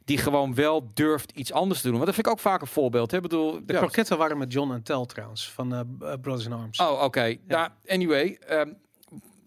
[0.04, 1.96] die gewoon wel durft iets anders te doen.
[1.96, 3.10] Want dat vind ik ook vaak een voorbeeld.
[3.10, 3.20] Hè?
[3.20, 5.50] Bedoel, De ja, kroketten waren met John en Tel trouwens.
[5.50, 6.78] Van eh, eh, Brothers in Arms.
[6.80, 7.36] Oh, oké.
[7.48, 7.76] Ja.
[7.86, 8.72] anyway, ehm,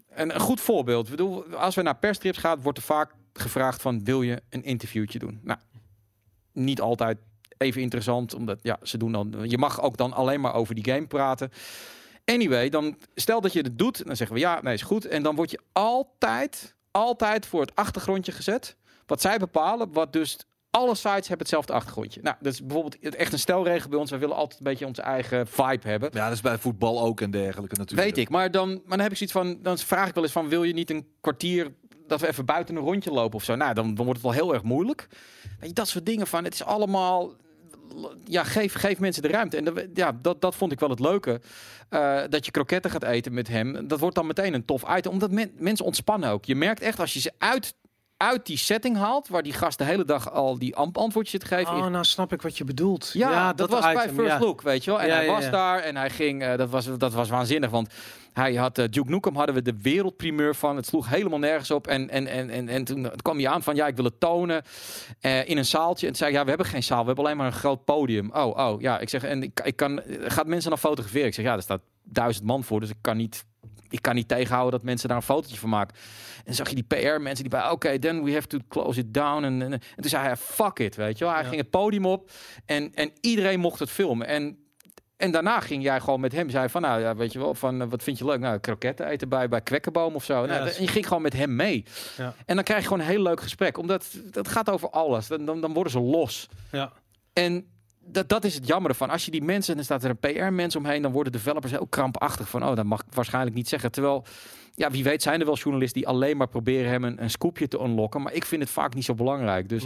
[0.09, 1.05] een, een goed voorbeeld.
[1.05, 4.63] Ik bedoel, als we naar perstrips gaan, wordt er vaak gevraagd van, wil je een
[4.63, 5.39] interviewtje doen?
[5.43, 5.59] Nou,
[6.51, 7.17] niet altijd
[7.57, 9.35] even interessant, omdat ja, ze doen dan.
[9.43, 11.51] Je mag ook dan alleen maar over die game praten.
[12.25, 15.05] Anyway, dan stel dat je het doet, dan zeggen we ja, nee, is goed.
[15.05, 18.75] En dan word je altijd, altijd voor het achtergrondje gezet.
[19.05, 20.37] Wat zij bepalen, wat dus
[20.71, 22.21] alle sites hebben hetzelfde achtergrondje.
[22.21, 24.09] Nou, dat is bijvoorbeeld echt een stelregel bij ons.
[24.09, 26.09] Wij willen altijd een beetje onze eigen vibe hebben.
[26.13, 28.07] Ja, dat is bij voetbal ook en dergelijke natuurlijk.
[28.09, 30.31] Weet ik, maar dan, maar dan heb ik zoiets van, dan vraag ik wel eens
[30.33, 31.73] van, wil je niet een kwartier
[32.07, 33.55] dat we even buiten een rondje lopen of zo?
[33.55, 35.07] Nou, dan, dan wordt het wel heel erg moeilijk.
[35.59, 37.31] Weet je, dat soort dingen van, het is allemaal,
[38.23, 39.57] ja, geef, geef mensen de ruimte.
[39.57, 41.41] En ja, dat, dat vond ik wel het leuke,
[41.89, 43.87] eh, dat je kroketten gaat eten met hem.
[43.87, 46.45] Dat wordt dan meteen een tof item, omdat men- mensen ontspannen ook.
[46.45, 47.75] Je merkt echt als je ze uit
[48.21, 51.49] uit die setting haalt, waar die gast de hele dag al die amp antwoordjes zit
[51.49, 51.75] te geven.
[51.75, 53.09] Oh, nou snap ik wat je bedoelt.
[53.13, 54.39] Ja, dat, was bij First ja.
[54.39, 55.01] Look, weet je wel.
[55.01, 57.93] En Ja, hij was daar en hij ging, eh, dat, was, dat was waanzinnig, want
[58.33, 60.75] hij had uh, Duke Nukem hadden we de wereldprimeur van.
[60.75, 63.75] Het sloeg helemaal nergens op en, en, en, en, en toen kwam hij aan van
[63.75, 64.63] ja, ik wil het tonen
[65.19, 66.07] eh, in een zaaltje.
[66.07, 68.31] En zei ja, we hebben geen zaal, we hebben alleen maar een groot podium.
[68.33, 71.27] Oh, oh, ja, ik zeg, en ik, ik kan, gaat mensen dan fotograferen?
[71.27, 73.45] Ik zeg, ja, er staat duizend man voor, dus ik kan niet
[73.91, 75.95] ik kan niet tegenhouden dat mensen daar een fotootje van maken.
[76.45, 79.43] En zag je die PR-mensen die bij, oké, then we have to close it down.
[79.43, 81.33] En, en, en toen zei hij, fuck it, weet je wel.
[81.33, 81.49] Hij Ja.
[81.49, 82.31] ging het podium op
[82.65, 84.27] en, en iedereen mocht het filmen.
[84.27, 84.57] En,
[85.17, 87.81] en daarna ging jij gewoon met hem, zei van, nou ja, weet je wel, van,
[87.81, 88.39] eh, wat vind je leuk?
[88.39, 90.45] Nou, kroketten eten bij, bij Kwekkenboom of zo.
[90.45, 91.85] Nou, is- en je ging gewoon met hem mee.
[92.17, 92.33] Ja.
[92.45, 95.27] En dan krijg je gewoon een heel leuk gesprek, omdat dat gaat over alles.
[95.27, 96.47] Dan, dan, dan worden ze los.
[96.71, 96.91] Ja.
[97.33, 97.65] En
[98.05, 99.09] dat, dat is het jammer van.
[99.09, 101.87] Als je die mensen, en dan staat er een PR-mens omheen, dan worden developers heel
[101.87, 103.91] krampachtig van, oh, dat mag ik waarschijnlijk niet zeggen.
[103.91, 104.23] Terwijl,
[104.81, 107.67] ja, wie weet zijn er wel journalisten die alleen maar proberen hem een, een scoopje
[107.67, 108.21] te unlocken.
[108.21, 109.69] Maar ik vind het vaak niet zo belangrijk.
[109.69, 109.83] Dus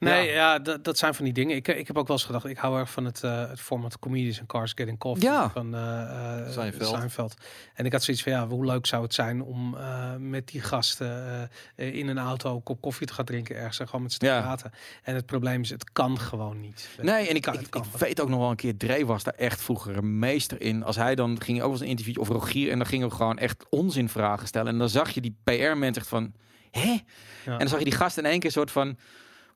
[0.00, 1.56] Nee, nee ja, dat, dat zijn van die dingen.
[1.56, 3.98] Ik, ik heb ook wel eens gedacht, ik hou erg van het, eh, het format
[3.98, 5.50] Comedians and Cars Getting Coffee Ja.
[5.50, 6.88] van eh eh, Seinfeld.
[6.96, 7.34] Seinfeld.
[7.74, 10.60] En ik had zoiets van, ja, hoe leuk zou het zijn om eh, met die
[10.60, 14.12] gasten eh, in een auto een kop koffie te gaan drinken ergens en gewoon met
[14.12, 14.40] ze te Ja.
[14.40, 14.70] praten.
[15.02, 16.88] En het probleem is, het kan gewoon niet.
[17.02, 19.34] nee, en ik, kan- ik, kan weet ook nog wel een keer, Dre was daar
[19.36, 20.82] echt vroeger een meester in.
[20.84, 23.14] Als hij dan ging ook wel eens een interview of Rogier en dan gingen we
[23.14, 23.64] gewoon echt
[24.00, 24.72] onzinvragen stellen.
[24.72, 26.32] En dan zag je die PR-mensen echt van,
[26.70, 26.96] hè?
[27.44, 28.98] En dan zag je die gast in één keer soort van,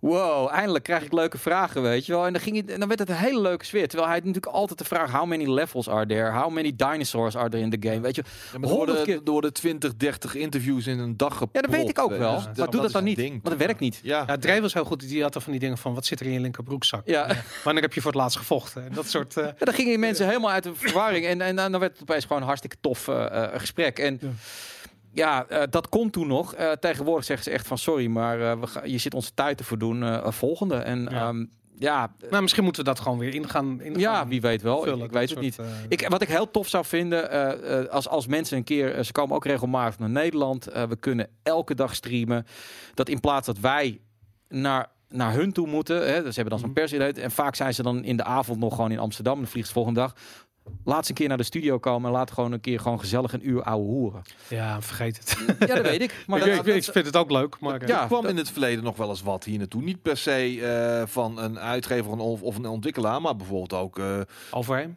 [0.09, 2.26] wow, eindelijk krijg ik leuke vragen, weet je wel.
[2.26, 3.88] En dan, ging hij, en dan werd het een hele leuke sfeer.
[3.88, 6.30] Terwijl hij natuurlijk altijd de vraag, how many levels are there?
[6.30, 8.00] How many dinosaurs are there in the game?
[8.00, 11.55] Weet je, Ja, worden, keer- er worden 20, 30 interviews in een dag gepropt.
[11.55, 12.34] ja, dat weet ik ook wel.
[12.34, 13.30] Dus maar dat- doe dat dan niet, ding.
[13.30, 14.00] want dat werkt niet.
[14.02, 15.00] Ja, Ja, Dre was heel goed.
[15.09, 17.02] Die had er van die dingen van, wat zit er in je linker broekzak?
[17.05, 17.26] Ja.
[17.64, 18.84] Wanneer heb je voor het laatst gevochten?
[18.84, 19.36] En dat soort...
[19.36, 21.26] eh, Ja, dan gingen mensen helemaal uit de verwarring.
[21.26, 23.98] En, en, dan werd het opeens gewoon een hartstikke tof eh, eh, gesprek.
[23.98, 24.20] En
[25.14, 25.46] Ja.
[25.48, 26.54] eh, dat kon toen nog.
[26.54, 29.64] Eh, tegenwoordig zeggen ze echt van sorry, maar eh, we je zit onze tijd te
[29.64, 30.02] verdoen.
[30.02, 30.76] eh, volgende.
[30.76, 31.10] En Ja.
[31.10, 31.32] ja,
[31.78, 33.80] ja, nou, misschien moeten we dat gewoon weer ingaan.
[33.80, 34.76] ingaan ja wie weet wel.
[34.78, 35.58] Ik, vullen, ik dat weet het niet.
[35.88, 39.44] Ik, wat ik heel tof zou vinden, als, als mensen een keer, ze komen ook
[39.44, 40.64] regelmatig naar Nederland.
[40.64, 42.46] we kunnen elke dag streamen.
[42.94, 44.00] Dat in plaats dat wij
[44.48, 46.78] naar, naar hun toe moeten, hè, dus ze hebben dan zo'n Mhm.
[46.78, 47.18] persident.
[47.18, 49.36] En vaak zijn ze dan in de avond nog gewoon in Amsterdam.
[49.38, 50.14] Dan vliegt ze volgende dag.
[50.84, 53.32] Laat ze een keer naar de studio komen en laat gewoon een keer gewoon gezellig
[53.32, 54.22] een uur ouwe hoeren.
[54.48, 55.56] Ja, vergeet het.
[55.58, 56.14] Ja, dat weet ik.
[56.26, 57.86] Maar ik, dat, ik, dat- ik vind het ook leuk, maar...
[57.88, 59.82] Ja, kwam dat- in het verleden nog wel eens wat hier naartoe.
[59.82, 64.20] Niet per se eh, van een uitgever of, of een ontwikkelaar, maar bijvoorbeeld ook eh
[64.50, 64.96] Overheen.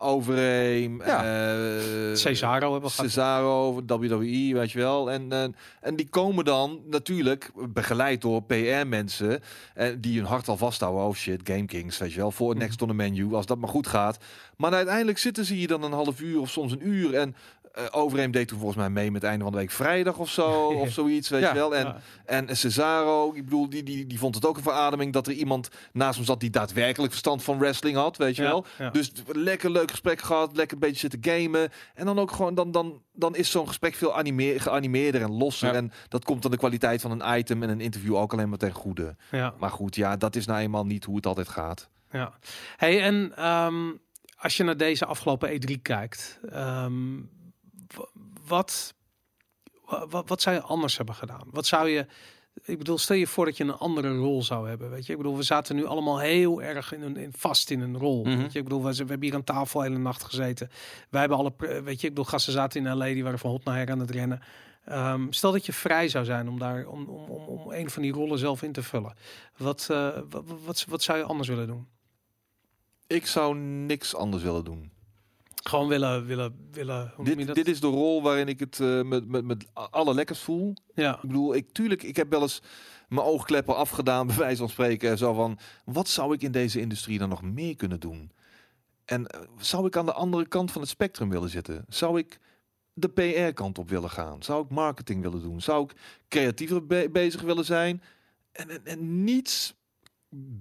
[0.00, 1.24] Overeem, Ja.
[1.24, 3.10] eh, Cesaro hebben we gehad.
[3.10, 5.10] Cesaro, WWE, weet je wel.
[5.10, 9.40] En, en, en die komen dan natuurlijk begeleid door PR-mensen
[9.74, 11.02] eh, die hun hart al vasthouden.
[11.04, 12.30] Oh shit, Game Kings, weet je wel.
[12.30, 12.58] Voor Mhm.
[12.58, 14.18] next on the menu, als dat maar goed gaat.
[14.56, 17.14] Maar uiteindelijk zitten ze hier dan een half uur of soms een uur.
[17.14, 17.34] En
[17.72, 20.30] eh Overeem deed toen volgens mij mee met het einde van de week vrijdag of
[20.30, 20.50] zo.
[20.82, 21.48] of zoiets, weet Ja.
[21.48, 21.74] je wel.
[21.76, 22.00] En, Ja.
[22.24, 25.68] en Cesaro, ik bedoel, die, die, die vond het ook een verademing dat er iemand
[25.92, 28.64] naast hem zat die daadwerkelijk verstand van wrestling had, weet je Ja, wel.
[28.92, 31.70] Dus lekker leuk gesprek gehad, lekker een beetje zitten gamen.
[31.94, 35.74] En dan ook gewoon, dan, dan, dan is zo'n gesprek veel animeer, geanimeerder en losser.
[35.74, 38.58] En dat komt dan de kwaliteit van een item en een interview ook alleen maar
[38.58, 39.16] ten goede.
[39.30, 41.88] Ja, Maar goed, ja, dat is nou eenmaal niet hoe het altijd gaat.
[42.10, 42.32] ja.
[42.76, 43.74] Hey, en ehm,
[44.36, 47.16] als je naar deze afgelopen E3 kijkt, ehm,
[48.48, 48.94] wat,
[49.84, 51.48] wa- wat, wat zou je anders hebben gedaan?
[51.50, 52.06] Wat zou je...
[52.64, 55.12] Ik bedoel, stel je voor dat je een andere rol zou hebben, weet je.
[55.12, 58.24] Ik bedoel, we zaten nu allemaal heel erg in een, in, vast in een rol.
[58.24, 58.36] Mhm.
[58.38, 58.58] Weet je?
[58.58, 60.70] Ik bedoel, we, we hebben hier aan tafel hele nacht gezeten.
[61.10, 63.50] Wij hebben alle, pre- weet je, ik bedoel, gasten zaten in LA, die waren van
[63.50, 64.40] hot naar her aan het rennen.
[64.84, 68.02] Ehm, stel dat je vrij zou zijn om daar om, om, om, om een van
[68.02, 69.14] die rollen zelf in te vullen.
[69.56, 71.88] Wat, eh, wat, wat, wat zou je anders willen doen?
[73.06, 74.90] Ik zou niks anders willen doen.
[75.68, 77.12] Gewoon willen, willen, willen.
[77.16, 80.74] Hoe Dit, dit is de rol waarin ik het eh, met, met, met allerlekkers voel.
[80.94, 82.62] ja, Ik bedoel, ik, tuurlijk, ik heb wel eens
[83.08, 85.18] mijn oogkleppen afgedaan, bij wijze van spreken.
[85.18, 88.30] Zo van, wat zou ik in deze industrie dan nog meer kunnen doen?
[89.04, 91.84] En eh, zou ik aan de andere kant van het spectrum willen zitten?
[91.88, 92.38] Zou ik
[92.92, 94.42] de PR-kant op willen gaan?
[94.42, 95.60] Zou ik marketing willen doen?
[95.60, 95.92] Zou ik
[96.28, 98.02] creatiever be- bezig willen zijn?
[98.52, 99.74] En, en, en niets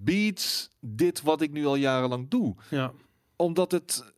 [0.04, 2.92] beats dit wat ik nu al jarenlang doe ja,
[3.36, 4.14] omdat het,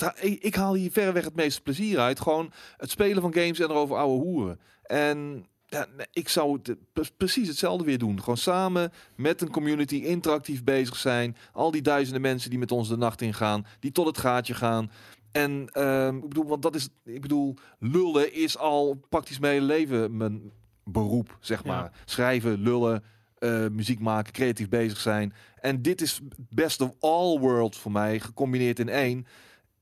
[0.00, 2.20] het ik, haal hier verreweg het meeste plezier uit.
[2.20, 4.60] Gewoon het spelen van games en erover ouwe hoeren.
[4.82, 8.18] En ja, ik zou het pre- precies hetzelfde weer doen.
[8.20, 11.36] Gewoon samen met een community interactief bezig zijn.
[11.52, 14.90] Al die duizenden mensen die met ons de nacht ingaan, die tot het gaatje gaan.
[15.32, 19.66] En ehm, ik bedoel, want dat is, ik bedoel, lullen is al praktisch mijn hele
[19.66, 20.52] leven mijn
[20.84, 21.72] beroep, zeg Ja.
[21.72, 21.92] maar.
[22.04, 23.04] Schrijven, lullen,
[23.38, 25.32] eh, muziek maken, creatief bezig zijn.
[25.60, 29.26] En dit is best of all worlds voor mij, gecombineerd in één.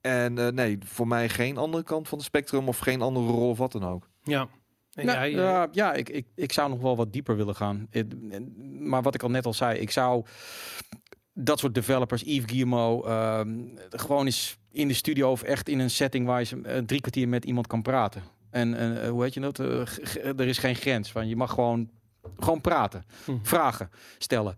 [0.02, 3.48] En eh, nee, voor mij geen andere kant van het spectrum of geen andere rol
[3.50, 4.08] of wat dan ook.
[4.22, 4.48] ja.
[4.92, 7.54] En Nou, jij, eh, ja, ja ik, ik, ik zou nog wel wat dieper willen
[7.56, 7.86] gaan.
[7.90, 8.54] Het- en-
[8.88, 10.24] Maar wat ik al net al zei, ik zou
[11.34, 13.58] dat soort developers, Yves Guillemot, ehm,
[13.90, 17.00] gewoon eens in de studio of echt in een setting waar je ze, eh, drie
[17.00, 18.22] kwartier met iemand kan praten.
[18.50, 19.58] En eh, hoe heet je dat?
[19.58, 21.12] Er is geen grens.
[21.12, 21.90] Van, je mag gewoon,
[22.38, 23.32] gewoon praten, Hm.
[23.42, 24.56] vragen stellen.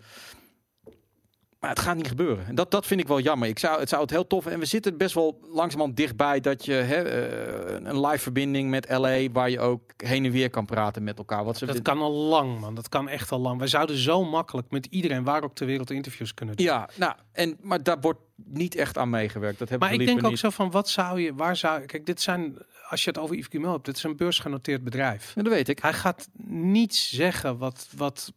[1.65, 2.47] Maar het gaat niet gebeuren.
[2.47, 3.49] En dat, dat vind ik wel jammer.
[3.49, 4.47] Ik zou, het zou het heel tof...
[4.47, 8.89] En we zitten best wel langzamerhand dichtbij dat je hè, eh, een live verbinding met
[8.89, 9.31] LA...
[9.33, 11.45] waar je ook heen en weer kan praten met elkaar.
[11.45, 12.75] Wat ze dat kan al lang, man.
[12.75, 13.59] Dat kan echt al lang.
[13.59, 16.67] Wij zouden zo makkelijk met iedereen, waar ook ter wereld, interviews kunnen doen.
[16.67, 19.59] Ja, nou, en, maar daar wordt niet echt aan meegewerkt.
[19.59, 22.21] Dat hebben Maar ik denk ook zo van, wat zou je, waar zou Kijk, dit
[22.21, 22.57] zijn,
[22.89, 25.33] als je het over Yves Guillemot hebt, dit is een beursgenoteerd bedrijf.
[25.35, 25.79] Ja, dat weet ik.
[25.79, 28.33] Hij gaat niets zeggen wat, wat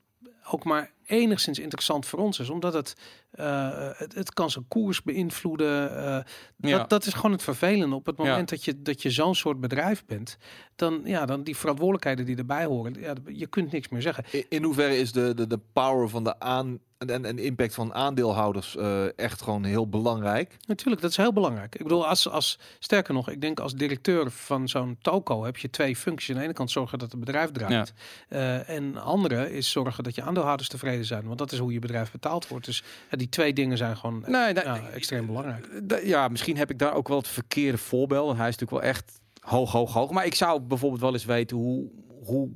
[0.51, 2.95] ook maar enigszins interessant voor ons is, omdat het,
[3.31, 5.97] eh, het, het kan zijn koers beïnvloeden.
[5.97, 6.19] eh,
[6.57, 6.77] Ja.
[6.77, 7.95] dat, dat is gewoon het vervelende.
[7.95, 8.23] Op het Ja.
[8.23, 10.37] moment dat je, dat je zo'n soort bedrijf bent,
[10.75, 14.23] dan, ja, dan die verantwoordelijkheden die erbij horen, ja, je kunt niks meer zeggen.
[14.31, 17.93] In, in hoeverre is de, de, de power van de aan, en, en, impact van
[17.93, 20.57] aandeelhouders eh, echt gewoon heel belangrijk.
[20.65, 21.75] Natuurlijk, dat is heel belangrijk.
[21.75, 25.69] Ik bedoel, als, als sterker nog, ik denk als directeur van zo'n toko heb je
[25.69, 26.29] twee functies.
[26.29, 27.93] Aan de ene kant zorgen dat het bedrijf draait.
[28.29, 31.25] Eh, en andere is zorgen dat je aandeelhouders tevreden zijn.
[31.25, 32.65] Want dat is hoe je bedrijf betaald wordt.
[32.65, 35.67] Dus ja, die twee dingen zijn gewoon Nee, nee, ja, extreem belangrijk.
[36.03, 38.37] Ja, misschien heb ik daar ook wel het verkeerde voorbeeld.
[38.37, 40.11] Hij is natuurlijk wel echt hoog, hoog, hoog.
[40.11, 41.89] Maar ik zou bijvoorbeeld wel eens weten hoe,
[42.23, 42.49] hoe,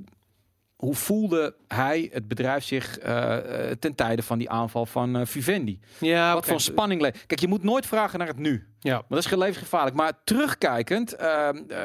[0.82, 5.26] hoe voelde hij, het bedrijf, zich eh, eh, ten tijde van die aanval van eh,
[5.26, 5.80] Vivendi.
[6.00, 6.52] Ja, Wat oké.
[6.52, 8.68] voor spanning Kijk, je moet nooit vragen naar het nu.
[8.84, 9.96] Ja, Maar dat is levensgevaarlijk.
[9.96, 11.78] Maar terugkijkend, ehm, eh,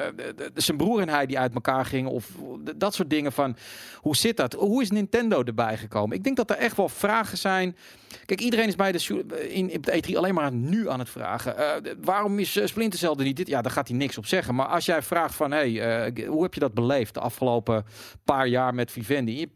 [0.54, 2.30] zijn broer en hij die uit elkaar gingen, of
[2.76, 3.56] dat soort dingen van
[3.96, 4.52] hoe zit dat?
[4.52, 6.16] Hoe is Nintendo erbij gekomen?
[6.16, 7.76] Ik denk dat er echt wel vragen zijn.
[8.24, 11.56] Kijk, iedereen is bij de in, de E3 alleen maar nu aan het vragen.
[11.56, 13.48] Eh, waarom is uh, Splinter Cell er niet dit?
[13.48, 14.54] Ja, daar gaat hij niks op zeggen.
[14.54, 17.84] Maar als jij vraagt van, hey, eh, hoe heb je dat beleefd de afgelopen
[18.24, 19.46] paar jaar met Vivendi?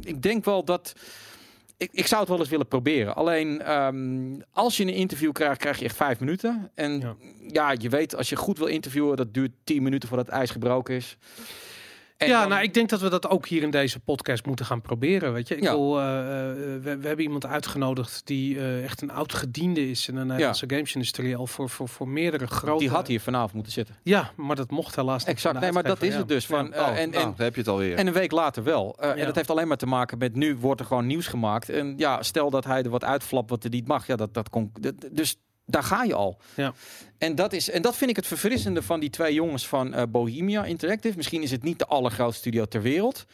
[0.00, 0.94] Ik denk wel dat
[1.82, 3.14] ik, ik zou het wel eens willen proberen.
[3.14, 6.70] Alleen ehm, als je een interview krijgt, krijg je echt vijf minuten.
[6.74, 7.14] En Ja.
[7.48, 7.74] ja.
[7.78, 10.94] je weet, als je goed wil interviewen, dat duurt tien minuten voordat het ijs gebroken
[10.94, 11.16] is.
[12.22, 14.64] En ja dan- nou, ik denk dat we dat ook hier in deze podcast moeten
[14.66, 15.32] gaan proberen.
[15.32, 15.70] Weet je, ik Ja.
[15.70, 20.08] bedoel, eh, eh, we, we hebben iemand uitgenodigd die eh, echt een oud gediende is
[20.08, 22.78] in de Nederlandse gamesindustrie al voor, voor, voor meerdere grote.
[22.78, 23.94] die had hier vanavond moeten zitten.
[24.02, 25.34] Ja, maar dat mocht helaas niet.
[25.34, 25.60] Exact.
[25.60, 26.46] Nee, maar dat is het dus.
[26.46, 26.72] Van, Ja.
[26.72, 27.96] eh, Oh, en, nou, en, daar heb je het alweer.
[27.96, 28.96] en een week later wel.
[28.98, 29.14] Eh, Ja.
[29.16, 31.68] En dat heeft alleen maar te maken met nu wordt er gewoon nieuws gemaakt.
[31.68, 34.06] En ja, stel dat hij er wat uitflapt wat er niet mag.
[34.06, 34.72] Ja, dat, dat kon.
[34.80, 35.36] dat- Dus
[35.72, 36.38] daar ga je al.
[36.54, 36.74] Ja.
[37.18, 40.02] En dat, is, en dat vind ik het verfrissende van die twee jongens van eh,
[40.08, 41.16] Bohemia Interactive.
[41.16, 43.26] Misschien is het niet de allergrootste studio ter wereld.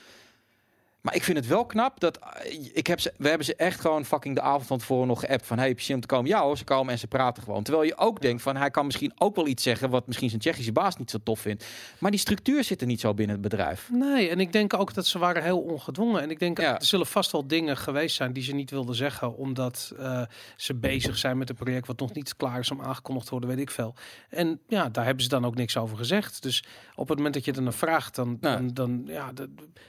[1.08, 3.80] Maar ik vind het wel knap dat eh, ik heb ze, we hebben ze echt
[3.80, 6.30] gewoon fucking de avond van tevoren nog geappt van hey, zin om te komen?
[6.30, 7.62] Ja hoor, ze komen en ze praten gewoon.
[7.62, 10.40] Terwijl je ook denkt van hij kan misschien ook wel iets zeggen wat misschien zijn
[10.40, 11.64] Tsjechische baas niet zo tof vindt.
[11.98, 13.88] Maar die structuur zit er niet zo binnen het bedrijf.
[13.92, 16.22] Nee, en ik denk ook dat ze waren heel ongedwongen.
[16.22, 16.78] En ik denk, Ja.
[16.78, 20.22] er zullen vast wel dingen geweest zijn die ze niet wilden zeggen, omdat eh,
[20.56, 23.50] ze bezig zijn met een project wat nog niet klaar is om aangekondigd te worden,
[23.50, 23.94] weet ik veel.
[24.30, 26.42] En ja, daar hebben ze dan ook niks over gezegd.
[26.42, 26.64] Dus
[26.94, 28.54] op het moment dat je er naar vraagt, dan, Nee.
[28.56, 29.48] dan, dan ja, dat-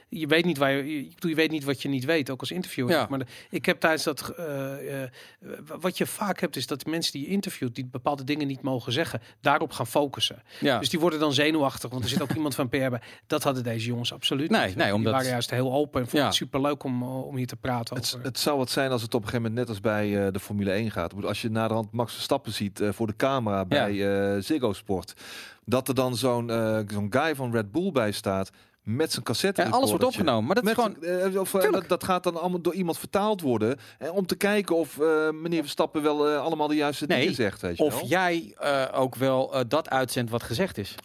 [0.10, 2.40] je weet niet waar je, je, bedoel, je weet niet wat je niet weet, ook
[2.40, 2.92] als interviewer.
[2.94, 3.06] Ja.
[3.10, 5.10] Maar de- ik heb tijdens dat, eh, eh,
[5.80, 8.62] wat je vaak hebt, is dat de mensen die je interviewt, die bepaalde dingen niet
[8.62, 10.42] mogen zeggen, daarop gaan focussen.
[10.60, 10.80] Ja.
[10.80, 13.02] Dus die worden dan zenuwachtig, want er zit ook iemand van PR bij.
[13.28, 14.76] Dat hadden deze jongens absoluut Nee, niet.
[14.76, 16.26] nee, Die omdat- waren juist heel open en vonden Ja.
[16.26, 18.26] het superleuk om, eh, om hier te praten Het, over.
[18.26, 20.40] het zou wat zijn als het op een gegeven moment net als bij eh, de
[20.40, 21.14] Formule 1 gaat.
[21.14, 25.14] Ik Als je naderhand Max Verstappen ziet eh, voor de camera bij eh Ziggo Sport.
[25.66, 28.50] Dat er dan zo'n eh, zo'n guy van Red Bull bij staat
[28.84, 29.62] met zijn cassette.
[29.62, 30.46] Ja, alles wordt opgenomen.
[30.46, 31.04] Maar dat is gewoon.
[31.04, 33.78] eh, of, eh, dat, dat gaat dan allemaal door iemand vertaald worden.
[33.98, 37.36] En om te kijken of eh, meneer Verstappen wel eh, allemaal de juiste Nee, dingen
[37.36, 37.62] zegt.
[37.62, 38.06] Weet je Of wel.
[38.08, 40.96] jij eh, ook wel eh, dat uitzendt wat gezegd is.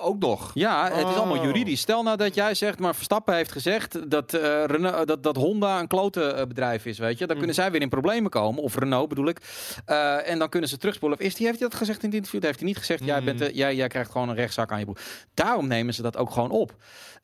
[0.00, 0.50] Ook nog.
[0.54, 1.44] Ja, het is allemaal Oh.
[1.44, 1.80] juridisch.
[1.80, 5.78] Stel nou dat jij zegt, maar Verstappen heeft gezegd dat, eh, Renault, dat, dat Honda
[5.80, 7.18] een klote eh, bedrijf is, weet je.
[7.18, 7.36] Dan Mm.
[7.38, 8.62] kunnen zij weer in problemen komen.
[8.62, 9.38] Of Renault bedoel ik.
[9.84, 11.18] Eh, en dan kunnen ze terugspoelen.
[11.18, 12.40] Of is die, heeft hij dat gezegd in het interview?
[12.40, 13.04] Dat heeft hij niet gezegd.
[13.04, 13.24] Jij, Mm.
[13.24, 14.98] bent, eh, jij, jij krijgt gewoon een rechtszaak aan je broek.
[15.34, 16.74] Daarom nemen ze dat ook gewoon op.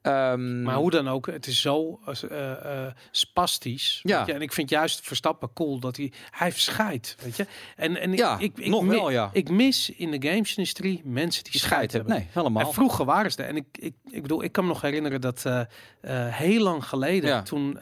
[0.03, 2.01] Ehm, maar hoe dan ook, het is zo
[2.31, 4.01] eh, eh, spastisch.
[4.03, 4.23] Ja.
[4.27, 4.32] je.
[4.32, 6.12] En ik vind juist Verstappen cool dat hij...
[6.31, 7.47] Hij heeft scheid, weet je.
[7.77, 9.31] En, en ik, Ja, ik, ik, nog mi- wel, ja.
[9.32, 12.12] Ik mis in de gamesindustrie mensen die scheid hebben.
[12.12, 12.65] Nee, helemaal.
[12.72, 13.48] Vroeger waren ze er.
[13.48, 15.66] En ik, ik, ik bedoel, ik kan me nog herinneren dat eh, eh,
[16.34, 17.43] heel lang geleden, Ja.
[17.43, 17.78] toen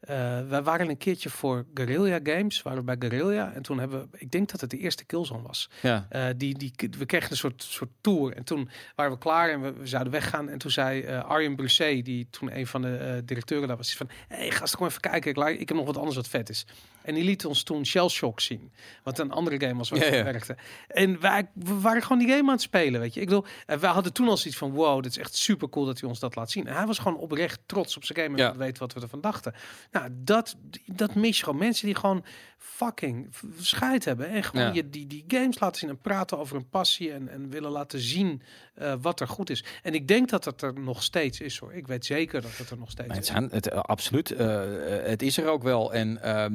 [0.00, 3.52] eh, wij waren een keertje voor Guerrilla Games, waren we bij Guerrilla.
[3.52, 5.70] En toen hebben we, ik denk dat het de eerste Killzone was.
[5.82, 6.06] Ja.
[6.36, 8.36] Die, die, we kregen een soort, soort tour.
[8.36, 10.48] En toen waren we klaar en we, we zouden weggaan.
[10.48, 14.08] En toen zei eh, Arjen Brusset, die toen een van de directeuren daar was, van...
[14.28, 15.30] Hé, hey, gast, kom even kijken.
[15.30, 16.66] Ik, ik heb nog wat anders wat vet is.
[17.10, 18.72] En die liet ons toen Shell Shock zien.
[19.02, 20.56] Wat een andere game was waar Ja, we werkten.
[20.88, 23.20] En wij we waren gewoon die game aan het spelen, weet je.
[23.20, 24.70] Ik bedoel, eh, wij hadden toen al zoiets van...
[24.70, 26.66] Wow, dit is echt super cool dat hij ons dat laat zien.
[26.66, 28.36] En hij was gewoon oprecht trots op zijn game.
[28.36, 28.56] En ja.
[28.56, 29.54] weet wat we ervan dachten.
[29.90, 30.56] Nou, dat,
[30.86, 31.58] dat mis je gewoon.
[31.58, 32.24] Mensen die gewoon
[32.62, 33.28] fucking
[33.60, 34.28] scheid hebben.
[34.28, 34.72] En gewoon Ja.
[34.72, 37.12] je, die, die games laten zien en praten over hun passie.
[37.12, 38.42] En, en willen laten zien
[38.74, 39.64] eh, wat er goed is.
[39.82, 41.72] En ik denk dat het er nog steeds is hoor.
[41.74, 43.52] Ik weet zeker dat het er nog steeds Nee, het is.
[43.56, 44.30] het, eh, absoluut.
[44.30, 44.60] eh,
[45.02, 45.92] het is er ook wel.
[45.94, 46.52] En, ehm,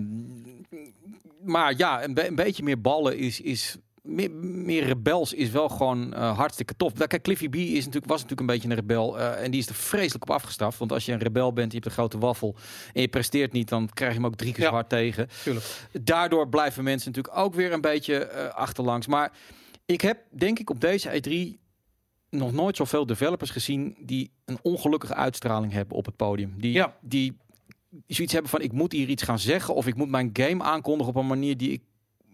[1.43, 5.69] maar ja, een, be- een beetje meer ballen is, is meer, meer rebels is wel
[5.69, 6.93] gewoon eh, hartstikke tof.
[6.93, 9.19] Kijk, Cliffy B is natuurlijk, was natuurlijk een beetje een rebel.
[9.19, 10.77] eh, en die is er vreselijk op afgestraft.
[10.77, 12.55] Want als je een rebel bent, je hebt een grote waffel.
[12.93, 14.71] En je presteert niet, dan krijg je hem ook drie keer Ja.
[14.71, 15.27] hard tegen.
[15.43, 15.65] Tuurlijk.
[16.01, 19.07] Daardoor blijven mensen natuurlijk ook weer een beetje eh, achterlangs.
[19.07, 19.31] Maar
[19.85, 21.59] ik heb denk ik op deze E3
[22.29, 26.53] nog nooit zoveel developers gezien die een ongelukkige uitstraling hebben op het podium.
[26.57, 26.97] Die, Ja.
[27.01, 27.37] die
[28.07, 31.13] zoiets hebben van ik moet hier iets gaan zeggen of ik moet mijn game aankondigen
[31.13, 31.81] op een manier die ik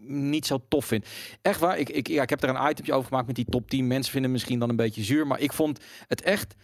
[0.07, 1.05] niet zo tof vind.
[1.41, 3.69] Echt waar, ik, ik, ja, ik heb er een itemje over gemaakt met die top
[3.69, 3.87] 10.
[3.87, 6.55] Mensen vinden het misschien dan een beetje zuur, maar ik vond het echt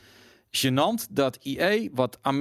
[0.51, 2.31] gênant dat EA wat eh,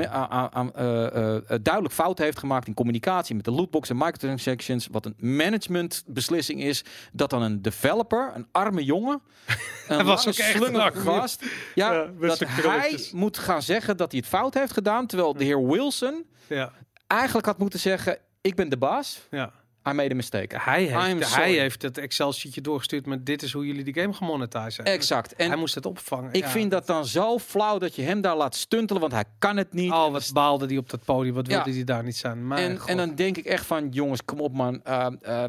[1.63, 6.85] duidelijk fout heeft gemaakt in communicatie met de lootbox en microtransactions, wat een managementbeslissing is,
[7.13, 9.23] dat dan een developer, een arme jongen,
[9.89, 11.45] een was ook gast,
[11.75, 15.67] ja, dat hij moet gaan zeggen dat hij het fout heeft gedaan, terwijl de heer
[15.67, 16.73] Wilson Ja,
[17.07, 19.53] eigenlijk had moeten zeggen, ik ben de baas, ja.
[19.89, 20.57] I made a mistake.
[20.61, 24.77] Hij, heeft, hij heeft het Excel-sheetje doorgestuurd met dit is hoe jullie die game gemonetiseerd
[24.77, 24.95] hebben.
[24.95, 25.35] Exact.
[25.35, 26.33] En hij moest het opvangen.
[26.33, 26.49] ik ja.
[26.51, 29.73] vind dat dan zo flauw dat je hem daar laat stuntelen, want hij kan het
[29.73, 29.91] niet.
[29.93, 31.35] Oh, wat baalde die op dat podium.
[31.35, 31.55] Wat Ja.
[31.55, 32.47] wilde hij daar niet zijn.
[32.47, 34.81] Maar En, en dan denk ik echt van, jongens, kom op man.
[34.89, 35.45] Uh, uh,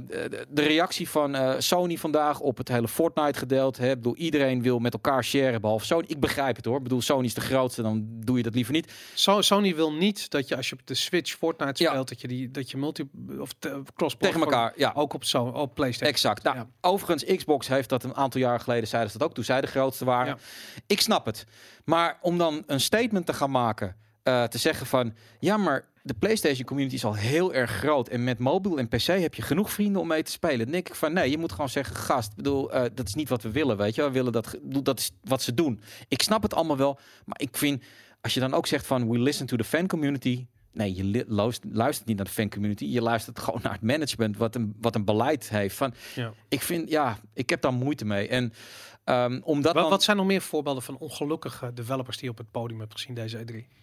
[0.49, 3.81] de reactie van uh, Sony vandaag op het hele Fortnite gedeelte.
[3.81, 3.89] Hè?
[3.89, 6.03] Ik bedoel, iedereen wil met elkaar sharen, behalve Sony.
[6.07, 6.77] Ik begrijp het hoor.
[6.77, 8.91] Ik bedoel, Sony is de grootste, dan doe je dat liever niet.
[9.13, 11.89] So- Sony wil niet dat je als je op de Switch Fortnite Ja.
[11.89, 13.09] speelt, dat je die dat je multi
[13.39, 13.49] of
[13.95, 14.91] cross Tegen elkaar, ja.
[14.95, 16.13] ook op zo op PlayStation.
[16.13, 16.43] Exact.
[16.43, 16.67] Nou, Ja.
[16.81, 19.67] Overigens, Xbox heeft dat een aantal jaar geleden, zeiden ze dat ook, toen zij de
[19.67, 20.27] grootste waren.
[20.27, 20.37] Ja.
[20.87, 21.45] Ik snap het.
[21.85, 26.13] Maar om dan een statement te gaan maken, eh, te zeggen van, ja, maar de
[26.13, 28.07] PlayStation community is al heel erg groot.
[28.07, 30.57] En met mobiel en PC heb je genoeg vrienden om mee te spelen.
[30.57, 33.29] Dan denk ik van, nee, je moet gewoon zeggen, gast, bedoel, eh, dat is niet
[33.29, 34.03] wat we willen, weet je.
[34.03, 35.81] We willen dat, dat is wat ze doen.
[36.07, 37.83] Ik snap het allemaal wel, maar ik vind,
[38.21, 40.47] als je dan ook zegt van, we listen to the fan community.
[40.77, 42.85] Nee, je luistert, luistert niet naar de fan community.
[42.85, 45.75] Je luistert gewoon naar het management, wat een, wat een beleid heeft.
[45.75, 46.31] Van, Ja.
[46.47, 48.27] ik vind, ja, ik heb daar moeite mee.
[48.27, 48.53] En
[49.03, 52.37] ehm, omdat Wat, dan, wat zijn nog meer voorbeelden van ongelukkige developers die je op
[52.37, 53.75] het podium hebt gezien deze E3?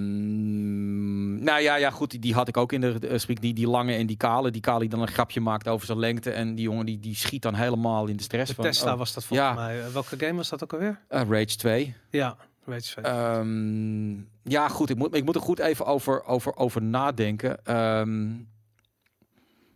[0.00, 3.40] Ehm, nou ja, ja, goed, die, die had ik ook in de uh, spreek.
[3.40, 4.50] Die, die lange en die kale.
[4.50, 6.30] Die kale die dan een grapje maakt over zijn lengte.
[6.30, 8.48] En die jongen die, die schiet dan helemaal in de stress.
[8.48, 9.54] De van, Tesla oh, was dat volgens ja.
[9.54, 9.80] mij.
[9.84, 11.00] Eh, welke game was dat ook alweer?
[11.08, 11.94] eh, Rage 2.
[12.10, 12.36] Ja,
[12.70, 13.00] weet je.
[13.00, 14.10] Ehm,
[14.42, 17.64] ja, goed, ik moet, ik moet er goed even over, over, over nadenken.
[17.64, 18.28] Ehm,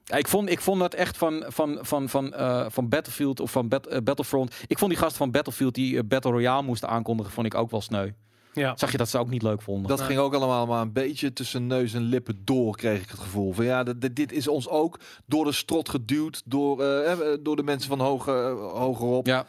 [0.04, 3.50] ja, ik, vond, ik vond dat echt van, van, van, van, eh, van Battlefield of
[3.50, 4.54] van Bat- eh, Battlefront.
[4.66, 7.70] Ik vond die gasten van Battlefield die eh, Battle Royale moesten aankondigen, vond ik ook
[7.70, 8.10] wel sneu.
[8.52, 8.76] ja.
[8.76, 9.88] Zag je dat ze ook niet leuk vonden?
[9.88, 10.06] Dat Nee.
[10.06, 13.52] ging ook allemaal maar een beetje tussen neus en lippen door, kreeg ik het gevoel.
[13.52, 16.76] Van ja, dit- dit is ons ook door de strot geduwd, door,
[17.42, 19.26] door de mensen van hoger, hogerop.
[19.26, 19.46] ja,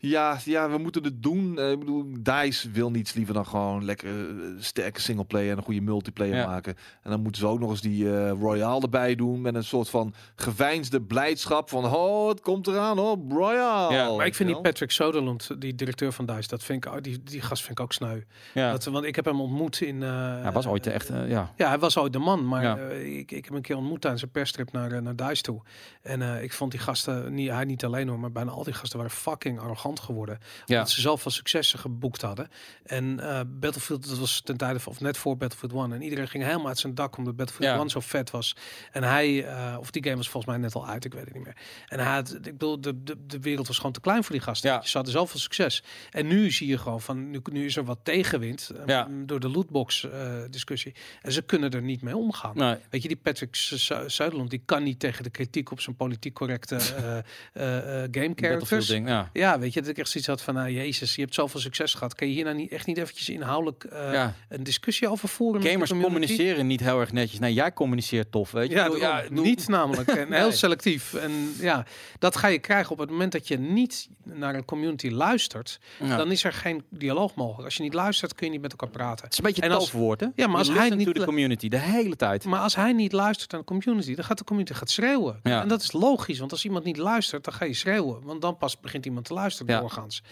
[0.00, 1.58] Ja, ja, we moeten het doen.
[1.58, 5.62] Eh, ik bedoel, DICE wil niets liever dan gewoon lekker eh, sterke singleplayer en een
[5.62, 6.46] goede multiplayer Ja.
[6.46, 6.74] maken.
[7.02, 9.90] En dan moeten ze ook nog eens die eh, Royale erbij doen met een soort
[9.90, 13.94] van geveinsde blijdschap van, oh, het komt eraan, oh, Royale.
[13.94, 14.60] Ja, Maar ik vind die?
[14.60, 17.84] Patrick Soderlund, die directeur van DICE, dat vind ik, oh, die, die gast vind ik
[17.84, 18.20] ook sneu.
[18.54, 18.70] ja.
[18.70, 20.02] Dat, want ik heb hem ontmoet in...
[20.02, 21.52] eh, Hij was ooit echt, eh, ja.
[21.56, 22.76] Ja, hij was ooit de man, maar Ja.
[22.78, 25.62] eh, ik, ik heb hem een keer ontmoet tijdens een perstrip naar, naar DICE toe.
[26.02, 28.74] En eh, ik vond die gasten, niet, hij niet alleen hoor, maar bijna al die
[28.74, 30.38] gasten waren fucking arrogant geworden.
[30.66, 30.74] Ja.
[30.76, 32.48] Omdat ze zoveel successen geboekt hadden.
[32.84, 35.92] En eh, Battlefield, dat was ten tijde van, of net voor Battlefield 1.
[35.92, 37.78] En iedereen ging helemaal uit zijn dak omdat Battlefield Ja.
[37.80, 38.56] 1 zo vet was.
[38.92, 41.34] En hij, eh, of die game was volgens mij net al uit, ik weet het
[41.34, 41.56] niet meer.
[41.86, 44.44] En hij had, ik bedoel, de, de, de wereld was gewoon te klein voor die
[44.44, 44.70] gasten.
[44.70, 44.82] Ja.
[44.82, 45.82] Ze hadden zoveel succes.
[46.10, 49.08] En nu zie je gewoon van, nu, nu is er wat tegenwind eh, Ja.
[49.26, 50.94] door de lootbox eh, discussie.
[51.22, 52.56] En ze kunnen er niet mee omgaan.
[52.56, 52.76] Nee.
[52.90, 56.34] Weet je, die Patrick Zu- Zuiderland, die kan niet tegen de kritiek op zijn politiek
[56.34, 57.62] correcte eh,
[58.10, 58.86] game characters.
[58.86, 59.30] ding, ja.
[59.32, 61.94] Ja, weet je, dat ik echt zoiets had van, nou, jezus, je hebt zoveel succes
[61.94, 62.14] gehad.
[62.14, 64.34] Kan je hier nou niet, echt niet eventjes inhoudelijk eh, ja.
[64.48, 65.62] een discussie over voeren?
[65.62, 67.38] Gamers de communiceren niet heel erg netjes.
[67.38, 68.74] Nee, jij communiceert tof, weet je.
[68.74, 70.08] Ja, bedoel- niet namelijk.
[70.08, 71.14] En heel selectief.
[71.14, 71.86] En ja,
[72.18, 75.78] dat ga je krijgen op het moment dat je niet naar een community luistert.
[76.02, 76.16] Ja.
[76.16, 77.64] Dan is er geen dialoog mogelijk.
[77.64, 79.24] Als je niet luistert, kun je niet met elkaar praten.
[79.24, 80.26] Het is een beetje En als- hè?
[80.34, 82.44] Ja, maar als hij niet lu- community, de hele tijd.
[82.44, 85.40] Maar als hij niet luistert naar de community, dan gaat de community gaat schreeuwen.
[85.42, 85.62] Ja.
[85.62, 88.22] En dat is logisch, want als iemand niet luistert, dan ga je schreeuwen.
[88.22, 89.80] Want dan pas begint iemand te luisteren Ja.
[89.80, 90.22] doorgaans.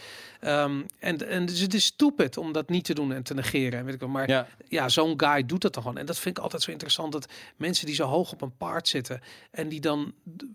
[0.41, 3.79] Ehm, en, en dus het is stupid om dat niet te doen en te negeren.
[3.79, 4.09] En weet ik wel.
[4.09, 5.99] Maar ja, Ja, zo'n guy doet dat dan gewoon.
[5.99, 7.27] En dat vind ik altijd zo interessant, dat
[7.57, 9.21] mensen die zo hoog op een paard zitten...
[9.51, 10.13] en die dan,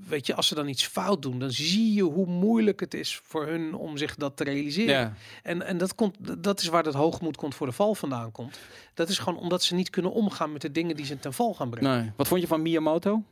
[0.08, 1.40] weet je, als ze dan iets fout doen...
[1.40, 4.96] dan zie je hoe moeilijk het is voor hun om zich dat te realiseren.
[4.96, 5.14] ja.
[5.44, 8.60] En, en dat, komt, dat is waar dat hoogmoed komt voor de val vandaan komt.
[8.94, 11.54] Dat is gewoon omdat ze niet kunnen omgaan met de dingen die ze ten val
[11.54, 12.00] gaan brengen.
[12.00, 12.12] Nee.
[12.16, 13.24] Wat vond je van Miyamoto?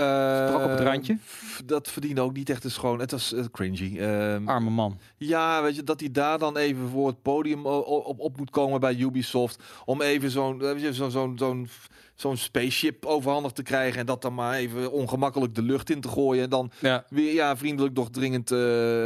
[0.00, 1.18] Eh, ook op het randje?
[1.64, 3.00] Dat verdiende ook niet echt een schoon.
[3.00, 3.98] Het was eh, cringy.
[3.98, 4.98] Ehm, Arme man.
[5.16, 8.50] Ja, weet je, dat hij daar dan even voor het podium o- op, op moet
[8.50, 9.62] komen bij Ubisoft.
[9.84, 11.68] Om even zo'n eh, zo'n zo'n zo'n
[12.14, 14.00] zo'n spaceship overhandigd te krijgen.
[14.00, 16.42] En dat dan maar even ongemakkelijk de lucht in te gooien.
[16.44, 18.58] En dan Ja, weer ja, vriendelijk doch dringend eh,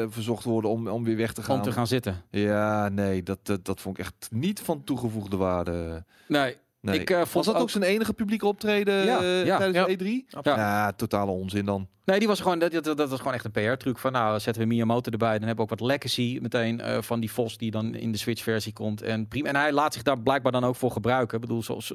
[0.08, 1.56] verzocht worden om, om weer weg te gaan.
[1.56, 2.22] om te gaan zitten.
[2.30, 6.04] Ja, nee, dat, dat, dat vond ik echt niet van toegevoegde waarde.
[6.28, 7.00] Nee, Nee.
[7.00, 7.70] ik eh, Was vond dat ook ook...
[7.70, 9.96] zijn enige publieke optreden Ja, eh, ja, tijdens ja.
[9.96, 10.36] de E3?
[10.36, 10.58] Absoluut.
[10.58, 11.88] Ja, totale onzin dan.
[12.04, 13.98] Nee, die was gewoon, dat, dat, dat was gewoon echt een PR-truc.
[13.98, 15.38] Van nou, zetten we Miyamoto erbij.
[15.38, 18.18] Dan hebben we ook wat legacy meteen eh, van die Vos die dan in de
[18.18, 19.02] Switch-versie komt.
[19.02, 19.48] En, prima.
[19.48, 21.34] en hij laat zich daar blijkbaar dan ook voor gebruiken.
[21.34, 21.92] Ik bedoel, zoals,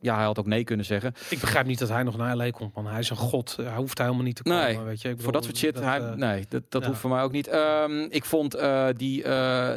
[0.00, 1.14] ja, hij had ook nee kunnen zeggen.
[1.30, 2.86] Ik begrijp niet dat hij nog naar LA komt, man.
[2.86, 3.56] Hij is een god.
[3.56, 5.08] Hij hoeft helemaal niet te komen, Nee, weet je.
[5.08, 6.88] Ik voor dat soort shit, hij, eh, nee, dat, dat ja.
[6.88, 7.48] hoeft voor mij ook niet.
[7.48, 9.22] Ehm, ik vond eh, die,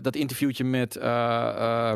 [0.02, 0.96] dat interviewtje met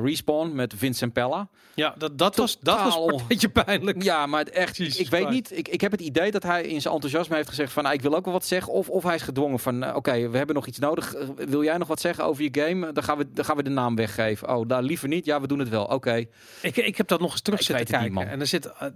[0.04, 1.48] Respawn, met Vincent Pella.
[1.74, 4.04] Ja, dat, dat, was, dat was een beetje pijnlijk.
[4.04, 5.36] Ja, maar echt, Jesus ik weet Christ.
[5.36, 5.58] niet.
[5.58, 8.10] Ik, ik heb het idee dat hij in zijn enthousiasme heeft gezegd van, nou, ik
[8.10, 8.74] wil ook wel wat zeggen.
[8.74, 11.14] Of, of hij is gedwongen van, eh, oké, we hebben nog iets nodig.
[11.16, 12.92] Eh, wil jij nog wat zeggen over je game?
[12.92, 14.50] Dan gaan we, dan gaan we de naam weggeven.
[14.56, 15.26] Oh, daar liever niet.
[15.26, 15.86] Ja, we doen het wel.
[15.86, 16.26] Oké.
[16.62, 18.32] Ik, ik heb dat nog eens terug zitten niet, kijken.
[18.32, 18.88] en er zit, eh,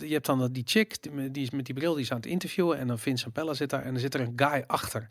[0.00, 2.16] je hebt dan dat- die chick, die, die is met die bril, die is aan
[2.16, 2.78] het interviewen.
[2.78, 5.06] En dan Vincent Pella zit daar en er zit er een guy achter.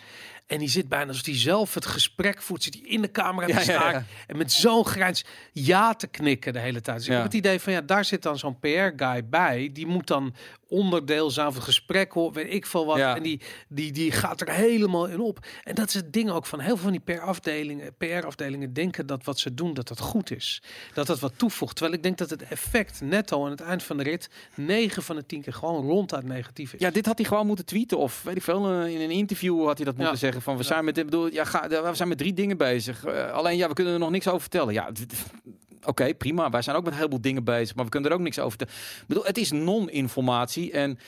[0.48, 2.64] En die zit bijna alsof hij zelf het gesprek voert.
[2.64, 3.92] Zit hij in de camera te Ja, staan.
[3.92, 4.04] ja.
[4.28, 6.98] En met zo'n grijns ja te knikken de hele tijd.
[6.98, 9.70] Dus ik heb het idee van, ja, daar zit dan zo'n PR-guy bij.
[9.74, 10.34] Die moet dan
[10.68, 12.98] onderdeel zijn van het gesprek, hoor, weet ik veel wat.
[12.98, 13.16] Ja.
[13.20, 15.46] En die, die, die gaat er helemaal in op.
[15.64, 17.94] En dat is het ding ook van heel veel van die PR-afdelingen.
[17.98, 20.62] PR-afdelingen denken dat wat ze doen, dat dat goed is.
[20.94, 21.76] Dat dat wat toevoegt.
[21.76, 25.16] Terwijl ik denk dat het effect netto aan het eind van de rit 9 van
[25.16, 26.80] de 10 keer gewoon ronduit negatief is.
[26.80, 27.98] Ja, dit had hij gewoon moeten tweeten.
[27.98, 30.20] Of weet ik veel, eh, in een interview had hij dat moeten Ja.
[30.20, 30.42] zeggen.
[30.42, 33.06] Van we zijn met, bedoel, ja, ga, we zijn met drie dingen bezig.
[33.06, 34.74] Eh, alleen ja, we kunnen er nog niks over vertellen.
[34.74, 34.90] Ja,
[35.86, 36.50] oké, prima.
[36.50, 38.58] Wij zijn ook met een heleboel dingen bezig, maar we kunnen er ook niks over
[38.58, 38.74] vertellen.
[39.02, 41.00] Ik bedoel, het is non-informatie en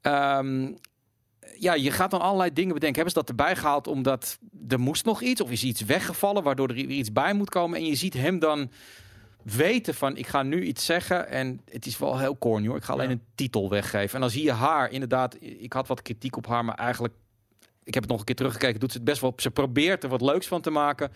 [0.00, 0.72] ehm,
[1.58, 3.02] ja, je gaat dan allerlei dingen bedenken.
[3.02, 4.38] Hebben ze dat erbij gehaald omdat
[4.68, 7.86] er moest nog iets of is iets weggevallen waardoor er iets bij moet komen en
[7.86, 8.70] je ziet hem dan
[9.42, 12.76] weten van ik ga nu iets zeggen en het is wel heel corny hoor.
[12.76, 13.12] Ik ga alleen Ja.
[13.12, 14.14] een titel weggeven.
[14.14, 15.36] En dan zie je haar inderdaad.
[15.40, 17.14] Ik had wat kritiek op haar, maar eigenlijk
[17.84, 18.80] ik heb het nog een keer teruggekeken.
[18.80, 19.32] Doet ze het best wel.
[19.36, 21.10] Ze probeert er wat leuks van te maken.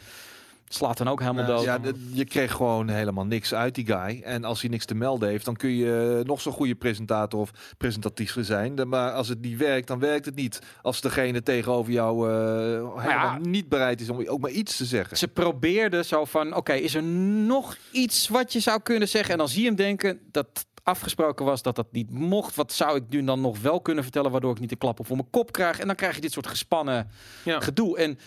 [0.68, 1.64] Slaat dan ook helemaal dood.
[1.64, 1.80] Ja,
[2.12, 4.20] je kreeg gewoon helemaal niks uit die guy.
[4.22, 7.50] En als hij niks te melden heeft, dan kun je nog zo'n goede presentator of
[7.78, 8.88] presentatief zijn.
[8.88, 10.58] Maar als het niet werkt, dan werkt het niet.
[10.82, 15.16] Als degene tegenover jou eh, helemaal niet bereid is om ook maar iets te zeggen.
[15.16, 19.32] Ze probeerde zo van: oké, is er nog iets wat je zou kunnen zeggen?
[19.32, 22.54] En dan zie je hem denken dat afgesproken was dat dat niet mocht.
[22.54, 25.06] Wat zou ik nu dan nog wel kunnen vertellen, waardoor ik niet de klap op
[25.06, 25.78] voor mijn kop krijg?
[25.78, 27.10] En dan krijg je dit soort gespannen
[27.44, 27.60] Ja.
[27.60, 27.98] gedoe.
[27.98, 28.18] En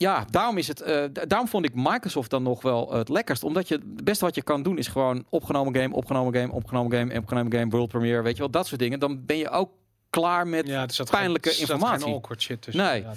[0.00, 0.80] ja, daarom is het.
[0.80, 3.44] eh, da- daarom vond ik Microsoft dan nog wel het lekkerst.
[3.44, 6.92] Omdat je het beste wat je kan doen is gewoon opgenomen game, opgenomen game, opgenomen
[6.98, 9.00] game, opgenomen game, world premiere, weet je wel, dat soort dingen.
[9.00, 9.70] Dan ben je ook
[10.10, 10.66] klaar met.
[10.66, 12.04] Ja, pijnlijke geen, informatie.
[12.04, 12.84] Geen awkward shit tussen.
[12.84, 13.02] Nee.
[13.02, 13.12] ja.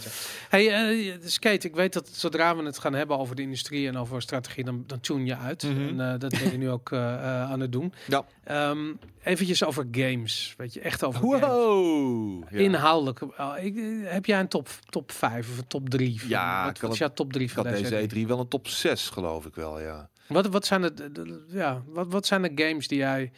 [0.49, 3.97] Hey, eh, Skate, ik weet dat zodra we het gaan hebben over de industrie en
[3.97, 5.63] over strategie, dan, dan tune je uit.
[5.63, 5.87] Mhm.
[5.87, 7.93] En eh, dat ben je nu ook eh, aan het doen.
[8.07, 8.25] Ja.
[8.43, 8.93] Ehm,
[9.23, 10.53] eventjes over games.
[10.57, 11.39] Weet je, echt over games.
[11.39, 12.43] Wow!
[12.49, 12.59] Ja.
[12.59, 13.19] Inhoudelijk.
[13.61, 16.19] Ik, heb jij een top, top 5 of een top 3?
[16.19, 17.89] Van, Ja, wat, wat is jouw top 3 Ik van deze?
[17.89, 20.09] deze E3 wel een top 6, geloof ik wel, ja.
[20.27, 23.31] Wat, wat, zijn de, de- de- ja, wat, wat zijn de games die jij,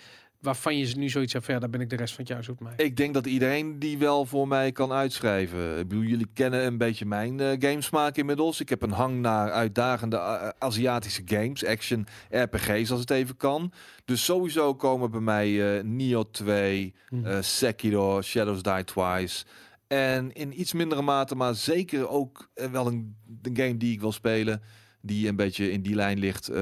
[0.44, 2.60] waarvan je nu zoiets hebt ja, daar ben ik de rest van het jaar zoet
[2.60, 2.74] mee.
[2.78, 5.80] Ik denk dat iedereen die wel voor mij kan uitschrijven.
[5.80, 8.60] Ik bedoel, jullie kennen een beetje mijn eh, gamesmaak inmiddels.
[8.60, 13.72] Ik heb een hang naar uitdagende eh, Aziatische games, action, RPG's als het even kan.
[14.06, 17.26] Dus sowieso komen bij mij eh Nioh 2, Hm.
[17.26, 19.46] eh, Sekiro, Shadows Die Twice.
[19.88, 24.00] En in iets mindere mate, maar zeker ook eh, wel een, een game die ik
[24.00, 24.62] wil spelen.
[25.06, 26.50] Die een beetje in die lijn ligt.
[26.50, 26.62] eh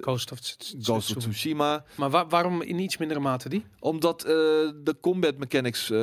[0.00, 0.38] Ghost of,
[0.82, 1.84] Ghost Tsushima.
[1.94, 3.64] Maar wa- waarom in iets mindere mate die?
[3.78, 4.30] Omdat eh,
[4.84, 5.98] de combat mechanics eh,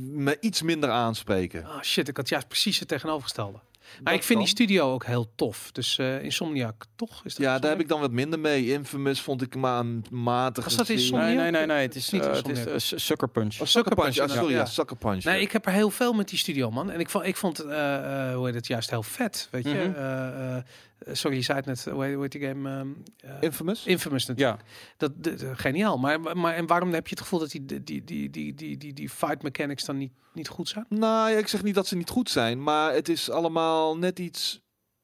[0.00, 1.64] me iets minder aanspreken.
[1.64, 3.58] Ah shit, ik had juist precies het tegenovergestelde.
[4.02, 4.38] Maar ik vind kan.
[4.38, 5.72] die studio ook heel tof.
[5.72, 7.20] Dus eh Insomniac, toch?
[7.24, 8.72] Is dat Ja, daar heb ik dan wat minder mee.
[8.72, 10.68] Infamous vond ik maar een matige.
[10.68, 10.88] Was dat.
[10.88, 11.26] Insomniac?
[11.26, 11.80] Nee, nee, nee, nee.
[11.82, 13.60] Het is, Niet eh, het is eh, Su- Sucker Punch.
[13.60, 14.18] Oh, Sucker Punch.
[14.18, 14.64] Ah, sorry, ja.
[14.64, 15.24] Sucker Punch.
[15.24, 15.40] Nee, ja.
[15.40, 16.90] ik heb er heel veel met die studio, man.
[16.90, 19.70] En ik vond, ik vond eh, eh, hoe heet het, juist heel vet, weet je.
[19.74, 19.94] Mhm.
[19.98, 20.62] Eh, eh,
[21.12, 22.70] sorry, je zei het net, hoe heet, hoe heet die game?
[22.70, 23.86] ehm, eh, Infamous?
[23.86, 24.60] Infamous natuurlijk.
[24.60, 24.66] Ja,
[24.96, 25.98] Dat, de- de- geniaal.
[25.98, 28.76] Maar, maar en waarom heb je het gevoel dat die, die, die, die, die, die,
[28.78, 30.86] die, die fight mechanics dan niet, niet goed zijn?
[30.88, 34.18] Nou, ja, ik zeg niet dat ze niet goed zijn, maar het is allemaal net
[34.18, 34.60] iets.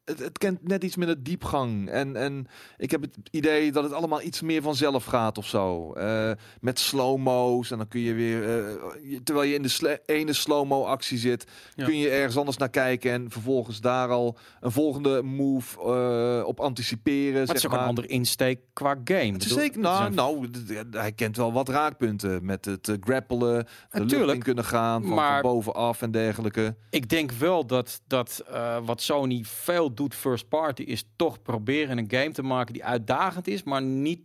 [0.08, 1.88] Het, het kent net iets minder diepgang.
[1.88, 5.92] En, en ik heb het idee dat het allemaal iets meer vanzelf gaat of zo.
[5.92, 6.30] Eh,
[6.60, 7.70] met slow-mo's.
[7.70, 8.42] En dan kun je weer.
[8.42, 8.74] eh,
[9.10, 11.44] je- terwijl je in de sle- ene slow-mo actie zit,
[11.74, 11.84] Ja.
[11.84, 13.12] kun je ergens anders naar kijken.
[13.12, 17.32] En vervolgens daar al een volgende move eh, op anticiperen.
[17.32, 17.80] maar het zeg is ook maar.
[17.82, 19.32] een andere insteek qua game.
[19.32, 20.48] Het is zeker, het is nou, nou,
[20.90, 25.40] hij kent wel wat raakpunten met het grappelen, de lucht in kunnen gaan, van, Maar-
[25.40, 26.76] van bovenaf en dergelijke.
[26.90, 28.44] Ik denk wel dat, dat
[28.84, 33.46] wat Sony veel doet first party is toch proberen een game te maken die uitdagend
[33.48, 34.20] is, maar niet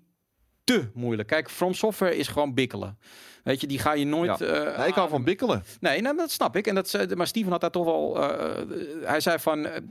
[0.64, 1.28] te moeilijk.
[1.28, 2.98] Kijk, From Software is gewoon bikkelen.
[3.44, 4.40] Weet je, die ga je nooit.
[4.40, 4.46] Ja.
[4.46, 5.64] eh, Nee, ik hou van bikkelen.
[5.80, 6.68] Nee, nou, dat snap ik.
[6.68, 8.22] En dat, ze- maar Steven had daar toch wel.
[8.22, 8.62] eh,
[9.08, 9.66] hij zei van.
[9.66, 9.82] eh,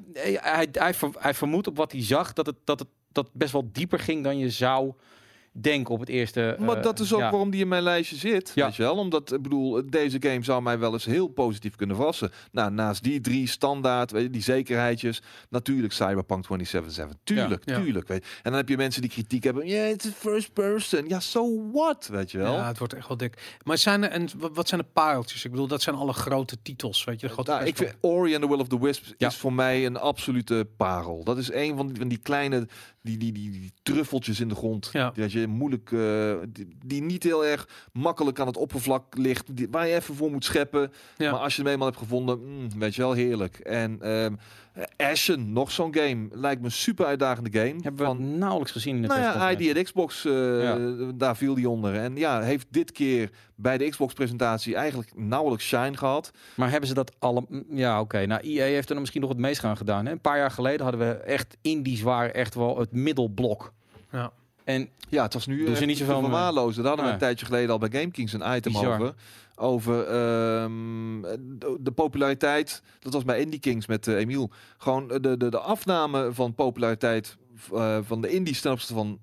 [0.43, 3.53] hij, hij, ver- hij vermoedt op wat hij zag dat het, dat het dat best
[3.53, 4.93] wel dieper ging dan je zou
[5.53, 6.57] denk op het eerste.
[6.59, 7.31] Maar eh, dat is ook ja.
[7.31, 8.53] waarom die in mijn lijstje zit.
[8.55, 8.65] Ja.
[8.67, 8.95] Weet je wel?
[8.97, 12.31] Omdat, ik bedoel, deze game zou mij wel eens heel positief kunnen verrassen.
[12.53, 15.23] Nou, naast die drie standaard, weet je, die zekerheidjes.
[15.49, 17.19] Natuurlijk Cyberpunk 2077.
[17.25, 17.81] Tuurlijk, Ja.
[17.81, 18.09] tuurlijk.
[18.09, 18.31] Weet je.
[18.35, 19.67] En dan heb je mensen die kritiek hebben.
[19.67, 21.09] Ja, het is first person.
[21.09, 22.09] Ja, so what?
[22.13, 22.55] Weet je wel?
[22.55, 23.59] Ja, het wordt echt wel dik.
[23.65, 25.45] Maar zijn er, en wa- wat zijn de pareltjes?
[25.45, 27.27] Ik bedoel, dat zijn alle grote titels, weet je.
[27.27, 29.29] De grote Nou, ik vind Ori and the Will of the Wisps Ja.
[29.29, 31.25] is voor mij een absolute parel.
[31.25, 32.67] Dat is een van die, van die kleine,
[33.03, 34.91] die, die, die, die truffeltjes in de grond.
[34.93, 35.11] Ja.
[35.11, 39.57] Die, dat je moeilijk, eh, die, die niet heel erg makkelijk aan het oppervlak ligt.
[39.57, 40.93] Die, waar je even voor moet scheppen.
[41.17, 41.31] Ja.
[41.31, 43.59] Maar als je hem eenmaal hebt gevonden, mm, weet je wel, heerlijk.
[43.59, 44.35] En ehm
[44.97, 46.29] Ashen, nog zo'n game.
[46.31, 47.75] Lijkt me een super uitdagende game.
[47.83, 49.51] Hebben we Van- nauwelijks gezien in de nou ja.
[49.51, 50.75] ID at Xbox, eh,
[51.15, 51.95] daar viel die onder.
[51.95, 56.31] En ja, heeft dit keer bij de Xbox-presentatie eigenlijk nauwelijks shine gehad.
[56.57, 57.45] Maar hebben ze dat alle...
[57.49, 58.27] mm, Ja, oké.
[58.27, 60.07] Nou, EA heeft er misschien nog het meest aan gedaan.
[60.07, 60.13] Hè?
[60.13, 63.73] Een paar jaar geleden hadden we echt indies waren echt wel het middelblok.
[64.13, 64.33] Ja.
[64.65, 66.83] En Ja, het was nu Doen ze echt niet zoveel verwaarlozen.
[66.83, 69.01] Daar hadden we een tijdje geleden al bij GameKings een item Bizar.
[69.01, 69.15] over.
[69.55, 72.83] Over ehm, de, de populariteit.
[72.99, 74.51] Dat was bij Indie Kings met eh, Emiel.
[74.79, 77.37] Gewoon de, de, de afname van populariteit
[77.75, 79.19] eh, van de indies ten opzichte van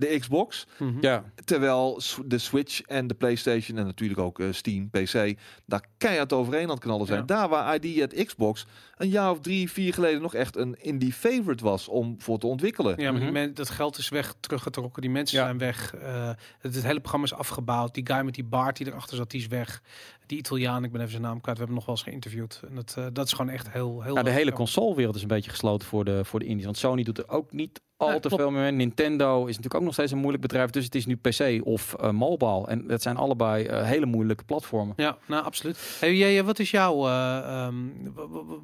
[0.00, 0.66] de Xbox.
[0.78, 0.96] Mhm.
[1.00, 5.34] ja, Terwijl de Switch en de PlayStation en natuurlijk ook eh, Steam, PC,
[5.66, 7.18] daar keihard overheen aan het knallen zijn.
[7.18, 7.24] Ja.
[7.24, 8.66] Daar waar ID at Xbox
[8.96, 12.46] een jaar of drie, vier geleden nog echt een indie favorite was om voor te
[12.46, 13.00] ontwikkelen.
[13.00, 15.02] Ja, maar die men, dat geld is weg, teruggetrokken.
[15.02, 15.44] Die mensen Ja.
[15.44, 15.94] zijn weg.
[15.94, 16.28] eh,
[16.58, 17.94] het, het hele programma is afgebouwd.
[17.94, 19.82] Die guy met die baard die erachter zat, die is weg.
[20.26, 21.58] Die Italiaan, ik ben even zijn naam kwijt.
[21.58, 22.60] We hebben hem nog wel eens geïnterviewd.
[22.68, 24.02] En dat, eh, dat is gewoon echt heel...
[24.02, 26.64] heel ja, de hele consolewereld is een beetje gesloten voor de, voor de indies.
[26.64, 28.42] Want Sony doet er ook niet al te klopt.
[28.42, 28.72] veel meer.
[28.72, 30.70] Nintendo is natuurlijk ook nog steeds een moeilijk bedrijf.
[30.70, 32.66] Dus het is nu PC of eh, mobile.
[32.66, 34.94] En dat zijn allebei eh, hele moeilijke platformen.
[34.96, 35.96] Ja, nou absoluut.
[36.00, 37.74] Hey, jij, wat is jouw eh, ehm,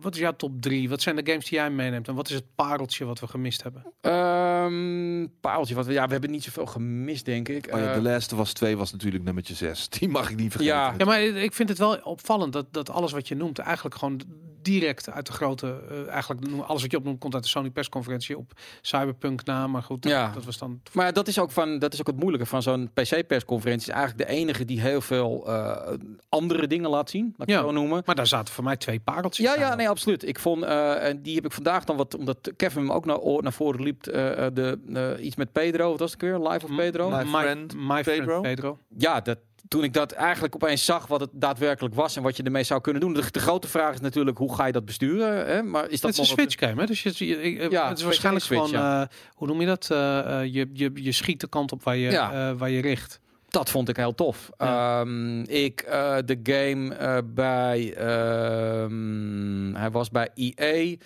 [0.01, 0.89] wat is jouw top drie?
[0.89, 2.09] Wat zijn de games die jij meeneemt?
[2.09, 3.85] En wat is het pareltje wat we gemist hebben?
[4.01, 7.69] Ehm paaltje, wat we, ja, we hebben niet zoveel gemist, denk ik.
[7.73, 9.89] Oh ja, Eh, The Last of Us 2 was natuurlijk nummertje 6.
[9.99, 10.75] Die mag ik niet vergeten.
[10.77, 10.95] Ja.
[10.99, 14.21] Ja, maar ik vind het wel opvallend dat, dat alles wat je noemt eigenlijk gewoon
[14.63, 17.71] direct uit de grote, eh, eigenlijk noem- alles wat je opnoemt komt uit de Sony
[17.71, 19.67] persconferentie op Cyberpunk na.
[19.67, 20.31] Maar goed, Ja.
[20.35, 20.81] dat was dan.
[20.93, 23.89] Maar dat is ook, van, dat is ook het moeilijke van zo'n PC-persconferentie.
[23.89, 25.93] Is eigenlijk de enige die heel veel eh,
[26.29, 27.35] andere dingen laat zien.
[27.37, 27.61] Laat ik Ja.
[27.61, 28.03] zo noemen.
[28.05, 29.47] Maar daar zaten voor mij twee pareltjes.
[29.47, 30.29] Ja, ja, nee, absoluut.
[30.29, 33.19] Ik vond, eh, en die heb ik vandaag dan wat, omdat Kevin hem ook naar,
[33.41, 34.79] naar voren liep, eh, eh, de,
[35.19, 36.39] eh, iets met Pedro, wat was het weer?
[36.39, 37.11] Live of Pedro?
[37.11, 38.41] My My, friend my friend Pedro.
[38.41, 38.79] Pedro.
[38.97, 39.39] Ja, dat,
[39.69, 42.81] toen ik dat eigenlijk opeens zag wat het daadwerkelijk was en wat je ermee zou
[42.81, 43.13] kunnen doen.
[43.13, 45.47] De, de grote vraag is natuurlijk, hoe ga je dat besturen?
[45.47, 45.63] Hè?
[45.63, 46.87] Maar is dat Het is een nog wat- Switch game, hè?
[46.87, 49.03] Dus je, je- je- Ja, het is waarschijnlijk Switch, gewoon, ja.
[49.03, 49.89] eh, hoe noem je dat?
[49.91, 52.55] Eh, eh, je, je, je schiet de kant op waar je, Ja.
[52.55, 53.21] waar je richt.
[53.49, 54.51] Dat vond ik heel tof.
[54.59, 55.01] Ja.
[55.01, 55.85] Ehm, ik,
[56.25, 60.97] de game bij, ehm, hij was bij EA,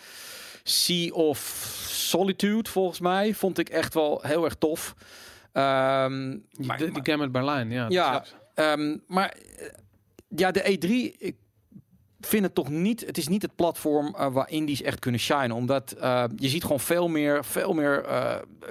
[0.62, 1.38] Sea of
[1.88, 4.94] Solitude volgens mij, vond ik echt wel heel erg tof.
[5.52, 5.62] Die,
[6.66, 7.86] maar- de, game uit Berlijn, ja.
[7.88, 8.24] Ja,
[8.60, 9.66] Ehm, maar eh,
[10.28, 11.36] ja, de E3, ik
[12.20, 15.52] vind het toch niet, het is niet het platform eh, waar indies echt kunnen shinen.
[15.52, 18.04] Omdat eh, je ziet gewoon veel meer, veel meer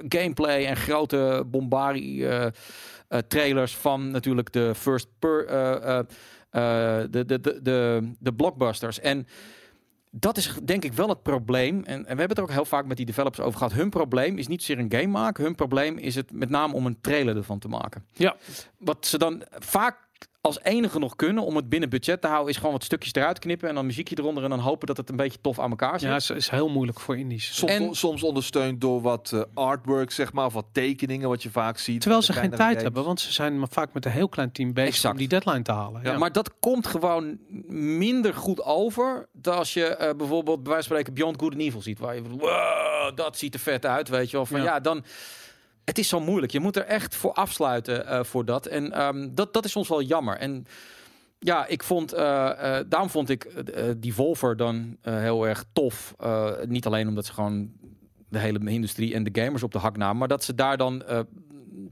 [0.08, 2.46] gameplay en grote bombari eh,
[3.28, 5.46] trailers van natuurlijk de first per,
[7.10, 9.00] de, de, de, de, de blockbusters.
[9.00, 9.26] En
[10.10, 11.84] dat is denk ik wel het probleem.
[11.84, 13.72] En, en we hebben het er ook heel vaak met die developers over gehad.
[13.72, 15.44] Hun probleem is niet zozeer een game maken.
[15.44, 18.04] Hun probleem is het met name om een trailer ervan te maken.
[18.12, 18.36] Ja.
[18.78, 20.08] Wat ze dan vaak
[20.42, 23.38] als enige nog kunnen om het binnen budget te houden, is gewoon wat stukjes eruit
[23.38, 26.00] knippen en dan muziekje eronder en dan hopen dat het een beetje tof aan elkaar
[26.00, 26.08] zit.
[26.08, 27.56] Ja, het is heel moeilijk voor indies.
[27.56, 31.50] Soms, En- soms ondersteund door wat eh, artwork, zeg maar, of wat tekeningen, wat je
[31.50, 32.00] vaak ziet.
[32.00, 32.82] Terwijl ze geen tijd games.
[32.82, 35.12] hebben, want ze zijn maar vaak met een heel klein team bezig Exact.
[35.12, 36.02] om die deadline te halen.
[36.04, 37.38] Ja, Ja, maar dat komt gewoon
[37.98, 41.60] minder goed over dan als je eh, bijvoorbeeld bij wijze van spreken Beyond Good and
[41.62, 44.46] Evil ziet, waar je wow, dat ziet er vet uit, weet je wel.
[44.46, 44.64] Van Ja.
[44.64, 45.04] ja, dan
[45.90, 46.52] het is zo moeilijk.
[46.52, 49.88] Je moet er echt voor afsluiten eh, voor dat en ehm, dat dat is soms
[49.88, 50.36] wel jammer.
[50.36, 50.66] En
[51.38, 53.64] ja, ik vond, eh, eh, daarom vond ik
[53.96, 56.14] die Volver dan heel erg tof.
[56.66, 57.72] Niet alleen omdat ze gewoon
[58.28, 61.02] de hele industrie en de gamers op de hak namen, maar dat ze daar dan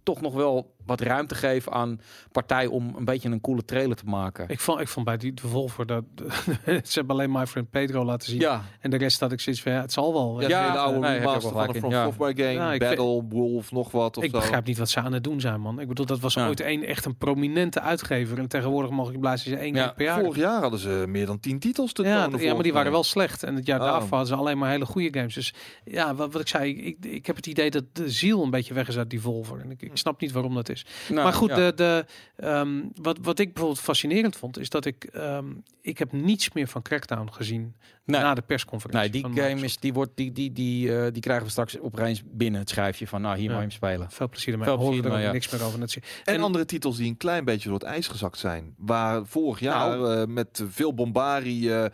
[0.02, 2.00] toch nog wel wat ruimte geven aan
[2.32, 4.48] partij om een beetje een coole trailer te maken.
[4.48, 6.04] Ik vond, ik vond bij die Volvo dat
[6.64, 8.40] ze hebben alleen My Friend Pedro laten zien.
[8.40, 10.40] Ja, En de rest had ik zoiets van, ja, het zal wel.
[10.48, 12.04] Ja, de oude nee, remaster van een gelijk From ja.
[12.04, 14.38] Software game, Ja, ik Battle, Wolf, nog wat of ik zo.
[14.38, 15.80] begrijp niet wat ze aan het doen zijn, man.
[15.80, 16.46] Ik bedoel, dat was Ja.
[16.46, 18.38] ooit een echt een prominente uitgever.
[18.38, 20.18] En tegenwoordig mag je blij zijn één Ja, keer per jaar.
[20.20, 22.40] Vorig jaar hadden ze meer dan 10 titels te Ja, tonen.
[22.40, 23.42] ja, maar die waren wel slecht.
[23.42, 23.86] En het jaar Oh.
[23.86, 25.34] daarvoor hadden ze alleen maar hele goede games.
[25.34, 25.54] Dus
[25.84, 28.74] ja, wat, wat ik zei, ik, ik heb het idee dat de ziel een beetje
[28.74, 29.60] weg is uit die Volver.
[29.60, 30.77] En ik, ik snap niet waarom dat is.
[30.84, 31.08] Is.
[31.08, 31.56] Nou, maar goed, ja.
[31.56, 32.04] de, de,
[32.36, 35.46] ehm, wat, wat ik bijvoorbeeld fascinerend vond, is dat ik, ehm,
[35.80, 37.74] ik heb niets meer van Crackdown gezien
[38.08, 38.20] Nee.
[38.20, 39.10] na de persconferentie.
[39.22, 42.22] Nee, die game is, die, wordt, die, die, die, eh, die krijgen we straks opeens
[42.26, 43.50] binnen het schrijfje van, nou, hier Ja.
[43.50, 44.10] mag je hem spelen.
[44.10, 44.68] Veel plezier ermee.
[44.68, 45.32] Veel plezier er ermee, ook ja.
[45.32, 45.80] niks meer over.
[45.80, 48.74] Dat zie- En, En- andere titels die een klein beetje door het ijs gezakt zijn.
[48.76, 50.20] Waar vorig jaar Nou.
[50.20, 51.84] eh, met veel bombarie, eh,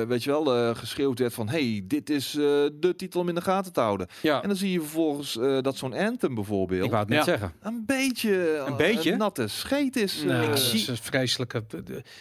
[0.00, 1.48] eh, weet je wel, eh, geschreeuwd werd van...
[1.48, 2.42] hey, dit is eh,
[2.80, 4.06] de titel om in de gaten te houden.
[4.22, 6.84] Ja, En dan zie je vervolgens eh, dat zo'n Anthem bijvoorbeeld...
[6.84, 7.24] ik wou het net Ja.
[7.24, 7.52] zeggen.
[7.60, 9.16] een beetje, Een beetje?
[9.16, 10.22] natte scheet is.
[10.22, 11.64] Nee, eh, het is een vreselijke.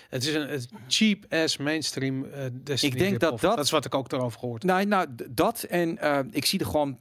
[0.10, 2.26] Het is een, een cheap ass mainstream.
[2.26, 2.45] eh
[2.81, 4.64] Ik denk dat dat- Dat is wat ik ook erover gehoord.
[4.64, 4.72] heb.
[4.72, 6.98] Nou, nou dat en eh, ik zie er gewoon.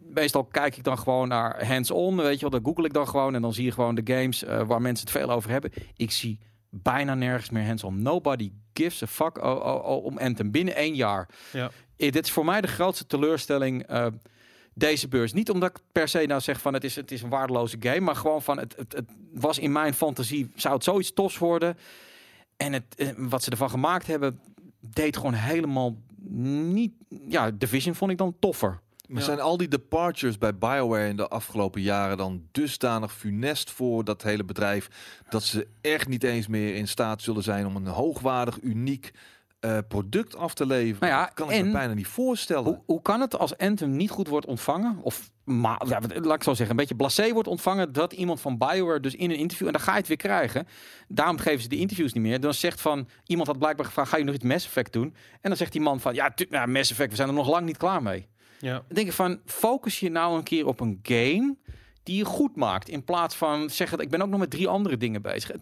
[0.00, 2.50] Meestal kijk ik dan gewoon naar hands-on, weet je wel.
[2.60, 5.06] Dan google ik dan gewoon en dan zie je gewoon de games eh, waar mensen
[5.08, 5.72] het veel over hebben.
[5.96, 6.38] Ik zie
[6.70, 8.02] bijna nergens meer hands-on.
[8.02, 11.28] Nobody gives a fuck oh, oh, oh, om Anthem binnen één jaar.
[11.52, 11.70] Ja.
[11.96, 13.86] Eh, dit is voor mij de grootste teleurstelling.
[14.74, 15.32] deze beurs.
[15.32, 18.00] Niet omdat ik per se nou zeg van het is, het is een waardeloze game,
[18.00, 21.76] maar gewoon van het, het, het was in mijn fantasie, zou het zoiets tofs worden.
[22.56, 24.40] En het, wat ze ervan gemaakt hebben,
[24.92, 25.96] deed gewoon helemaal
[26.30, 26.92] niet.
[27.28, 28.80] Ja, Division vond ik dan toffer.
[29.06, 29.24] Maar Ja.
[29.24, 34.22] zijn al die departures bij BioWare in de afgelopen jaren dan dusdanig funest voor dat
[34.22, 34.88] hele bedrijf
[35.28, 39.12] dat ze echt niet eens meer in staat zullen zijn om een hoogwaardig, uniek
[39.60, 41.08] eh, product af te leveren?
[41.08, 42.64] Nou ja, dat kan ik en- me bijna niet voorstellen.
[42.64, 44.98] Hoe, hoe kan het als Anthem niet goed wordt ontvangen?
[45.02, 48.58] Of maar, ja, laat ik zo zeggen, een beetje blasé wordt ontvangen dat iemand van
[48.58, 50.66] BioWare dus in een interview, en dan ga je het weer krijgen.
[51.08, 52.40] Daarom geven ze de interviews niet meer.
[52.40, 55.14] Dan zegt van, iemand had blijkbaar gevraagd, ga je nog iets Mass Effect doen?
[55.40, 57.48] En dan zegt die man van, ja, tu- ja Mass Effect, we zijn er nog
[57.48, 58.26] lang niet klaar mee.
[58.60, 58.72] Ja.
[58.72, 61.56] Dan denk ik van, focus je nou een keer op een game
[62.02, 62.88] die je goed maakt.
[62.88, 65.48] In plaats van zeggen, ik ben ook nog met drie andere dingen bezig.
[65.52, 65.60] Het,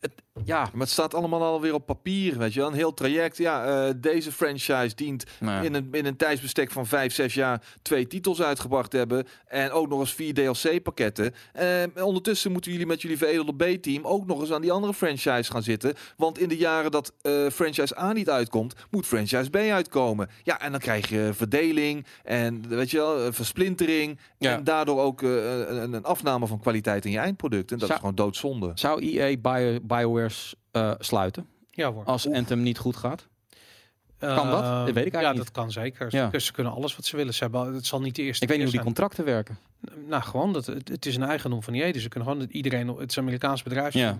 [0.00, 2.68] het, ja, Maar het staat allemaal alweer op papier, weet je wel.
[2.68, 3.36] Een heel traject.
[3.36, 7.62] Ja, eh, deze franchise dient nou, in, een, in een tijdsbestek van vijf, zes jaar
[7.82, 9.26] twee titels uitgebracht te hebben.
[9.46, 11.34] En ook nog eens vier DLC-pakketten.
[11.52, 11.66] Eh,
[12.04, 15.62] ondertussen moeten jullie met jullie veredelde B-team ook nog eens aan die andere franchise gaan
[15.62, 15.94] zitten.
[16.16, 20.28] Want in de jaren dat eh, franchise A niet uitkomt, moet franchise B uitkomen.
[20.42, 24.18] Ja, en dan krijg je verdeling en weet je wel, versplintering.
[24.38, 24.52] Ja.
[24.56, 27.70] En daardoor ook een, een afname van kwaliteit in je eindproduct.
[27.72, 28.70] En dat Zou- is gewoon doodzonde.
[28.74, 29.36] zou EA
[29.82, 30.27] Bio,
[30.70, 32.04] Eh, sluiten Ja hoor.
[32.04, 32.34] als Oef.
[32.34, 33.28] Anthem niet goed gaat?
[34.18, 34.62] Kan dat?
[34.62, 35.38] Eh, Dat weet ik eigenlijk Ja, niet.
[35.38, 36.06] dat kan zeker.
[36.10, 36.38] Ja.
[36.38, 37.34] Ze kunnen alles wat ze willen.
[37.34, 39.58] Ze hebben, het zal niet de eerste Ik weet niet hoe die contracten werken.
[40.08, 41.92] Nou, gewoon dat het, het is een eigendom van EA.
[41.92, 42.88] Dus ze kunnen gewoon iedereen.
[42.88, 43.94] Het is een Amerikaans bedrijf.
[43.94, 44.18] Ja.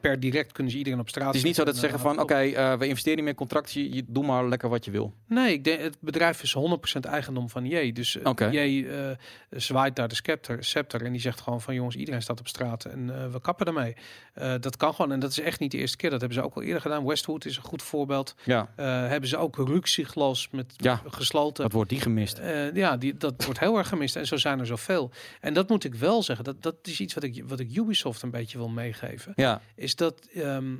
[0.00, 1.26] Per direct kunnen ze iedereen op straat.
[1.26, 3.24] Het is niet zo dat ze zeggen en, van, eh, oké, eh, we investeren niet
[3.24, 5.14] meer contracten, je, je doe maar lekker wat je wil.
[5.26, 7.92] Nee, ik denk het bedrijf is 100% eigendom van EA.
[7.92, 8.52] Dus eh.
[8.52, 9.16] EA eh,
[9.50, 12.84] zwaait daar de scepter, scepter en die zegt gewoon van jongens, iedereen staat op straat
[12.84, 13.96] en eh, we kappen ermee.
[14.34, 16.10] Eh, dat kan gewoon en dat is echt niet de eerste keer.
[16.10, 17.04] Dat hebben ze ook al eerder gedaan.
[17.06, 18.34] Westwood is een goed voorbeeld.
[18.44, 21.02] Ja, Eh, hebben ze ook Ruksiglos met Ja.
[21.06, 21.62] gesloten.
[21.62, 22.38] wat wordt die gemist?
[22.38, 24.16] Eh, ja, die, dat wordt heel erg gemist.
[24.16, 25.10] En zo zijn er zoveel.
[25.40, 26.44] En dat moet ik wel zeggen.
[26.44, 29.32] Dat, dat is iets wat ik, wat ik Ubisoft een beetje wil meegeven.
[29.36, 30.74] Ja, Is dat ehm,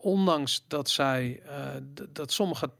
[0.00, 1.56] ondanks dat zij eh,
[2.12, 2.70] dat sommige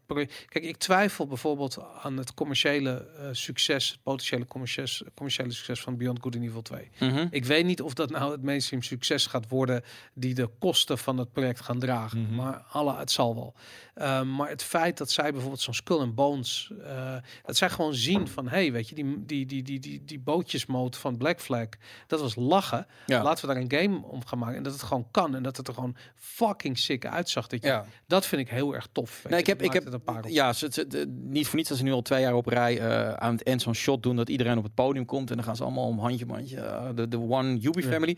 [0.49, 5.97] Kijk, ik twijfel bijvoorbeeld aan het commerciële eh, succes, het potentiële commercies- commerciële succes van
[5.97, 6.91] Beyond Good and Evil 2.
[6.99, 7.27] Mhm.
[7.31, 9.83] Ik weet niet of dat nou het mainstream succes gaat worden
[10.15, 12.23] die de kosten van het project gaan dragen.
[12.23, 12.35] Mhm.
[12.35, 13.55] Maar alle, het zal wel.
[13.95, 17.95] Ehm, maar het feit dat zij bijvoorbeeld zo'n Skull and Bones, eh, dat zij gewoon
[17.95, 21.69] zien van, hey, weet je, die, die, die, die, die, die bootjesmode van Black Flag,
[22.07, 22.87] dat was lachen.
[23.07, 23.23] Ja.
[23.23, 25.57] Laten we daar een game om gaan maken en dat het gewoon kan en dat
[25.57, 27.47] het er gewoon fucking sick uitzag.
[27.47, 27.85] Dat, je, Ja.
[28.07, 29.25] dat vind ik heel erg tof.
[29.29, 31.69] Nee, ik heb, ik heb het een paar ja, ze, ze- de- niet voor niets
[31.69, 34.17] dat ze nu al twee jaar op rij eh, aan het eind zo'n shot doen
[34.17, 36.89] dat iedereen op het podium komt en dan gaan ze allemaal om handje mandje, eh,
[36.95, 37.89] de, de One Ubi Ja.
[37.89, 38.17] Family.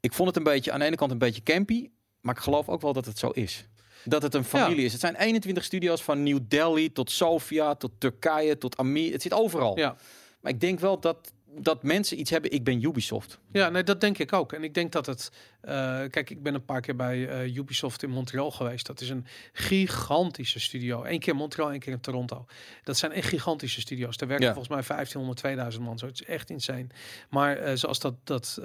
[0.00, 1.88] Ik vond het een beetje aan de ene kant een beetje campy,
[2.20, 3.64] maar ik geloof ook wel dat het zo is.
[4.04, 4.92] Dat het een familie is.
[4.92, 9.12] Het zijn 21 studio's van New Delhi tot Sofia, tot Turkije, tot Amir.
[9.12, 9.78] Het zit overal.
[9.78, 9.96] Ja.
[10.40, 12.50] Maar ik denk wel dat, dat mensen iets hebben.
[12.50, 13.38] Ik ben Ubisoft.
[13.52, 14.52] Ja, nee, dat denk ik ook.
[14.52, 15.30] En ik denk dat het.
[15.60, 15.74] Eh,
[16.10, 18.86] kijk, ik ben een paar keer bij eh, Ubisoft in Montreal geweest.
[18.86, 21.04] Dat is een gigantische studio.
[21.04, 22.46] Eén keer in Montreal, één keer in Toronto.
[22.84, 24.16] Dat zijn echt gigantische studio's.
[24.16, 24.52] Daar werken Ja.
[24.54, 25.98] volgens mij 1500, 2000 man.
[25.98, 26.86] Zo, het is echt insane.
[27.30, 28.58] Maar eh, zoals dat, dat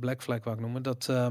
[0.00, 1.26] Black Flag, wou ik noemen, dat eh,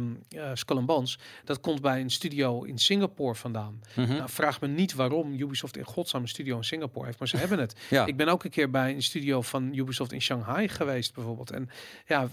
[0.53, 3.81] Skull and Bones, dat komt bij een studio in Singapore vandaan.
[3.95, 4.13] Mhm.
[4.15, 7.37] Nou, vraag me niet waarom Ubisoft in godsnaam een studio in Singapore heeft, maar ze
[7.45, 7.75] hebben het.
[7.89, 8.05] ja.
[8.05, 11.51] Ik ben ook een keer bij een studio van Ubisoft in Shanghai geweest, bijvoorbeeld.
[11.51, 11.69] En
[12.07, 12.29] ja,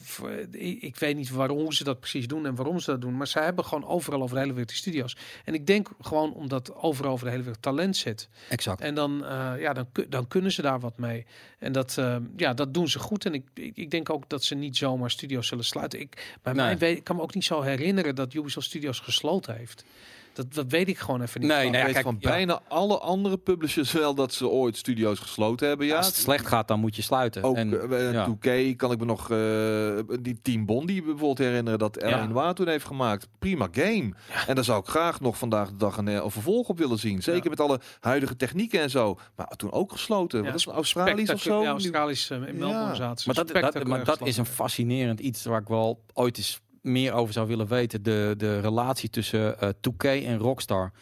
[0.51, 3.17] ik, weet niet waarom ze dat precies doen en waarom ze dat doen.
[3.17, 5.17] Maar zij hebben gewoon overal over de hele wereld die studio's.
[5.45, 8.29] En ik denk gewoon omdat overal over de hele wereld talent zit.
[8.49, 8.81] exact.
[8.81, 11.27] En dan, eh, ja, dan, dan kunnen ze daar wat mee.
[11.59, 13.25] En dat, eh, ja, dat doen ze goed.
[13.27, 16.01] En ik, ik, ik denk ook dat ze niet zomaar studio's zullen sluiten.
[16.01, 16.65] Ik, bij Nee.
[16.65, 19.85] mij weet, ik kan me ook niet zo herinneren dat Ubisoft Studios gesloten heeft.
[20.35, 21.49] Dat, dat weet ik gewoon even niet.
[21.51, 21.71] Nee, van.
[21.71, 22.29] nee, Ik weet kijk, van ja.
[22.31, 25.87] bijna alle andere publishers wel dat ze ooit studio's gesloten hebben.
[25.87, 27.43] Ja, Als het slecht gaat, dan moet je sluiten.
[27.43, 28.25] Ook en, eh, ja.
[28.27, 32.07] 2K kan ik me nog eh, die Team Bondi bijvoorbeeld herinneren dat Ja.
[32.07, 33.29] Erwin Waar toen heeft gemaakt.
[33.39, 34.13] Prima game.
[34.47, 36.99] En daar zou ik graag nog vandaag de dag een, eh, een vervolg op willen
[36.99, 37.23] zien.
[37.23, 37.51] Zeker Ja.
[37.51, 39.19] met alle huidige technieken en zo.
[39.37, 40.39] Maar toen ook gesloten.
[40.39, 41.63] Ja, Wat is het, Australisch of zo?
[41.63, 42.95] Ja, Australisch eh, in Melbourne Ja.
[42.95, 43.27] zaten ze.
[43.27, 47.13] maar dat, dat, maar dat is een fascinerend iets waar ik wel ooit eens meer
[47.13, 48.03] over zou willen weten.
[48.03, 50.93] De, de relatie tussen eh 2K en Rockstar.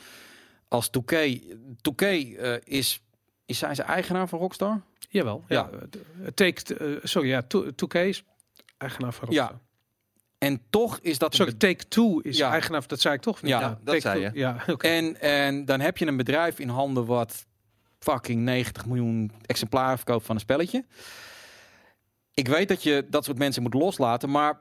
[0.68, 1.14] Als 2K,
[1.90, 3.02] 2K eh, is,
[3.46, 4.80] is zijn ze eigenaar van Rockstar?
[5.08, 5.44] Jawel.
[5.48, 5.70] Ja.
[5.72, 5.78] Ja.
[6.22, 7.42] Het Take, eh, sorry, ja,
[7.84, 8.22] 2K is
[8.78, 9.60] eigenaar van Ja, Rockstar.
[10.38, 12.50] En toch is dat Sorry, Take Two is Ja.
[12.50, 13.42] eigenaar, dat zei ik toch?
[13.42, 13.50] niet?
[13.50, 14.30] Ja, dat zei Two.
[14.32, 14.38] je.
[14.38, 14.86] Ja, oké.
[14.88, 17.46] En, en dan heb je een bedrijf in handen wat
[17.98, 20.84] fucking 90 miljoen exemplaren verkoopt van een spelletje.
[22.34, 24.60] Ik weet dat je dat soort mensen moet loslaten, maar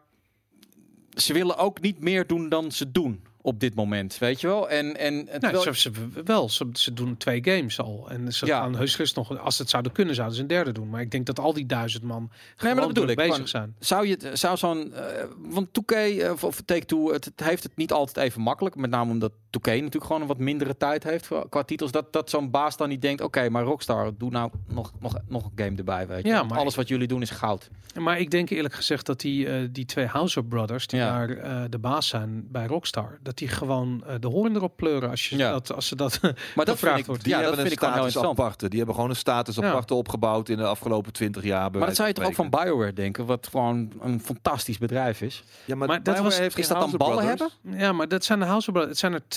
[1.21, 4.69] ze willen ook niet meer doen dan ze doen op dit moment, weet je wel?
[4.69, 5.91] En, en Nee, terwijl- ze, ze,
[6.25, 8.07] wel, ze, ze doen twee games al.
[8.09, 8.59] En ze Ja.
[8.59, 10.89] gaan heus nog, als ze het zouden kunnen, zouden ze een derde doen.
[10.89, 13.47] Maar ik denk dat al die duizend man maar gewoon dat bedoel ik, bezig van-
[13.47, 13.75] zijn.
[13.79, 17.75] Zou je zou zo'n, eh, want 2K eh, of, of Take-Two, het, het heeft het
[17.75, 18.75] niet altijd even makkelijk.
[18.75, 21.91] Met name omdat 2K natuurlijk gewoon een wat mindere tijd heeft qua, qua titels.
[21.91, 25.43] Dat, dat zo'n baas dan niet denkt, oké, maar Rockstar, doe nou nog, nog, nog
[25.45, 26.29] een game erbij, weet je.
[26.29, 27.69] Ja, maar- Alles wat jullie doen is goud.
[27.99, 31.11] Maar ik denk eerlijk gezegd dat die, eh, die twee Houser Brothers, die Ja.
[31.17, 35.09] daar eh, de baas zijn bij Rockstar, dat die gewoon eh, de hoorn erop pleuren
[35.09, 35.51] als, je Ja.
[35.51, 36.19] dat, als ze dat
[36.55, 37.23] Maar dat ik, wordt.
[37.23, 38.39] Die ja, dat hebben vind ik een gewoon heel status interessant.
[38.39, 38.67] aparte.
[38.69, 39.67] Die hebben gewoon een status Ja.
[39.67, 41.71] aparte opgebouwd in de afgelopen 20 jaar.
[41.71, 45.43] Maar dat zou je toch ook van BioWare denken, wat gewoon een fantastisch bedrijf is.
[45.65, 47.53] Ja, maar, Maar dat BioWare was- heeft is geen dat dan ballen Brothers.
[47.63, 47.79] hebben?
[47.79, 48.89] Ja, maar dat zijn de House of Brothers.
[48.91, 49.27] Het zijn er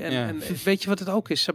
[0.00, 0.28] En, Ja.
[0.28, 1.48] en weet je wat het ook is?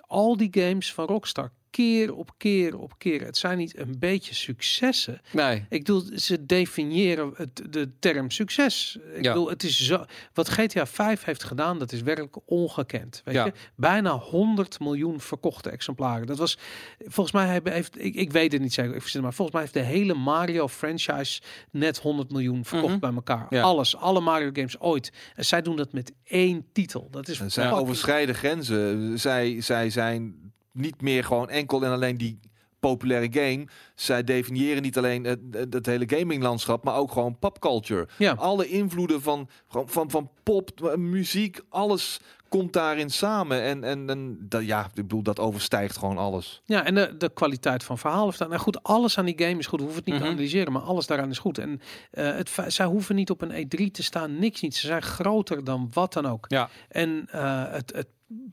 [0.00, 3.24] Al die games van Rockstar, keer op keer op keer.
[3.24, 5.20] Het zijn niet een beetje successen.
[5.32, 5.64] Nee.
[5.68, 8.98] Ik bedoel, ze definiëren het, de term succes.
[9.14, 9.32] Ik Ja.
[9.32, 10.04] bedoel, het is zo.
[10.34, 13.22] Wat GTA 5 heeft gedaan, dat is werkelijk ongekend.
[13.24, 13.44] Weet Ja.
[13.44, 13.52] je?
[13.74, 16.26] Bijna 100 miljoen verkochte exemplaren.
[16.26, 16.58] Dat was
[16.98, 19.80] volgens mij hebben- heeft, ik, ik weet het niet zeker, maar volgens mij heeft de
[19.94, 21.40] hele Mario franchise
[21.70, 23.00] net 100 miljoen verkocht Mhm.
[23.00, 23.46] bij elkaar.
[23.50, 23.62] Ja.
[23.62, 25.12] Alles, alle Mario games ooit.
[25.36, 27.08] En zij doen dat met één titel.
[27.10, 29.18] Dat is En zij overschrijden grenzen.
[29.18, 32.40] Zij, zij zijn niet meer gewoon enkel en alleen die
[32.80, 33.66] populaire game.
[33.94, 38.08] Zij definiëren niet alleen het, het, het hele gaminglandschap, maar ook gewoon popculture.
[38.18, 38.32] Ja.
[38.32, 43.62] Alle invloeden van, van, van, van pop, eh, muziek, alles komt daarin samen.
[43.62, 46.62] En, en, en dat, ja, ik bedoel, dat overstijgt gewoon alles.
[46.64, 47.98] Ja, en de, de kwaliteit van
[48.36, 48.48] daar.
[48.48, 49.78] Nou goed, alles aan die game is goed.
[49.78, 50.24] We hoeven het niet Mhm.
[50.24, 51.58] te analyseren, maar alles daaraan is goed.
[51.58, 51.80] En
[52.10, 54.76] eh, het, zij hoeven niet op een E3 te staan, niks niet.
[54.76, 56.44] Ze zijn groter dan wat dan ook.
[56.48, 56.68] Ja.
[56.88, 58.06] En eh, het, het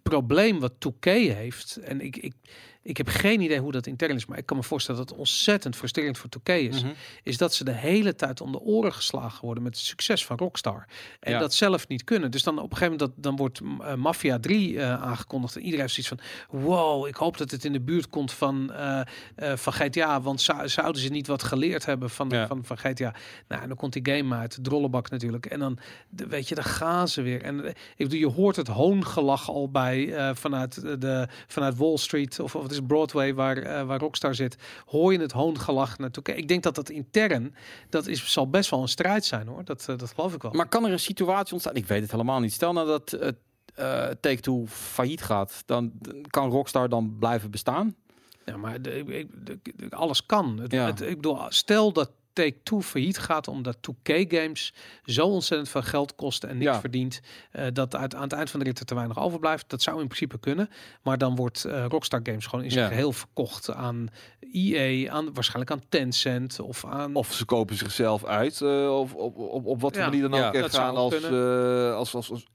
[0.04, 2.34] probleem wat 2K heeft, en ik, ik,
[2.88, 5.20] ik heb geen idee hoe dat intern is, maar ik kan me voorstellen dat het
[5.20, 6.92] ontzettend frustrerend voor 2K is, Mhm.
[7.24, 10.38] is dat ze de hele tijd om de oren geslagen worden met het succes van
[10.38, 10.88] Rockstar.
[11.20, 11.40] En Ja.
[11.40, 12.32] dat zelf niet kunnen.
[12.32, 15.56] Dus dan op een gegeven moment dat, dan wordt eh, Mafia 3 eh, aangekondigd.
[15.56, 18.72] En iedereen heeft zoiets van, wow, ik hoop dat het in de buurt komt van,
[18.74, 19.02] eh,
[19.56, 20.22] van GTA.
[20.22, 22.48] Want zou- zouden ze niet wat geleerd hebben van, Ja.
[22.48, 23.14] van, van GTA?
[23.48, 25.46] Nou, en dan komt die game uit, de drollebak natuurlijk.
[25.46, 25.78] En dan,
[26.10, 27.42] de- weet je, dan gaan ze weer.
[27.42, 32.56] En ik bedoel, je hoort het hoongelach al bij vanuit, de, vanuit Wall Street of,
[32.56, 34.58] of is Broadway waar, eh, waar Rockstar zit.
[34.86, 36.24] Hoor je het hoongelach naartoe?
[36.36, 37.56] Ik denk dat dat intern,
[37.90, 39.64] dat is, zal best wel een strijd zijn hoor.
[39.64, 40.52] Dat, eh, dat geloof ik wel.
[40.52, 41.76] Maar kan er een situatie ontstaan?
[41.76, 42.54] Ik weet het helemaal niet.
[42.54, 43.36] Stel nou dat het
[43.76, 45.92] eh Take-Two failliet gaat, dan
[46.30, 47.96] kan Rockstar dan blijven bestaan?
[48.46, 49.06] Ja, maar de, ik-
[49.46, 50.58] de- de- alles kan.
[50.60, 50.86] Het, Ja.
[50.86, 54.74] het- ik bedoel, stel dat Take-Two failliet gaat omdat 2K-games
[55.06, 56.80] zo ontzettend veel geld kosten en niks Ja.
[56.80, 57.20] verdient,
[57.52, 59.70] eh, dat uit, aan het eind van de rit er te weinig overblijft.
[59.70, 60.70] Dat zou in principe kunnen.
[61.02, 62.90] Maar dan wordt eh, Rockstar Games gewoon in zijn Ja.
[62.90, 64.08] geheel verkocht aan
[64.54, 67.16] EA, aan, waarschijnlijk aan Tencent of aan...
[67.16, 70.10] Of ze kopen zichzelf uit, eh, of op, op, op wat voor Ja.
[70.10, 70.54] manier dan ook.
[70.54, 72.46] Ja, gaan als, eh, als, als, als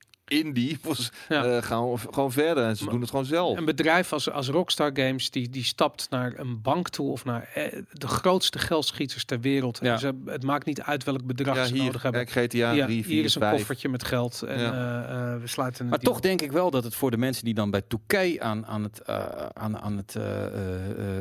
[0.41, 0.79] indie
[1.29, 1.45] Ja.
[1.45, 2.65] eh, gaan we gewoon verder.
[2.65, 3.59] En ze Maar- doen het gewoon zelf.
[3.59, 7.51] Een bedrijf als, als Rockstar Games, die, die stapt naar een bank toe of naar
[7.55, 9.79] eh, de grootste geldschieters ter wereld.
[9.83, 9.93] Ja.
[9.93, 12.27] En ze, het maakt niet uit welk bedrag Ja, ze hier, nodig hebben.
[12.27, 13.57] kijk, GTA Ja, 3, 4, hier is een 5.
[13.57, 14.73] koffertje met geld en Ja.
[14.73, 16.13] eh, eh, we sluiten een Maar deal.
[16.13, 18.83] toch denk ik wel dat het voor de mensen die dan bij 2K aan, aan,
[18.83, 19.07] het,
[19.55, 20.47] aan, aan het, eh, eh,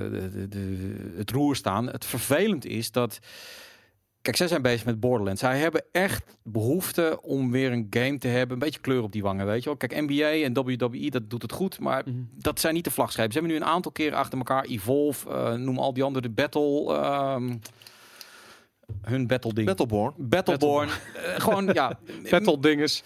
[0.06, 3.20] eh, de, de, het roer staan, het vervelend is dat.
[4.22, 5.41] Kijk, zij zijn bezig met Borderlands.
[5.41, 8.53] Zij hebben echt behoefte om weer een game te hebben.
[8.53, 9.77] Een beetje kleur op die wangen, weet je wel.
[9.77, 11.80] Kijk, NBA en WWE, dat doet het goed.
[11.80, 12.15] Maar Mhm.
[12.38, 13.31] dat zijn niet de vlagschepen.
[13.31, 16.34] Ze hebben nu een aantal keren achter elkaar Evolve, eh, noem al die andere, de
[16.34, 16.93] Battle...
[16.93, 17.57] ehm,
[19.02, 19.68] hun battle ding.
[19.68, 20.14] Battleborn.
[20.18, 20.89] Battleborn.
[20.89, 21.99] Eh, gewoon, ja.
[22.30, 23.03] Battle dinges.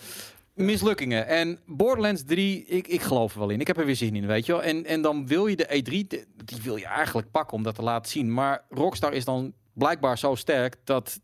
[0.53, 1.27] mislukkingen.
[1.27, 3.59] En Borderlands 3, ik, ik geloof er wel in.
[3.59, 4.63] Ik heb er weer zin in, weet je wel.
[4.63, 7.75] En, en dan wil je de E3, de- die wil je eigenlijk pakken om dat
[7.75, 8.33] te laten zien.
[8.33, 11.19] Maar Rockstar is dan blijkbaar zo sterk dat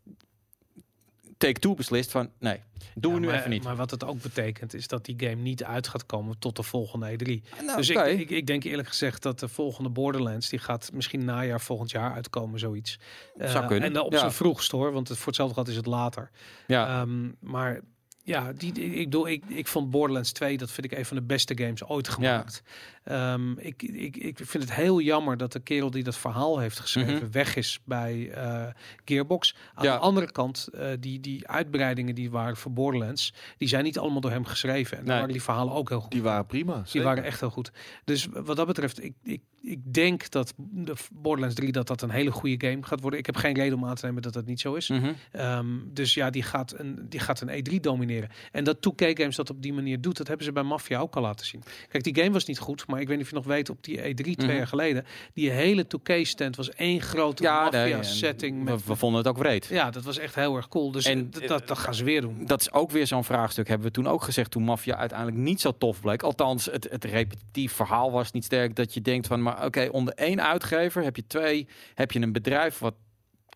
[1.38, 2.60] Take-Two beslist van, nee,
[2.94, 3.62] doen Ja, we nu maar, even niet.
[3.64, 6.62] Maar wat het ook betekent is dat die game niet uit gaat komen tot de
[6.62, 7.26] volgende E3.
[7.64, 11.24] Nou, dus ik, ik, ik denk eerlijk gezegd dat de volgende Borderlands, die gaat misschien
[11.24, 12.98] najaar volgend jaar uitkomen, zoiets.
[13.38, 14.18] Zou Eh, kunnen, En dan op ja.
[14.18, 16.30] zijn vroegst hoor, want het, voor hetzelfde gehad is het later.
[16.66, 17.00] ja.
[17.00, 17.80] Ehm, maar
[18.24, 21.16] ja, die, die- ik, bedoel, ik, ik vond Borderlands 2, dat vind ik een van
[21.16, 22.62] de beste games ooit gemaakt.
[23.04, 26.78] Ehm, ik, ik, ik vind het heel jammer dat de kerel die dat verhaal heeft
[26.80, 27.30] geschreven Mhm.
[27.30, 28.66] weg is bij eh,
[29.04, 29.56] Gearbox.
[29.74, 29.92] Aan Ja.
[29.94, 34.20] de andere kant, eh, die, die uitbreidingen die waren voor Borderlands, die zijn niet allemaal
[34.20, 34.90] door hem geschreven.
[34.98, 35.16] En daar Nee.
[35.18, 36.10] waren die verhalen ook heel goed.
[36.10, 36.74] Die waren prima.
[36.74, 37.08] Die zeker.
[37.08, 37.70] waren echt heel goed.
[38.04, 42.10] Dus wat dat betreft, ik, ik, ik denk dat de Borderlands 3 dat dat een
[42.10, 43.18] hele goede game gaat worden.
[43.18, 44.88] Ik heb geen reden om aan te nemen dat dat niet zo is.
[44.88, 45.12] Mhm.
[45.32, 48.10] Ehm, dus ja, die gaat, een, die gaat een E3 domineren.
[48.52, 51.16] En dat 2K Games dat op die manier doet, dat hebben ze bij Mafia ook
[51.16, 51.62] al laten zien.
[51.88, 53.84] Kijk, die game was niet goed, maar ik weet niet of je nog weet, op
[53.84, 54.56] die E3 twee Mhm.
[54.56, 58.64] jaar geleden, die hele 2K-stand was één grote Ja, nee, Mafia-setting.
[58.84, 59.66] we, vonden het ook wreed.
[59.66, 60.90] Ja, dat was echt heel erg cool.
[60.92, 62.46] Dus En, en, dat, dat gaan ze weer doen.
[62.46, 63.68] Dat is ook weer zo'n vraagstuk.
[63.68, 66.22] Hebben we toen ook gezegd toen Mafia uiteindelijk niet zo tof bleek.
[66.22, 68.76] Althans, het, het repetitief verhaal was niet sterk.
[68.76, 72.32] Dat je denkt van, maar oké, onder één uitgever heb je twee, heb je een
[72.32, 72.94] bedrijf wat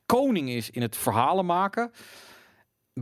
[0.06, 1.90] koning is in het verhalen maken.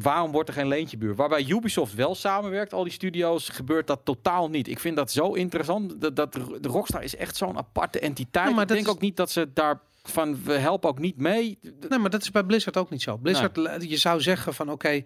[0.00, 1.14] Waarom wordt er geen leentjebuur?
[1.14, 4.68] Waarbij Ubisoft wel samenwerkt, al die studio's, gebeurt dat totaal niet.
[4.68, 6.00] Ik vind dat zo interessant.
[6.00, 8.48] Dat, dat de Rockstar is echt zo'n aparte entiteit.
[8.48, 11.16] Ja, maar ik denk is- ook niet dat ze daar van we helpen ook niet
[11.16, 11.58] mee.
[11.88, 13.16] Nee, maar dat is bij Blizzard ook niet zo.
[13.16, 13.56] Blizzard,
[13.88, 15.02] je zou zeggen van oké, eh,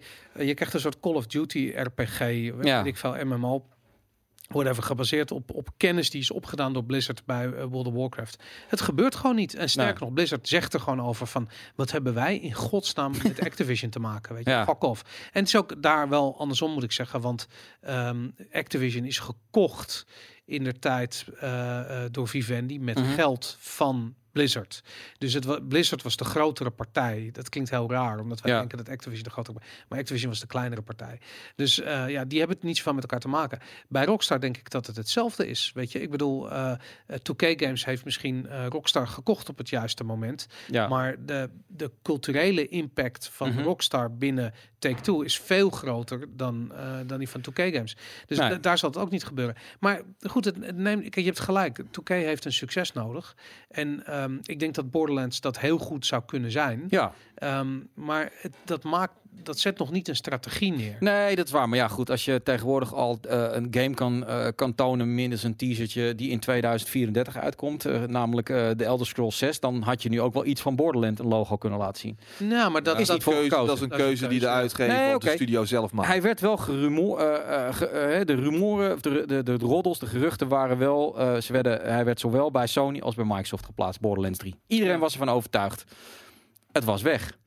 [0.47, 2.83] je krijgt een soort Call of Duty RPG, weet Ja.
[2.83, 3.65] ik veel, MMO.
[4.53, 8.43] Whatever, gebaseerd op, op kennis die is opgedaan door Blizzard bij eh, World of Warcraft.
[8.67, 9.55] Het gebeurt gewoon niet.
[9.55, 10.03] En sterker Nee.
[10.03, 11.49] nog, Blizzard zegt er gewoon over van...
[11.75, 14.35] wat hebben wij in godsnaam met Activision te maken?
[14.35, 14.65] Weet je, Ja.
[14.65, 15.01] fuck off.
[15.33, 17.21] En het is ook daar wel andersom, moet ik zeggen.
[17.21, 17.47] Want
[17.81, 20.05] ehm, Activision is gekocht
[20.45, 22.79] in de tijd eh, eh, door Vivendi...
[22.79, 23.13] met Mhm.
[23.13, 24.83] geld van Blizzard.
[25.17, 27.29] Dus het, wa- Blizzard was de grotere partij.
[27.31, 28.59] Dat klinkt heel raar, omdat wij Ja.
[28.59, 29.57] denken dat Activision de grotere
[29.89, 31.19] Maar Activision was de kleinere partij.
[31.55, 33.59] Dus eh, ja, die hebben het niet zoveel met elkaar te maken.
[33.87, 35.71] Bij Rockstar denk ik dat het hetzelfde is.
[35.73, 36.77] Weet je, ik bedoel, eh, eh,
[37.23, 40.47] 2K Games heeft misschien eh, Rockstar gekocht op het juiste moment.
[40.67, 40.87] Ja.
[40.87, 43.61] Maar de, de culturele impact van Mhm.
[43.61, 47.97] Rockstar binnen Take-Two is veel groter dan, eh, dan die van 2K Games.
[48.25, 48.59] Dus Nee.
[48.59, 49.55] daar zal het ook niet gebeuren.
[49.79, 51.79] Maar goed, het, het neemt, kijk, je hebt gelijk.
[51.91, 53.35] 2K heeft een succes nodig.
[53.69, 56.85] En ehm, ik denk dat Borderlands dat heel goed zou kunnen zijn.
[56.89, 57.13] ja.
[57.35, 60.95] Ehm, maar het, dat maakt, dat zet nog niet een strategie neer.
[60.99, 61.69] Nee, dat is waar.
[61.69, 65.43] Maar ja, goed, als je tegenwoordig al eh, een game kan, eh, kan tonen, minus
[65.43, 70.03] een t-shirtje die in 2034 uitkomt, eh, namelijk eh, de Elder Scrolls 6, dan had
[70.03, 72.17] je nu ook wel iets van Borderland een logo kunnen laten zien.
[72.37, 74.39] Nou, maar dat Dat is, dat niet voor keuze, dat is een Dat keuze die
[74.39, 75.35] de uitgever Nee, of de oké.
[75.35, 76.07] studio zelf maakt.
[76.07, 79.65] Hij werd wel gerumoer, eh, eh, ge- eh, de rumoeren, of de, de, de, de
[79.65, 83.25] roddels, de geruchten waren wel, eh, ze werden, hij werd zowel bij Sony als bij
[83.25, 84.55] Microsoft geplaatst, Borderlands 3.
[84.67, 84.99] Iedereen Ja.
[84.99, 85.83] was ervan overtuigd.
[86.71, 87.37] Het was weg.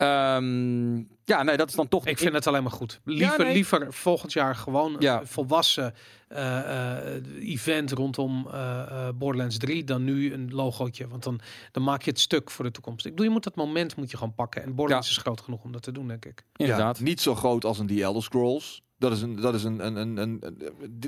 [0.00, 2.06] Ehm, ja, nee, dat is dan toch.
[2.06, 3.00] Ik vind het alleen maar goed.
[3.04, 3.52] Liever, nee.
[3.52, 5.20] liever volgend jaar gewoon Ja.
[5.20, 5.94] een volwassen
[6.28, 11.08] eh, eh, event rondom eh, eh, Borderlands 3 dan nu een logootje.
[11.08, 11.40] Want dan,
[11.72, 13.04] dan maak je het stuk voor de toekomst.
[13.04, 14.62] Ik bedoel, je moet dat moment moet je gewoon pakken.
[14.62, 16.42] En Borderlands is groot genoeg om dat te doen, denk ik.
[16.56, 16.98] Inderdaad.
[16.98, 18.82] Ja, niet zo groot als een The Elder Scrolls.
[19.00, 20.40] Dat is een, dat is een, een, een, een,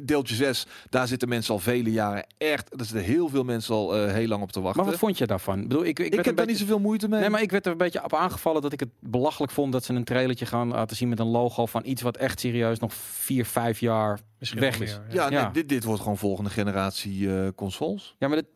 [0.02, 0.66] deeltje 6.
[0.90, 2.78] Daar zitten mensen al vele jaren echt.
[2.78, 4.82] Daar zitten heel veel mensen al eh, heel lang op te wachten.
[4.82, 5.60] Maar wat vond je daarvan?
[5.60, 7.20] Ik, bedoel, ik, ik, ik werd heb daar beetje- niet zoveel moeite mee.
[7.20, 9.84] Nee, maar ik werd er een beetje op aangevallen dat ik het belachelijk vond dat
[9.84, 12.94] ze een trailertje gaan laten zien met een logo van iets wat echt serieus nog
[12.94, 14.98] vier, vijf jaar Misschien weg is.
[14.98, 15.50] meer, ja, nee, Ja.
[15.50, 18.14] Dit, dit wordt gewoon volgende generatie eh, consoles.
[18.18, 18.46] Ja, maar dat,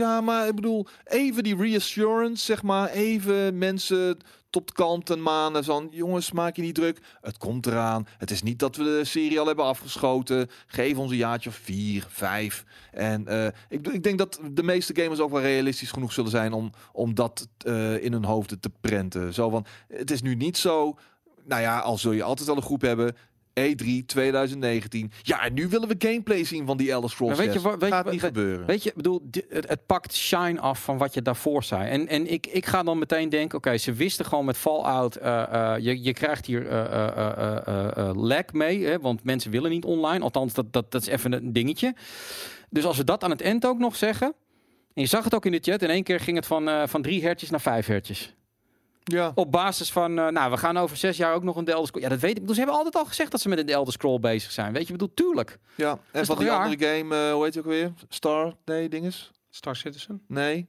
[0.00, 2.88] Ja, maar ik bedoel, even die reassurance, zeg maar.
[2.88, 4.18] Even mensen
[4.50, 5.88] tot en manen van...
[5.90, 6.98] jongens, maak je niet druk.
[7.20, 8.06] Het komt eraan.
[8.18, 10.48] Het is niet dat we de serie al hebben afgeschoten.
[10.66, 12.64] Geef ons een jaartje of vier, vijf.
[12.90, 16.52] En eh, ik, ik denk dat de meeste gamers ook wel realistisch genoeg zullen zijn...
[16.52, 19.34] om, om dat eh, in hun hoofden te prenten.
[19.34, 20.98] Zo van, het is nu niet zo...
[21.44, 23.16] Nou ja, al zul je altijd wel een groep hebben...
[23.60, 25.10] E3 2019.
[25.22, 27.70] Ja, en nu willen we gameplay zien van die Elder Scrolls Maar weet je 6.
[27.70, 28.66] wat- weet Gaat niet weet- gebeuren.
[28.66, 31.88] weet je, bedoel, het, het pakt shine af van wat je daarvoor zei.
[31.90, 35.74] En, en ik, ik ga dan meteen denken, oké, ze wisten gewoon met Fallout, eh,
[35.78, 40.24] je, je krijgt hier eh, lag mee, hè, want mensen willen niet online.
[40.24, 41.94] Althans, dat, dat, dat is even een dingetje.
[42.70, 44.26] Dus als we dat aan het eind ook nog zeggen,
[44.94, 47.02] en je zag het ook in de chat, in één keer ging het van, van
[47.02, 48.34] drie hertjes naar vijf hertjes.
[49.10, 49.32] Ja.
[49.34, 51.86] Op basis van, eh, nou, we gaan over zes jaar ook nog een The Elder
[51.86, 52.02] Scroll.
[52.02, 52.36] Ja, dat weet ik.
[52.36, 54.50] Ik bedoel, Ze hebben altijd al gezegd dat ze met een The Elder Scroll bezig
[54.50, 54.72] zijn.
[54.72, 55.58] Weet je, ik bedoel, tuurlijk.
[55.74, 56.64] Ja, en is van die raar?
[56.64, 57.92] andere game, eh, hoe heet je ook weer?
[58.08, 58.54] Star?
[58.64, 59.30] Nee, dinges?
[59.50, 60.22] Star Citizen.
[60.28, 60.68] Nee.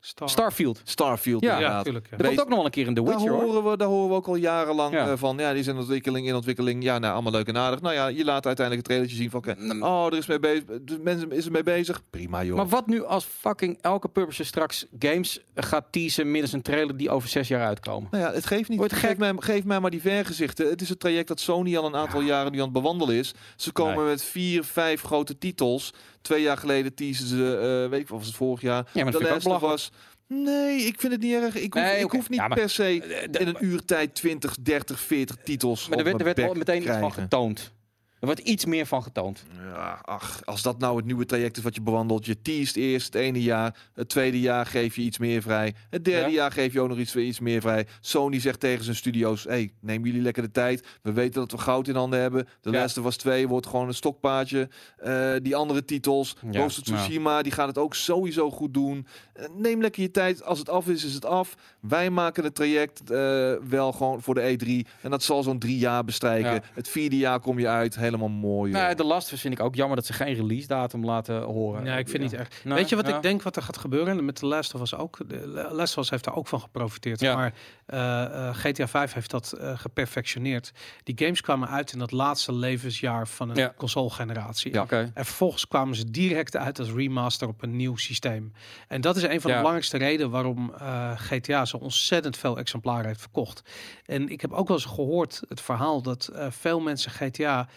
[0.00, 0.28] Star.
[0.28, 0.80] Starfield.
[0.84, 1.76] Starfield Ja, inderdaad.
[1.76, 2.06] natuurlijk.
[2.10, 2.16] Ja.
[2.18, 3.42] Er komt ook nog wel een keer in The Daar Witcher hoor.
[3.42, 5.10] horen, we, daar horen we ook al jarenlang Ja.
[5.10, 5.36] eh, van.
[5.38, 6.82] Ja, die zijn in ontwikkeling, in ontwikkeling.
[6.82, 7.80] Ja, nou, allemaal leuk en aardig.
[7.80, 9.38] Nou ja, je laat uiteindelijk het trailertje zien van...
[9.40, 9.82] oké, Mm.
[9.82, 10.64] oh, er is mee bezig.
[10.84, 12.02] De mensen is er mee bezig.
[12.10, 12.56] Prima, joh.
[12.56, 17.10] Maar wat nu als fucking elke publisher straks games gaat teasen middels een trailer die
[17.10, 18.08] over zes jaar uitkomen?
[18.10, 18.78] Nou ja, het geeft niet.
[18.78, 20.68] Wordt het Geef mij, geef mij maar die vergezichten.
[20.68, 23.34] Het is het traject dat Sony al een aantal jaren nu aan het bewandelen is.
[23.56, 24.04] Ze komen Nee.
[24.06, 25.94] met vier, vijf grote titels.
[26.28, 28.86] Twee jaar geleden teasen ze, eh, weet ik was het vorig jaar.
[28.92, 29.74] Ja, maar dat of belachelijk.
[29.74, 29.90] Us.
[30.26, 31.54] Nee, ik vind het niet erg.
[31.54, 32.16] Ik hoef, Nee, ik oké.
[32.16, 35.88] hoef niet Ja, maar- per se Eh, de- in een uurtijd 20, 30, 40 titels
[35.88, 37.72] Maar er op werd, er werd al meteen iets van getoond.
[38.20, 39.44] Er wordt iets meer van getoond.
[39.72, 42.26] Ja, ach, als dat nou het nieuwe traject is wat je bewandelt.
[42.26, 43.76] Je teest eerst het ene jaar.
[43.94, 45.74] Het tweede jaar geef je iets meer vrij.
[45.90, 46.34] Het derde Ja.
[46.36, 47.86] jaar geef je ook nog iets, iets meer vrij.
[48.00, 49.44] Sony zegt tegen zijn studio's...
[49.44, 50.86] Hey, neem jullie lekker de tijd.
[51.02, 52.48] We weten dat we goud in handen hebben.
[52.60, 52.84] De Ja.
[52.84, 54.68] Of Us 2 wordt gewoon een stokpaardje.
[54.96, 56.36] Eh, die andere titels.
[56.50, 59.06] Ja, Ghost of Tsushima, die gaat het ook sowieso goed doen.
[59.32, 60.42] Eh, neem lekker je tijd.
[60.44, 61.54] Als het af is, is het af.
[61.80, 64.88] Wij maken het traject eh, wel gewoon voor de E3.
[65.02, 66.62] En dat zal zo'n drie jaar bestrijken.
[66.74, 67.96] Het vierde jaar kom je uit.
[68.14, 68.72] Helemaal mooi.
[68.72, 71.84] Nou, de Last vind ik ook jammer dat ze geen release datum laten horen.
[71.84, 72.60] Ja, ik vind niet echt.
[72.64, 73.16] Nee, Weet je wat ja.
[73.16, 74.24] ik denk wat er gaat gebeuren?
[74.24, 75.18] Met de Last of Us ook.
[75.28, 77.20] De Last of Us heeft daar ook van geprofiteerd.
[77.20, 77.34] Ja.
[77.36, 77.52] Maar
[77.86, 80.72] eh, eh, GTA 5 heeft dat eh, geperfectioneerd.
[81.02, 83.72] Die games kwamen uit in dat laatste levensjaar van een Ja.
[83.76, 84.72] console-generatie.
[84.72, 85.10] Ja, oké.
[85.14, 88.52] En vervolgens kwamen ze direct uit als remaster op een nieuw systeem.
[88.88, 89.56] En dat is een van de Ja.
[89.56, 93.62] belangrijkste redenen waarom eh, GTA zo ontzettend veel exemplaren heeft verkocht.
[94.06, 97.68] En ik heb ook wel eens gehoord het verhaal dat eh, veel mensen GTA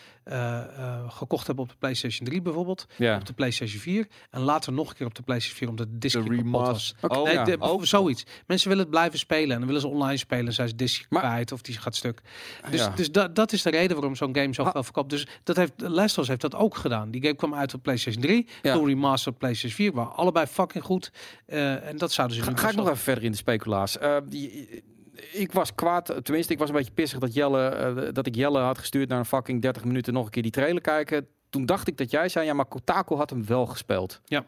[1.07, 3.15] gekocht hebben op de PlayStation 3 bijvoorbeeld, Ja.
[3.15, 5.97] op de PlayStation 4 en later nog een keer op de PlayStation 4 omdat de
[5.97, 6.95] disc de kapot was.
[7.01, 7.43] Oh, Nee, ja.
[7.43, 7.85] de- ook.
[7.85, 8.23] zoiets.
[8.47, 11.05] Mensen willen het blijven spelen en dan willen ze online spelen en zijn ze disc
[11.09, 12.21] Maar- kwijt of die gaat stuk.
[12.69, 12.89] Dus, Ja.
[12.89, 15.09] dus dat, dat is de reden waarom zo'n game zo veel verkoopt.
[15.09, 17.11] Dus dat heeft Last of Us heeft dat ook gedaan.
[17.11, 18.73] Die game kwam uit op PlayStation 3, Ja.
[18.73, 21.11] toen remastered op PlayStation 4, waren allebei fucking goed.
[21.45, 23.97] Eh, en dat zouden ze Ga, nu ga ik nog even verder in de speculaas.
[23.97, 24.83] Eh, die-
[25.31, 28.59] ik was kwaad, tenminste, ik was een beetje pissig dat, Jelle, eh, dat ik Jelle
[28.59, 31.27] had gestuurd naar een fucking 30 minuten nog een keer die trailer kijken.
[31.49, 34.21] Toen dacht ik dat jij zei, ja, maar Kotaku had hem wel gespeeld.
[34.25, 34.45] Ja.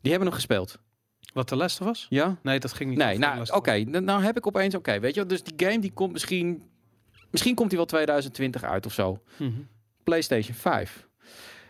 [0.00, 0.78] Die hebben hem gespeeld.
[1.32, 2.06] Wat de Last of Us?
[2.08, 2.36] Ja?
[2.42, 2.98] Nee, dat ging niet.
[2.98, 3.78] Nee, nou, oké.
[3.78, 6.62] Nou heb ik opeens, oké, weet je, dus die game die komt misschien,
[7.30, 9.22] misschien komt hij wel 2020 uit of zo.
[9.36, 9.50] Mhm.
[10.04, 11.08] PlayStation 5.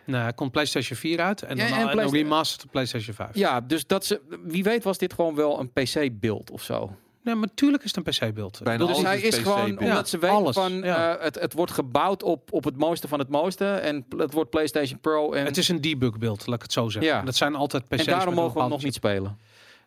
[0.06, 3.34] Nou, komt PlayStation 4 uit en Ja, dan en en remastered PlayStation 5.
[3.34, 6.96] Ja, dus dat ze, wie weet was dit gewoon wel een PC-beeld of zo.
[7.24, 8.60] Nee, maar natuurlijk is het een PC-beeld.
[8.62, 11.16] Bijna Dus hij is gewoon, omdat ze weten alles, van, ja.
[11.16, 13.66] eh, het, het wordt gebouwd op, op het mooiste van het mooiste.
[13.66, 15.32] En het wordt PlayStation Pro.
[15.32, 17.12] En, Het is een debugbeeld, laat ik het zo zeggen.
[17.12, 17.18] Ja.
[17.18, 17.98] En Dat zijn altijd PC's.
[17.98, 19.38] en daarom mogen we hem nog niet spelen.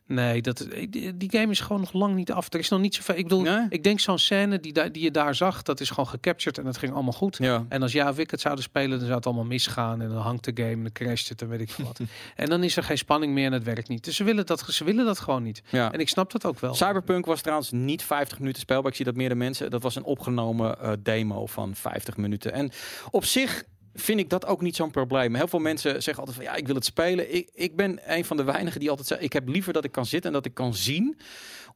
[0.08, 2.54] Nee, dat, die, die game is gewoon nog lang niet af.
[2.54, 3.16] Er is nog niet zoveel.
[3.16, 3.66] Ik bedoel, Nee?
[3.70, 6.78] ik denk zo'n scène die, die je daar zag, dat is gewoon gecaptured en dat
[6.78, 7.38] ging allemaal goed.
[7.40, 7.66] Ja.
[7.70, 10.02] En als jij of ik het zouden spelen, dan zou het allemaal misgaan.
[10.02, 12.00] En dan hangt de game en dan crasht het en weet ik wat.
[12.36, 14.04] en dan is er geen spanning meer en het werkt niet.
[14.04, 15.62] Dus ze willen dat, ze willen dat gewoon niet.
[15.70, 15.92] ja.
[15.92, 16.74] En ik snap dat ook wel.
[16.76, 18.90] Cyberpunk was trouwens niet 50 minuten speelbaar.
[18.92, 19.70] Ik zie dat meerdere mensen.
[19.72, 22.52] Dat was een opgenomen eh, demo van 50 minuten.
[22.54, 22.72] En
[23.12, 23.64] op zich
[24.00, 25.36] vind ik dat ook niet zo'n probleem.
[25.36, 27.36] Heel veel mensen zeggen altijd van ja, ik wil het spelen.
[27.36, 29.92] Ik, ik ben een van de weinigen die altijd zeggen, ik heb liever dat ik
[29.92, 31.18] kan zitten en dat ik kan zien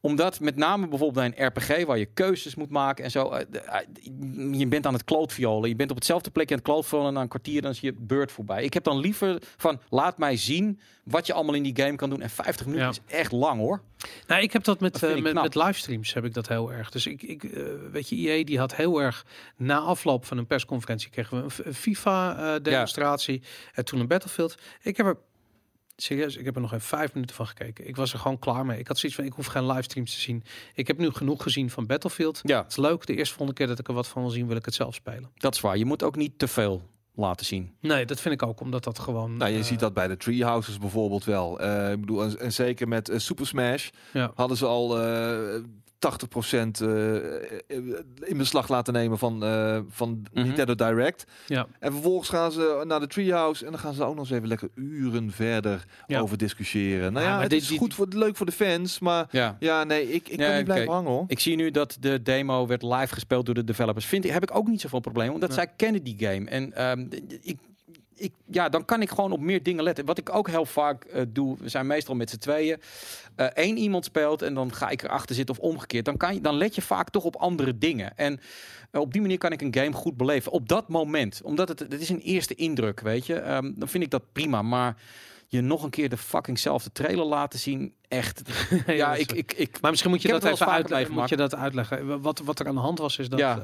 [0.04, 3.30] omdat met name bijvoorbeeld bij een RPG waar je keuzes moet maken en zo.
[3.30, 3.40] eh,
[3.80, 3.86] eh,
[4.52, 5.68] je bent aan het klootviolen.
[5.68, 7.92] Je bent op hetzelfde plekje aan het klootviolen en na een kwartier dan is je
[7.98, 8.64] beurt voorbij.
[8.64, 12.10] Ik heb dan liever van laat mij zien wat je allemaal in die game kan
[12.10, 12.20] doen.
[12.22, 12.92] En 50 minuten Ja.
[12.92, 13.82] is echt lang hoor.
[14.26, 16.90] Nou, ik heb dat met, Dat eh, met, met livestreams heb ik dat heel erg.
[16.90, 17.42] Dus ik, ik
[17.92, 19.26] weet je, EA die had heel erg
[19.56, 23.42] na afloop van een persconferentie kregen we een, FIFA demonstratie
[23.72, 24.54] en toen een Battlefield.
[24.82, 25.16] Ik heb er
[26.02, 27.88] serieus, ik heb er nog even vijf minuten van gekeken.
[27.88, 28.78] Ik was er gewoon klaar mee.
[28.78, 30.44] Ik had zoiets van, ik hoef geen livestreams te zien.
[30.74, 32.40] Ik heb nu genoeg gezien van Battlefield.
[32.42, 32.62] Ja.
[32.62, 33.06] Het is leuk.
[33.06, 34.94] De eerste volgende keer dat ik er wat van wil zien, wil ik het zelf
[34.94, 35.30] spelen.
[35.34, 35.76] Dat is waar.
[35.76, 36.82] Je moet ook niet te veel
[37.14, 37.74] laten zien.
[37.80, 39.36] Nee, dat vind ik ook, omdat dat gewoon.
[39.36, 41.60] Nou, je eh, ziet dat bij de Treehouses bijvoorbeeld wel.
[41.60, 44.32] Eh, ik bedoel, en, en zeker met eh, Super Smash Ja.
[44.34, 45.62] hadden ze al eh
[46.02, 47.14] 80% eh,
[48.20, 50.42] in beslag laten nemen van, eh, van Mhm.
[50.46, 51.24] Nintendo Direct.
[51.46, 51.66] Ja.
[51.78, 54.48] En vervolgens gaan ze naar de Treehouse en dan gaan ze ook nog eens even
[54.48, 56.20] lekker uren verder Ja.
[56.20, 57.12] over discussiëren.
[57.12, 59.56] Nou Ja, het dit- is goed voor, leuk voor de fans, maar Ja.
[59.60, 61.24] ja, nee, ik, ik kan niet blijven hangen hoor.
[61.26, 64.06] Ik zie nu dat de demo werd live gespeeld door de developers.
[64.06, 66.50] Vind ik, heb ik ook niet zoveel probleem, omdat zij kennen die game.
[66.50, 67.06] En ehm,
[67.42, 67.58] ik,
[68.22, 70.04] ik, ja, dan kan ik gewoon op meer dingen letten.
[70.04, 72.80] Wat ik ook heel vaak eh, doe, we zijn meestal met z'n tweeën.
[73.36, 76.04] Eén iemand speelt en dan ga ik erachter zitten of omgekeerd.
[76.04, 78.16] Dan, kan je, dan let je vaak toch op andere dingen.
[78.16, 78.40] En
[78.90, 80.52] eh, op die manier kan ik een game goed beleven.
[80.52, 81.40] Op dat moment.
[81.44, 83.34] Omdat het, het is een eerste indruk, weet je.
[83.34, 84.62] Ehm, dan vind ik dat prima.
[84.62, 84.96] Maar
[85.46, 87.94] je nog een keer de fuckingzelfde trailer laten zien.
[88.12, 88.42] Echt.
[88.86, 91.14] Ja, ik, ik, ik, Maar misschien moet je dat even uitleggen.
[91.14, 92.20] Moet je dat uitleggen?
[92.20, 93.58] Wat, wat er aan de hand was, is dat Ja.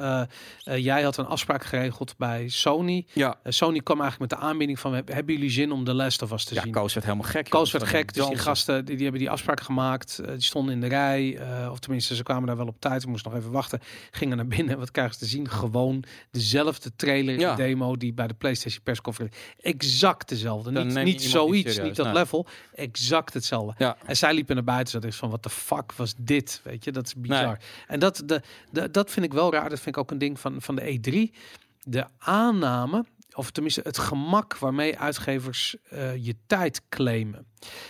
[0.64, 3.06] eh, eh, jij had een afspraak geregeld bij Sony.
[3.12, 5.94] ja, Eh, Sony kwam eigenlijk met de aanbieding van: "Heb- hebben jullie zin om The
[5.94, 6.72] Last of Us te ja, zien?
[6.72, 7.48] Koos werd helemaal gek.
[7.50, 10.20] Koos werd gek, dus die gasten die, die hebben die afspraak gemaakt.
[10.26, 11.38] die stonden in de rij,
[11.70, 13.04] of tenminste ze kwamen daar wel op tijd.
[13.04, 13.80] We moesten nog even wachten.
[14.10, 14.78] Gingen naar binnen.
[14.78, 15.48] Wat krijgen ze te zien?
[15.50, 17.54] Gewoon dezelfde trailer Ja.
[17.54, 19.40] demo die bij de PlayStation persconferentie.
[19.60, 20.72] Exact dezelfde.
[20.72, 22.14] Dan Niet, niet zoiets, niet dat nee.
[22.14, 22.46] level.
[22.74, 23.74] Exact hetzelfde.
[23.78, 23.96] Ja.
[24.06, 24.92] En zij liepen naar buiten.
[24.92, 26.60] Zat ik van, wat de fuck was dit?
[26.64, 27.46] Weet je, dat is bizar.
[27.46, 27.56] Nee.
[27.86, 29.68] En dat, de, de, dat vind ik wel raar.
[29.68, 30.98] Dat vind ik ook een ding van, van de
[31.32, 31.36] E3.
[31.82, 37.46] De aanname, of tenminste het gemak waarmee uitgevers eh, je tijd claimen.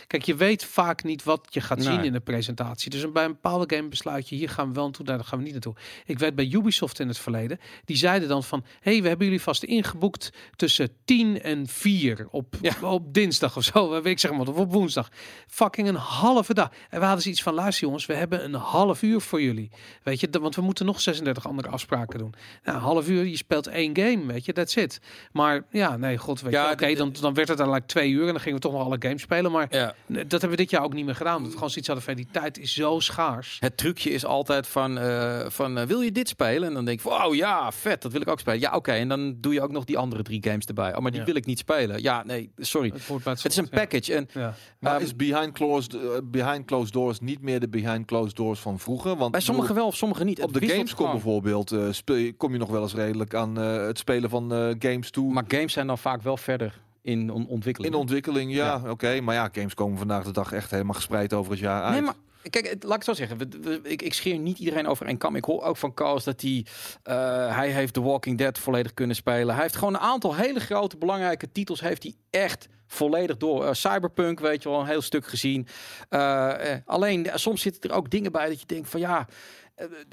[0.07, 2.90] Kijk, je weet vaak niet wat je gaat zien in de presentatie.
[2.90, 5.45] Dus bij een bepaalde game besluit je, hier gaan we wel naartoe, daar gaan we
[5.45, 5.74] niet naartoe.
[6.05, 9.43] Ik weet bij Ubisoft in het verleden, die zeiden dan van, hey, we hebben jullie
[9.43, 12.73] vast ingeboekt tussen 10 en 4 op, Ja.
[12.82, 15.09] op dinsdag of zo, weet ik zeg maar, of op woensdag.
[15.47, 16.70] Fucking een halve dag.
[16.90, 19.70] En we hadden zoiets van, luister jongens, we hebben een half uur voor jullie.
[20.03, 22.35] Weet je, want we moeten nog 36 andere afspraken doen.
[22.65, 25.01] Nou, een half uur, je speelt één game, weet je, that's it.
[25.32, 28.27] Maar ja, nee, god, weet Ja, je, oké, dan, dan werd het uiteindelijk twee uur
[28.27, 29.53] en dan gingen we toch nog alle games spelen.
[29.53, 29.94] Maar Ja.
[30.06, 31.36] Dat hebben we dit jaar ook niet meer gedaan.
[31.39, 33.56] Dat we gewoon zoiets hadden van die tijd is zo schaars.
[33.60, 36.68] Het trucje is altijd van, eh, van eh, wil je dit spelen?
[36.68, 38.60] En dan denk ik, wow, ja, vet, dat wil ik ook spelen.
[38.60, 40.94] Ja, oké, en dan doe je ook nog die andere drie games erbij.
[40.94, 41.26] Oh, maar die Ja.
[41.26, 42.02] wil ik niet spelen.
[42.02, 42.93] Ja, nee, sorry.
[42.94, 44.14] Het, Het is een package.
[44.14, 44.55] En Ja.
[44.80, 48.60] Maar Ehm, is behind closed, eh, behind closed doors niet meer de behind closed doors
[48.60, 49.16] van vroeger?
[49.16, 50.43] Want bij sommigen wel, of sommigen niet.
[50.43, 53.60] op Het de Gamescom bijvoorbeeld eh, speel je, kom je nog wel eens redelijk aan
[53.60, 55.32] eh, het spelen van eh, games toe.
[55.32, 57.94] Maar games zijn dan vaak wel verder in on- ontwikkeling.
[57.94, 59.20] in ontwikkeling, ja, oké.
[59.20, 61.92] Maar ja, games komen vandaag de dag echt helemaal gespreid over het jaar uit.
[61.92, 62.14] Nee, maar
[62.50, 63.38] kijk, het- laat ik het zo zeggen.
[63.38, 65.36] We, we- ik, ik scheer niet iedereen over één kam.
[65.36, 66.66] Ik hoor ook van Koos dat hij,
[67.02, 69.54] eh, hij heeft The Walking Dead volledig kunnen spelen.
[69.54, 73.64] Hij heeft gewoon een aantal hele grote belangrijke titels heeft hij echt volledig door.
[73.66, 75.66] Eh, Cyberpunk, weet je wel, een heel stuk gezien.
[76.08, 79.26] Eh, eh, alleen, soms zitten er ook dingen bij dat je denkt van ja...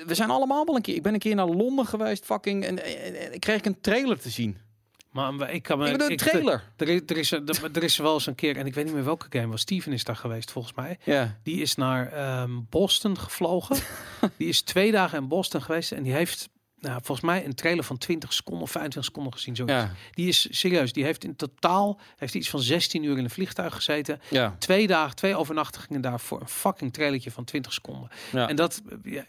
[0.05, 0.95] We zijn allemaal wel een keer.
[0.95, 4.19] Ik ben een keer naar Londen geweest, fucking, en, en, en ik kreeg een trailer
[4.19, 4.57] te zien.
[5.15, 5.89] Maar ik kan me.
[5.89, 6.63] Ik een ik- trailer.
[6.77, 8.93] Er is, er, is, er, er is wel eens een keer, en ik weet niet
[8.93, 9.61] meer welke game was.
[9.61, 10.97] Steven is daar geweest volgens mij.
[11.03, 11.37] Ja.
[11.43, 13.77] Die is naar ehm, Boston gevlogen.
[14.37, 16.49] die is twee dagen in Boston geweest en die heeft.
[16.85, 19.55] Nou, volgens mij een trailer van 20 seconden of 25 seconden gezien.
[19.55, 19.63] Zo.
[19.65, 19.91] Ja.
[20.11, 20.93] Die is serieus.
[20.93, 24.21] Die heeft in totaal heeft iets van 16 uur in een vliegtuig gezeten.
[24.29, 24.55] Ja.
[24.59, 28.09] Twee dagen, twee overnachtingen daar voor een fucking trailertje van 20 seconden.
[28.31, 28.47] Ja.
[28.49, 28.81] En dat,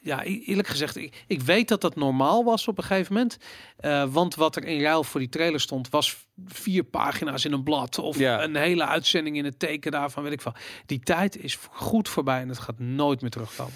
[0.02, 3.36] ja, eerlijk gezegd, ik, ik weet dat dat normaal was op een gegeven moment.
[3.76, 6.16] Eh, want wat er in ruil voor die trailer stond, was
[6.46, 7.98] vier pagina's in een blad.
[7.98, 8.42] Of Ja.
[8.42, 10.54] een hele uitzending in het teken daarvan, weet ik veel.
[10.86, 13.74] Die tijd is goed voorbij en het gaat nooit meer terugkomen.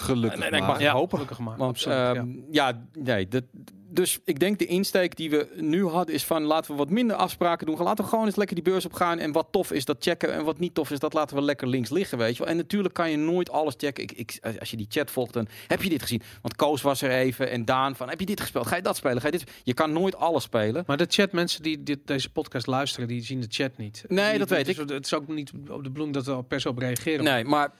[0.00, 0.74] Gelukkig Nee, nee, ik maar.
[0.76, 1.18] mag Ja, hopen.
[1.18, 1.56] gelukkig maar.
[1.56, 2.14] Want Absoluut, ja.
[2.14, 2.84] ehm, ja.
[2.92, 3.44] nee, dat,
[3.90, 7.16] dus ik denk de insteek die we nu hadden is van laten we wat minder
[7.16, 7.76] afspraken doen.
[7.82, 9.18] Laten we gewoon eens lekker die beurs op gaan.
[9.18, 10.32] En wat tof is, dat checken.
[10.32, 12.48] En wat niet tof is, dat laten we lekker links liggen, weet je wel.
[12.52, 14.02] En natuurlijk kan je nooit alles checken.
[14.02, 16.22] Ik, ik, als je die chat volgt, dan heb je dit gezien.
[16.42, 18.66] Want Koos was er even en Daan van, heb je dit gespeeld?
[18.66, 19.20] Ga je dat spelen?
[19.20, 19.50] Ga je dit?
[19.62, 20.84] Je kan nooit alles spelen.
[20.86, 24.04] Maar de chat, mensen die dit, deze podcast luisteren, die zien de chat niet.
[24.08, 26.44] Nee, Die- dat weet dus Het is ook niet op de bedoeling dat we er
[26.44, 27.24] per se op reageren.
[27.24, 27.72] Nee, maar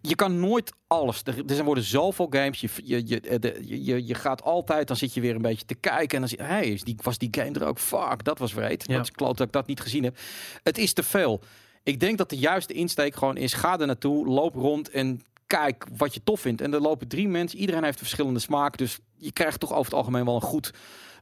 [0.00, 1.22] je kan nooit alles.
[1.24, 2.60] Er, er worden zoveel games.
[2.60, 6.14] Je, je, je, je, je gaat altijd, dan zit je weer een beetje te kijken.
[6.14, 7.78] En dan zie je, hey, is die, was die game er ook?
[7.78, 8.84] Fuck, dat was vreed.
[8.86, 8.96] Ja.
[8.96, 10.18] Dat is kloot dat ik dat niet gezien heb.
[10.62, 11.42] Het is te veel.
[11.82, 15.86] Ik denk dat de juiste insteek gewoon is, ga er naartoe, loop rond en kijk
[15.96, 16.60] wat je tof vindt.
[16.60, 18.76] En er lopen drie mensen, iedereen heeft een verschillende smaak.
[18.76, 20.72] Dus je krijgt toch over het algemeen wel een goed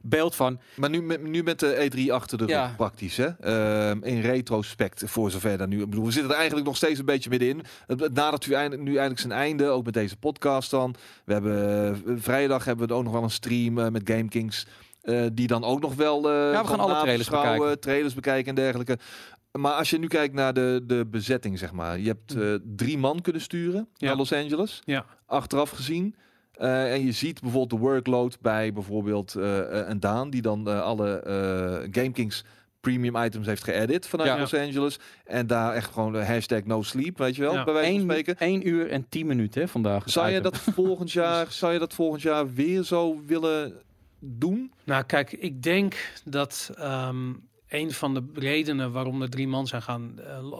[0.01, 0.59] beeld van.
[0.75, 2.73] Maar nu met, nu met de E3 achter de rug Ja.
[2.77, 3.27] praktisch, hè?
[3.27, 5.81] Ehm, in retrospect, voor zover dan nu.
[5.81, 7.61] Ik bedoel, we zitten er eigenlijk nog steeds een beetje middenin.
[7.87, 10.95] Het, nadert u eindelijk, nu eigenlijk zijn einde, ook met deze podcast dan.
[11.25, 14.65] We hebben eh, vrijdag hebben we ook nog wel een stream eh, met Game Kings.
[15.01, 16.17] eh, die dan ook nog wel.
[16.17, 17.79] eh, we gaan alle trailers bekijken.
[17.79, 18.97] trailers bekijken en dergelijke.
[19.51, 21.99] Maar als je nu kijkt naar de, de bezetting, zeg maar.
[21.99, 24.07] Je hebt eh, drie man kunnen sturen Ja.
[24.07, 24.81] naar Los Angeles.
[24.85, 25.05] Ja.
[25.25, 26.15] Achteraf gezien.
[26.59, 30.67] Eh, en je ziet bijvoorbeeld de workload bij bijvoorbeeld eh, eh, een Daan, die dan
[30.69, 32.43] eh, alle eh GameKings
[32.81, 34.39] premium items heeft geëdit vanuit Ja.
[34.39, 34.99] Los Angeles.
[35.25, 37.63] En daar echt gewoon de hashtag no sleep, weet je wel, Ja.
[37.63, 38.35] bij wijze van 1, spreken.
[38.37, 40.03] 1 uur en 10 minuten hè, vandaag.
[40.09, 43.73] Zou je dat volgend jaar, zou je dat volgend jaar weer zo willen
[44.19, 44.71] doen?
[44.83, 45.95] Nou, kijk, ik denk
[46.25, 47.33] dat ehm,
[47.67, 50.15] een van de redenen waarom er drie man zijn gaan,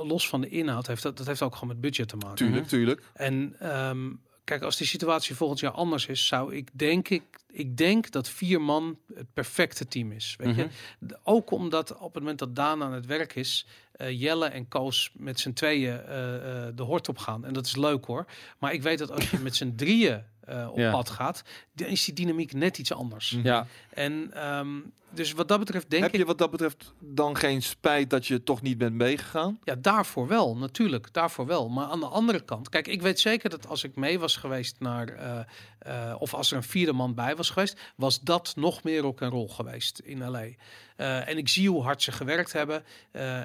[0.07, 2.35] los van de inhoud, heeft dat, dat heeft ook gewoon met budget te maken.
[2.35, 3.03] Tuurlijk, tuurlijk.
[3.13, 4.07] En ehm,
[4.49, 8.30] kijk, als die situatie volgend jaar anders is, zou ik denk ik, ik denk dat
[8.30, 10.35] vier man het perfecte team is.
[10.38, 10.61] Weet je,
[10.99, 11.13] Mhm.
[11.23, 15.11] Ook omdat op het moment dat Daan aan het werk is, eh, Jelle en Koos
[15.13, 16.35] met z'n tweeën eh,
[16.67, 17.45] eh, de hort op gaan.
[17.45, 18.26] En dat is leuk hoor.
[18.59, 20.23] Maar ik weet dat als je met z'n drieën
[20.71, 20.91] op Ja.
[20.91, 21.43] pad gaat,
[21.73, 23.38] dan is die dynamiek net iets anders.
[23.43, 24.67] Ja, En ehm,
[25.14, 28.27] dus wat dat betreft denk Heb ik, je wat dat betreft dan geen spijt dat
[28.27, 29.60] je toch niet bent meegegaan?
[29.64, 31.69] ja, daarvoor wel, natuurlijk, daarvoor wel.
[31.69, 34.76] Maar aan de andere kant, kijk, ik weet zeker dat als ik mee was geweest
[34.80, 35.40] naar, eh,
[35.80, 39.22] eh, of als er een vierde man bij was geweest, was dat nog meer rock
[39.22, 40.45] en roll geweest in LA.
[40.95, 42.84] Eh, en ik zie hoe hard ze gewerkt hebben.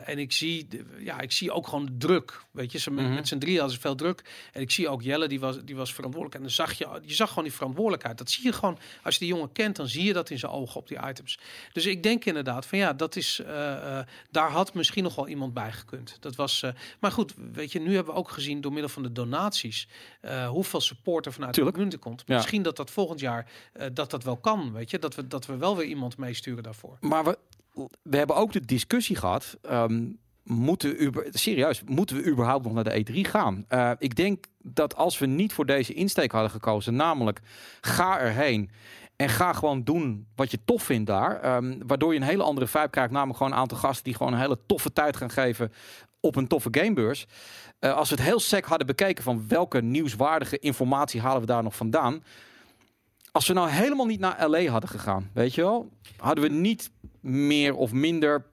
[0.05, 0.69] En ik zie,
[0.99, 2.45] ja, ik zie ook gewoon de druk.
[2.51, 3.15] Weet je, ze, met, Mhm.
[3.15, 4.23] met z'n drie hadden ze veel druk.
[4.53, 6.35] En ik zie ook Jelle, die was, die was verantwoordelijk.
[6.41, 8.19] En dan zag je, je zag gewoon die verantwoordelijkheid.
[8.19, 10.53] Dat zie je gewoon, als je die jongen kent, dan zie je dat in zijn
[10.53, 11.39] ogen op die items.
[11.73, 15.29] Dus ik denk inderdaad van ja, dat is, eh, eh, daar had misschien nog wel
[15.29, 16.17] iemand bij gekund.
[16.21, 16.71] Dat was, eh,
[17.01, 19.89] maar goed, weet je, nu hebben we ook gezien door middel van de donaties
[20.49, 21.77] hoeveel support er vanuit Tuurlijk.
[21.77, 22.23] de community komt.
[22.27, 22.35] Ja.
[22.37, 23.51] Misschien dat dat volgend jaar
[23.93, 26.97] dat dat wel kan, weet je, dat we dat we wel weer iemand meesturen daarvoor.
[27.01, 27.39] maar we,
[28.03, 29.57] we hebben ook de discussie gehad.
[29.63, 30.05] ehm,
[30.45, 33.67] moeten we, serieus, moeten we überhaupt nog naar de E3 gaan?
[33.99, 37.41] Ik denk dat als we niet voor deze insteek hadden gekozen, namelijk
[37.81, 38.71] ga erheen
[39.17, 42.67] en ga gewoon doen wat je tof vindt daar, ehm, waardoor je een hele andere
[42.67, 45.73] vibe krijgt, namelijk gewoon een aantal gasten die gewoon een hele toffe tijd gaan geven
[46.21, 47.27] op een toffe gamebeurs.
[47.79, 51.63] Eh, als we het heel sec hadden bekeken van welke nieuwswaardige informatie halen we daar
[51.63, 52.25] nog vandaan.
[53.33, 56.91] Als we nou helemaal niet naar LA hadden gegaan, weet je wel, hadden we niet
[57.21, 58.45] meer of minder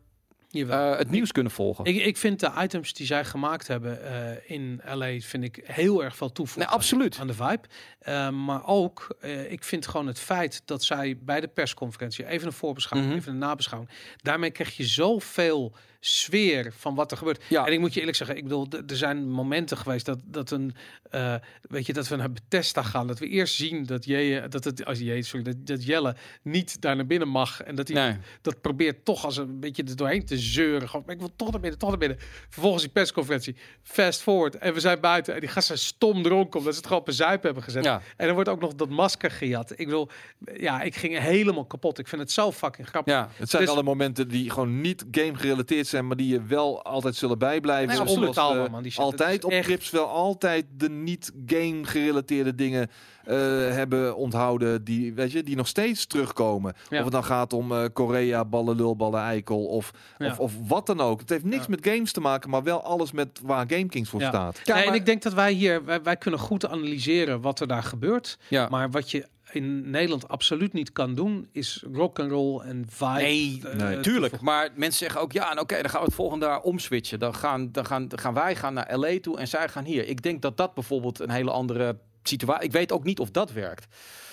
[0.52, 1.86] Eh, het nieuws kunnen volgen.
[1.86, 6.04] ik, ik vind de items die zij gemaakt hebben eh, in LA, vind ik heel
[6.04, 6.72] erg veel nee, toevoegen.
[6.72, 7.18] absoluut.
[7.20, 7.62] aan de vibe.
[8.00, 9.16] Eh, maar ook,
[9.50, 13.22] ik vind gewoon het feit dat zij bij de persconferentie even een voorbeschouwing, Mhm.
[13.22, 13.92] even een nabeschouwing,
[14.22, 15.74] daarmee krijg je zoveel
[16.04, 17.44] sfeer van wat er gebeurt.
[17.50, 17.66] Ja.
[17.66, 20.76] En ik moet je eerlijk zeggen, ik bedoel, er zijn momenten geweest dat, dat een,
[21.10, 24.64] eh, weet je, dat we naar Bethesda gaan, dat we eerst zien dat je, dat
[24.64, 28.02] het, als je, sorry, dat, dat Jelle niet daar naar binnen mag en dat hij
[28.08, 28.18] Nee.
[28.42, 30.90] dat probeert toch als een beetje er doorheen te zeuren.
[30.90, 32.18] Gewoon, ik wil toch naar binnen, toch naar binnen.
[32.50, 36.58] Vervolgens die persconferentie, fast forward en we zijn buiten en die gasten zijn stom dronken
[36.60, 37.84] omdat ze het gewoon op een zuip hebben gezet.
[37.84, 38.02] Ja.
[38.18, 39.74] En er wordt ook nog dat masker gejat.
[39.80, 40.10] Ik wil,
[40.58, 42.00] ja, ik ging helemaal kapot.
[42.00, 43.14] Ik vind het zo fucking grappig.
[43.14, 46.44] Ja, Het zijn Dus- alle momenten die gewoon niet game gerelateerd zijn, maar die je
[46.44, 47.88] wel altijd zullen bijblijven.
[47.88, 48.66] Nee, Zoals, absoluut.
[48.66, 49.02] eh, man, die shit.
[49.04, 52.90] altijd op echt- wel altijd de niet game gerelateerde dingen
[53.24, 53.38] eh,
[53.70, 56.74] hebben onthouden die, weet je, die nog steeds terugkomen.
[56.90, 56.98] Ja.
[56.98, 60.28] Of het dan gaat om eh, Korea, ballen, lul, ballen, eikel of, Ja.
[60.28, 61.20] of, of wat dan ook.
[61.20, 61.70] Het heeft niks Ja.
[61.70, 64.28] met games te maken, maar wel alles met waar GameKings voor Ja.
[64.28, 64.62] staat.
[64.64, 67.60] Ja, Nee, maar- En ik denk dat wij hier, wij, wij kunnen goed analyseren wat
[67.60, 68.38] er daar gebeurt.
[68.48, 68.68] ja.
[68.70, 73.22] Maar wat je in Nederland absoluut niet kan doen, is rock and roll en vibe.
[73.22, 73.76] Nee, nee.
[73.76, 74.44] Tuurlijk, toevoegen.
[74.44, 77.20] maar mensen zeggen ook ja, en oké, dan gaan we het volgende jaar omswitchen.
[77.20, 80.08] Dan gaan, dan, gaan, dan gaan wij gaan naar LA toe en zij gaan hier.
[80.08, 82.66] Ik denk dat dat bijvoorbeeld een hele andere situatie.
[82.66, 83.88] Ik weet ook niet of dat werkt.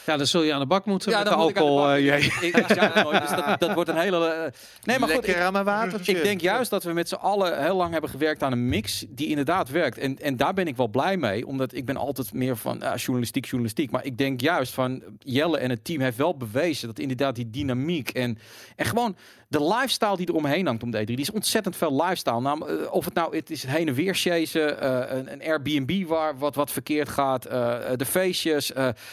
[0.08, 1.70] Ja, dan zul je aan de bak moeten met de dan moet ik aan de
[1.70, 1.96] alcohol.
[1.96, 4.26] Ik, nooit, dus dat, dat wordt een hele.
[4.26, 4.52] eh,
[4.82, 5.26] nee, maar goed.
[5.26, 6.12] Lekker aan mijn watertje.
[6.12, 9.04] ik denk juist dat we met z'n allen heel lang hebben gewerkt aan een mix
[9.08, 9.98] die inderdaad werkt.
[9.98, 13.44] En, en daar ben ik wel blij mee, omdat ik ben altijd meer van journalistiek,
[13.44, 13.90] journalistiek.
[13.90, 17.50] Maar ik denk juist van Jelle en het team heeft wel bewezen dat inderdaad die
[17.50, 18.38] dynamiek en,
[18.76, 19.16] en gewoon
[19.48, 21.04] de lifestyle die er omheen hangt om de E3.
[21.04, 22.40] Die is ontzettend veel lifestyle.
[22.40, 26.38] Nou, of het nou het is heen en weer chasen, eh, een, een Airbnb waar
[26.38, 28.66] wat, wat verkeerd gaat, eh, de feestjes,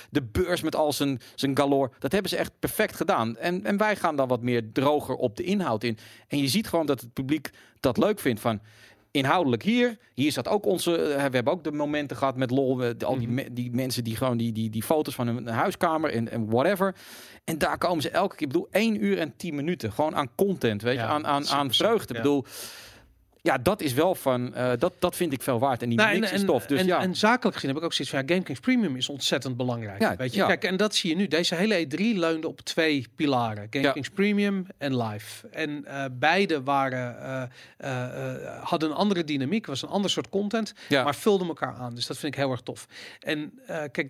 [0.09, 1.91] de beurs met al zijn, zijn galore.
[1.99, 3.37] Dat hebben ze echt perfect gedaan.
[3.37, 5.97] En, en wij gaan dan wat meer droger op de inhoud in.
[6.27, 7.49] En je ziet gewoon dat het publiek
[7.79, 8.61] dat leuk vindt van
[9.15, 9.97] inhoudelijk hier.
[10.13, 10.97] Hier zat ook onze.
[10.97, 12.83] eh, we hebben ook de momenten gehad met lol.
[12.83, 16.11] eh, al die, me- die mensen die gewoon die, die, die foto's van hun huiskamer
[16.11, 16.95] en, en whatever.
[17.43, 18.47] En daar komen ze elke keer.
[18.47, 19.91] Ik bedoel, 1 uur en 10 minuten.
[19.91, 22.13] Gewoon aan content, weet je, Ja, aan, aan, aan vreugde.
[22.13, 22.19] ja.
[22.19, 22.45] Ik bedoel.
[23.45, 24.53] Ja, dat is wel van.
[24.53, 25.81] eh, dat, dat vind ik veel waard.
[25.81, 26.65] En die Nou, mix is tof.
[26.65, 26.99] Dus en, ja.
[27.01, 30.01] en zakelijk gezien heb ik ook zoiets van ja, GameKings Premium is ontzettend belangrijk.
[30.01, 30.45] Ja, weet je, ja.
[30.45, 31.27] kijk, en dat zie je nu.
[31.27, 35.47] Deze hele E3 leunde op twee pilaren: GameKings Premium en Live.
[35.47, 37.17] En eh, beide waren,
[37.77, 41.03] eh, hadden een andere dynamiek, was een ander soort content, ja.
[41.03, 41.95] maar vulden elkaar aan.
[41.95, 42.87] Dus dat vind ik heel erg tof.
[43.19, 43.59] En
[43.91, 44.09] kijk,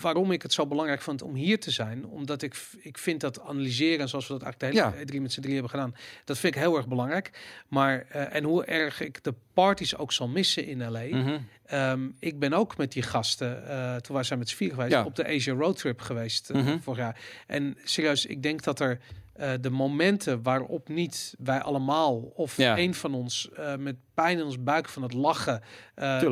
[0.00, 3.40] waarom ik het zo belangrijk vond om hier te zijn, omdat ik, ik vind dat
[3.40, 5.94] analyseren, zoals we dat eigenlijk de hele E3 met z'n drie hebben gedaan,
[6.24, 7.30] dat vind ik heel erg belangrijk.
[7.68, 11.02] Maar en hoe erg ik de parties ook zal missen in LA.
[11.10, 11.38] Mhm.
[11.64, 14.92] Ehm, ik ben ook met die gasten, eh, toen waren zij met z'n vier geweest,
[14.92, 15.04] Ja.
[15.04, 16.78] op de Asia Road Trip geweest Mhm.
[16.78, 17.20] vorig jaar.
[17.46, 18.98] En serieus, ik denk dat er
[19.38, 22.78] eh, de momenten waarop niet wij allemaal of Ja.
[22.78, 25.62] een van ons met pijn in ons buik van het lachen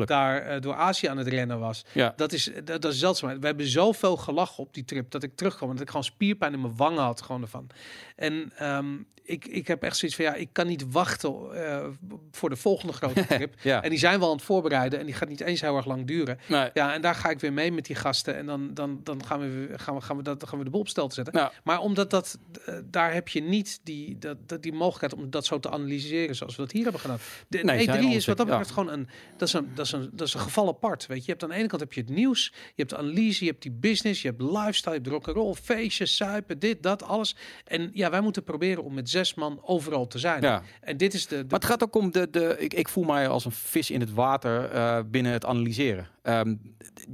[0.05, 1.85] daar door Azië aan het rennen was.
[1.93, 2.13] Ja.
[2.15, 3.39] Dat is, dat, dat is zeldzaam.
[3.39, 6.53] We hebben zoveel gelachen op die trip dat ik terugkwam en dat ik gewoon spierpijn
[6.53, 7.67] in mijn wangen had gewoon ervan.
[8.15, 8.95] En ehm,
[9.27, 11.87] ik, ik heb echt zoiets van ja, ik kan niet wachten eh,
[12.31, 13.53] voor de volgende grote trip.
[13.61, 13.83] Ja.
[13.83, 15.85] En die zijn we al aan het voorbereiden en die gaat niet eens heel erg
[15.85, 16.39] lang duren.
[16.47, 16.69] Nee.
[16.73, 18.35] Ja, en daar ga ik weer mee met die gasten.
[18.35, 20.79] En dan, dan, dan gaan, we, gaan, we, gaan, we dat, gaan we de boel
[20.79, 21.33] op stel te zetten.
[21.33, 25.29] Nou, Maar omdat dat, eh, daar heb je niet die, dat, dat, die mogelijkheid om
[25.29, 27.19] dat zo te analyseren zoals we dat hier hebben gedaan.
[27.47, 27.75] De, Nee.
[27.77, 28.57] Nee, E3 zijn is wat dat ja.
[28.57, 31.05] betreft gewoon een dat is een, dat is een dat is een geval apart.
[31.05, 32.97] Weet je, je hebt aan de ene kant heb je het nieuws, je hebt de
[32.97, 37.03] analyse, je hebt die business, je hebt lifestyle, je hebt rock'n'roll, feestjes, suipen, dit, dat,
[37.03, 37.35] alles.
[37.65, 40.41] En ja, wij moeten proberen om met zes man overal te zijn.
[40.41, 40.61] Ja.
[40.81, 42.27] En dit is de, de Maar het gaat ook om de.
[42.31, 46.07] de ik, ik voel mij als een vis in het water eh, binnen het analyseren.
[46.27, 46.55] Ehm,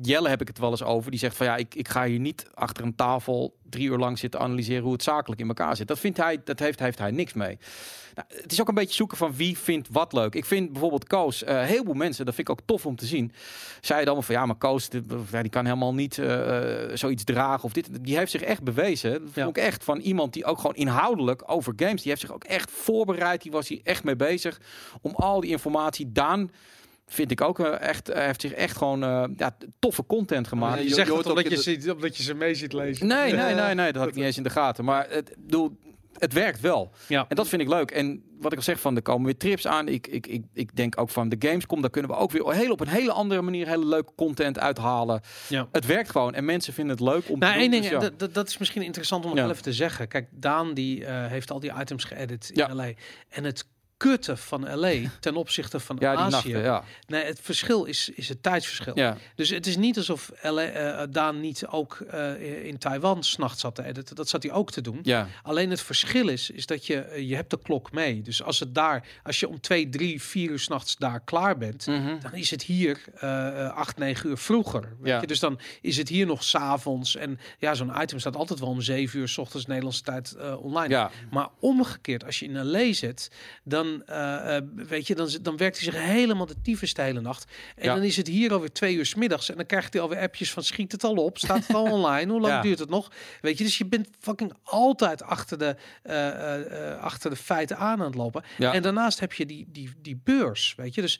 [0.02, 1.12] Jelle heb ik het wel eens over.
[1.12, 4.20] Die zegt van ja, ik, ik ga hier niet achter een tafel drie uur lang
[4.20, 5.88] zitten analyseren hoe het zakelijk in elkaar zit.
[5.88, 7.58] Dat vindt hij, dat heeft, heeft hij niks mee.
[8.14, 10.36] Nou, het is ook een beetje zoeken van wie vindt wat leuk.
[10.36, 13.06] Ik vind bijvoorbeeld Koos, eh heel veel mensen, dat vind ik ook tof om te
[13.06, 13.32] zien.
[13.82, 15.02] Zeiden allemaal van ja, maar Koos, die,
[15.42, 18.04] die kan helemaal niet eh, eh, zoiets dragen of dit.
[18.04, 19.12] Die heeft zich echt bewezen.
[19.12, 19.48] Dat Ja.
[19.48, 22.72] ik echt van iemand die ook gewoon inhoudelijk over games, die heeft zich ook echt
[22.72, 23.42] voorbereid.
[23.42, 24.62] Die was hier echt mee bezig
[25.02, 26.12] om al die informatie.
[26.12, 26.52] Daan
[27.06, 30.84] vind ik ook eh, echt, eh, heeft zich echt gewoon eh, ja, toffe content gemaakt.
[30.84, 33.08] Je zegt het omdat je, ziet, omdat je ze mee ziet lezen.
[33.08, 34.86] Nee, nee, nee, nee, dat had ik niet eens in de gaten.
[34.86, 35.78] Maar het, ik bedoel,
[36.18, 36.92] het werkt wel.
[37.08, 37.26] Ja.
[37.30, 37.92] En dat vind ik leuk.
[37.92, 39.88] En wat ik al zeg, van er komen weer trips aan.
[39.88, 42.72] Ik, ik, ik, ik denk ook van de Gamescom, daar kunnen we ook weer heel
[42.72, 45.22] op een hele andere manier hele leuke content uithalen.
[45.50, 45.68] Ja.
[45.72, 47.82] Het werkt gewoon en mensen vinden het leuk om Nou, te één doen.
[47.82, 48.28] ding, Dus ja.
[48.28, 49.50] dat- is misschien interessant om nog Ja.
[49.52, 50.08] even te zeggen.
[50.08, 52.74] Kijk, Daan die heeft al die items geëdit in Ja.
[52.76, 52.92] LA.
[53.30, 53.66] En het
[54.10, 56.32] kutte van LA ten opzichte van ja, Azië.
[56.32, 56.84] nachten, ja.
[57.08, 58.98] Nee, het verschil is, is het tijdsverschil.
[58.98, 59.18] ja.
[59.36, 63.76] Dus het is niet alsof LA, eh, Daan niet ook eh, in Taiwan s'nachts zat
[63.76, 64.16] te editen.
[64.16, 65.00] Dat zat hij ook te doen.
[65.04, 68.22] Ja, Alleen het verschil is, is dat je, eh, je hebt de klok mee.
[68.22, 71.88] Dus als het daar, als je om twee, drie, vier uur s'nachts daar klaar bent,
[71.88, 72.20] Mhm.
[72.22, 73.00] dan is het hier
[73.74, 74.82] acht, negen uur vroeger.
[75.00, 75.22] Weet Ja.
[75.22, 75.28] je?
[75.28, 77.16] Dus dan is het hier nog s'avonds.
[77.16, 80.90] En ja, zo'n item staat altijd wel om zeven uur s ochtends Nederlandse tijd online.
[80.94, 81.12] ja.
[81.32, 83.32] Maar omgekeerd, als je in LA zit,
[83.64, 87.22] dan, eh, eh, weet je, dan, dan werkt hij zich helemaal de tyfus de hele
[87.22, 87.52] nacht.
[87.76, 87.94] En Ja.
[87.96, 89.50] dan is het hier alweer twee uur s middags.
[89.50, 92.32] En dan krijgt hij alweer appjes van schiet het al op, staat het al online,
[92.32, 92.62] hoe lang Ja.
[92.62, 93.12] duurt het nog?
[93.42, 98.06] Weet je, dus je bent fucking altijd achter de, eh, achter de feiten aan aan
[98.06, 98.44] het lopen.
[98.58, 98.74] Ja.
[98.74, 101.02] En daarnaast heb je die, die, die beurs, weet je.
[101.02, 101.20] Dus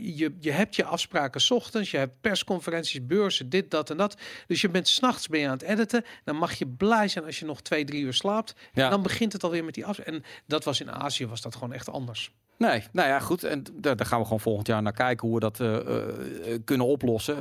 [0.00, 4.16] je, je hebt je afspraken 's ochtends, je hebt persconferenties, beurzen, dit, dat en dat.
[4.46, 6.04] Dus je bent s'nachts ben je aan het editen.
[6.24, 8.54] Dan mag je blij zijn als je nog twee, drie uur slaapt.
[8.72, 9.98] Dan begint het alweer met die af.
[9.98, 12.36] En dat was in Azië was dat gewoon echt anders.
[12.58, 13.44] Nee, nou ja, goed.
[13.44, 16.60] En daar, gaan we gewoon volgend jaar naar kijken hoe we dat eh, eh, eh,
[16.64, 17.36] kunnen oplossen.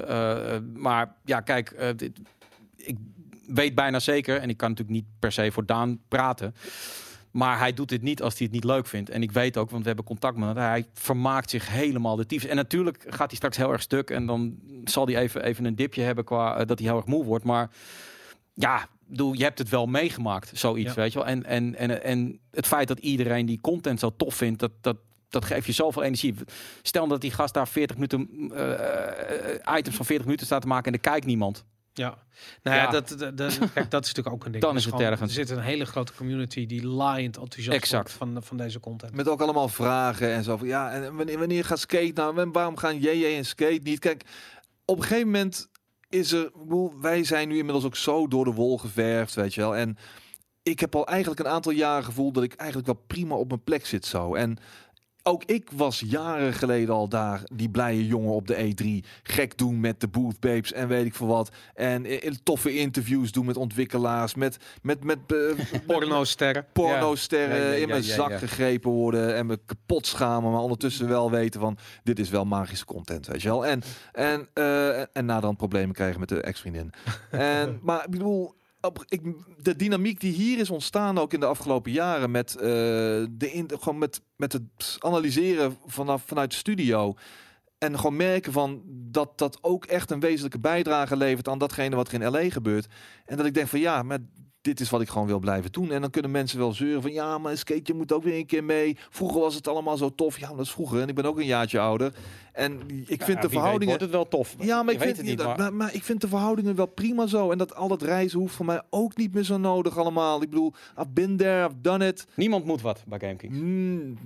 [0.81, 2.19] Maar ja, kijk, dit-
[2.75, 2.97] ik
[3.47, 6.55] weet bijna zeker, en ik kan natuurlijk niet per se voor Daan praten.
[7.31, 9.09] Maar hij doet dit niet als hij het niet leuk vindt.
[9.09, 10.57] En ik weet ook, want we hebben contact met hem.
[10.57, 12.49] Hij vermaakt zich helemaal de tyfus.
[12.49, 14.09] En natuurlijk gaat hij straks heel erg stuk.
[14.09, 17.25] En dan zal hij even, even een dipje hebben qua dat hij heel erg moe
[17.25, 17.43] wordt.
[17.45, 17.69] Maar
[18.53, 21.01] ja, bedoel, je hebt het wel meegemaakt, zoiets, Ja.
[21.01, 21.27] weet je wel.
[21.27, 24.97] En, en, en, en het feit dat iedereen die content zo tof vindt, dat, dat,
[25.29, 26.35] dat geeft je zoveel energie.
[26.81, 30.85] Stel dat die gast daar 40 minuten, eh, items van 40 minuten staat te maken
[30.87, 31.65] en er kijkt niemand.
[31.93, 32.17] Ja,
[32.63, 32.89] nou ja, Ja.
[32.91, 34.63] Dat, dat, dat- kijk, dat is natuurlijk ook een ding.
[34.63, 35.29] Dan is het gewoon- ergens.
[35.37, 38.17] Er zit een hele grote community die laaiend enthousiast Exact.
[38.17, 39.15] wordt van, van deze content.
[39.15, 42.37] Met ook allemaal vragen en zo van ja, en wanneer, wanneer gaat skate nou?
[42.39, 43.99] En waarom gaan JJ en skate niet?
[43.99, 44.23] Kijk,
[44.85, 45.67] op een gegeven moment
[46.09, 46.51] is er,
[47.01, 49.75] wij zijn nu inmiddels ook zo door de wol geverfd, weet je wel.
[49.75, 49.97] En
[50.63, 53.63] ik heb al eigenlijk een aantal jaren gevoeld dat ik eigenlijk wel prima op mijn
[53.63, 54.35] plek zit zo.
[54.35, 54.57] En
[55.27, 59.07] ook ik was jaren geleden al daar, die blije jongen op de E3.
[59.23, 61.51] Gek doen met de booth babes en weet ik veel wat.
[61.73, 65.37] En eh, toffe interviews doen met ontwikkelaars, met, met, met, eh,
[65.87, 66.65] Porno-sterren.
[66.73, 68.37] porno-sterren Ja, ja, ja, in mijn ja, zak ja.
[68.37, 72.85] gegrepen worden en me kapot schamen, maar ondertussen wel weten van dit is wel magische
[72.85, 73.65] content, weet je wel.
[73.65, 73.81] En,
[74.11, 76.91] en, eh en naderhand problemen krijgen met de ex-vriendin.
[77.31, 78.55] en, maar ik bedoel,
[79.07, 79.21] ik,
[79.57, 82.61] de dynamiek die hier is ontstaan ook in de afgelopen jaren met, eh,
[83.29, 87.15] de gewoon met, met het analyseren vanaf, vanuit de studio.
[87.77, 92.07] En gewoon merken van dat dat ook echt een wezenlijke bijdrage levert aan datgene wat
[92.11, 92.87] er in LA gebeurt.
[93.25, 94.19] En dat ik denk van ja, maar
[94.67, 95.91] dit is wat ik gewoon wil blijven doen.
[95.91, 98.45] En dan kunnen mensen wel zeuren van ja, maar skate, je moet ook weer een
[98.45, 98.97] keer mee.
[99.09, 100.39] Vroeger was het allemaal zo tof.
[100.39, 101.01] Ja, maar dat is vroeger.
[101.01, 102.13] En ik ben ook een jaartje ouder.
[102.53, 103.87] En ik vind de verhoudingen.
[103.87, 104.55] wordt het wel tof.
[104.59, 105.57] Ja, maar ik, weet vind, het niet, maar...
[105.57, 107.51] maar- Maar, ik vind de verhoudingen wel prima zo.
[107.51, 110.41] En dat al dat reizen hoeft voor mij ook niet meer zo nodig allemaal.
[110.41, 112.27] Ik bedoel, I've been there, I've done it.
[112.35, 113.53] Niemand moet wat bij GameKing.
[113.53, 114.17] Mm,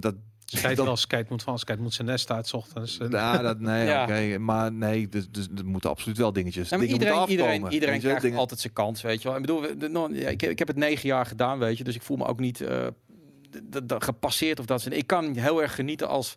[0.00, 0.14] dat,
[0.58, 2.98] Skate dat- wel, skate moet van, skate moet zijn nest uit 's ochtends.
[2.98, 4.02] En- Ja, dat, nee, Ja.
[4.02, 4.38] oké.
[4.38, 6.68] Maar nee, dus, dus er moeten absoluut wel dingetjes.
[6.68, 9.36] Ja, dingen iedereen, iedereen, iedereen je, krijgt dingen- altijd zijn kans, weet je wel.
[9.36, 11.78] Ik bedoel, we- de- no- ja, ik, heb- ik heb het negen jaar gedaan, weet
[11.78, 11.84] je.
[11.84, 12.86] Dus ik voel me ook niet eh,
[13.70, 14.86] d- gepasseerd of dat.
[14.90, 16.34] Ik kan heel erg genieten als...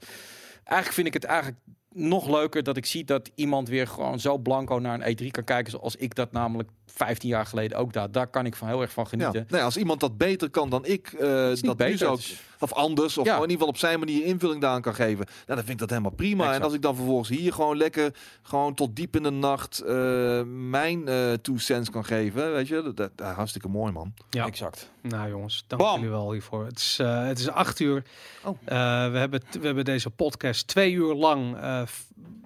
[0.64, 1.60] Eigenlijk vind ik het eigenlijk
[1.92, 5.44] nog leuker dat ik zie dat iemand weer gewoon zo blanco naar een E3 kan
[5.44, 8.12] kijken zoals ik dat namelijk 15 jaar geleden ook daar.
[8.12, 9.10] Daar kan ik van heel erg van Ja.
[9.10, 9.46] genieten.
[9.50, 13.26] Nee, als iemand dat beter kan dan ik, eh, dat beter, is- of anders, of
[13.26, 13.32] Ja.
[13.34, 15.26] gewoon in ieder geval op zijn manier invulling daaraan kan geven.
[15.26, 16.42] Nou, dan vind ik dat helemaal prima.
[16.44, 16.58] Exact.
[16.60, 20.42] En als ik dan vervolgens hier gewoon lekker, gewoon tot diep in de nacht eh,
[20.46, 24.14] mijn eh two cents kan geven, weet je, dat, dat, dat- hartstikke mooi man.
[24.30, 24.46] Ja.
[24.46, 24.92] Exact.
[25.02, 25.96] Nou jongens, dank Bam.
[25.96, 26.66] jullie wel hiervoor.
[26.66, 28.04] Het is, eh, het is acht uur.
[28.44, 28.58] Oh.
[28.66, 28.76] Eh,
[29.12, 31.82] we, hebben, we hebben deze podcast twee uur lang eh,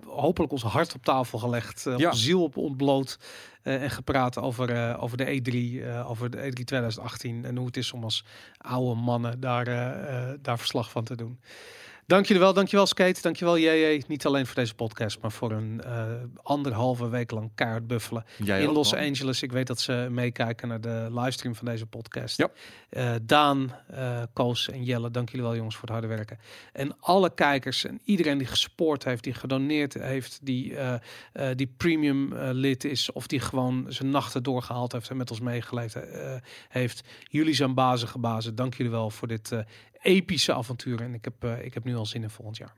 [0.07, 1.83] hopelijk ons hart op tafel gelegd.
[1.83, 1.93] Ja.
[2.09, 3.19] onze ziel op ontbloot.
[3.61, 7.45] eh, en gepraat over, eh, over de E3, eh, over de E3 2018.
[7.45, 8.25] En hoe het is om als
[8.57, 9.65] oude mannen daar,
[10.41, 11.39] daar verslag van te doen.
[12.07, 14.03] Dank jullie wel, dankjewel Skate, dankjewel JJ.
[14.07, 16.05] Niet alleen voor deze podcast, maar voor een eh,
[16.43, 19.01] anderhalve week lang kaart buffelen Jij in Los man.
[19.01, 19.41] Angeles.
[19.41, 22.37] Ik weet dat ze meekijken naar de livestream van deze podcast.
[22.37, 22.49] Ja.
[22.89, 26.39] Eh, Daan, eh, Koos en Jelle, dank jullie wel jongens voor het harde werken.
[26.73, 30.75] En alle kijkers en iedereen die gespoord heeft, die gedoneerd heeft, die,
[31.55, 35.97] die premium lid is of die gewoon zijn nachten doorgehaald heeft en met ons meegeleefd
[36.69, 37.03] heeft.
[37.23, 38.55] Jullie zijn bazige bazen.
[38.55, 39.51] Dank jullie wel voor dit
[40.01, 41.01] epische avontuur.
[41.01, 42.75] En ik heb, eh, ik heb nu al zin in volgend jaar.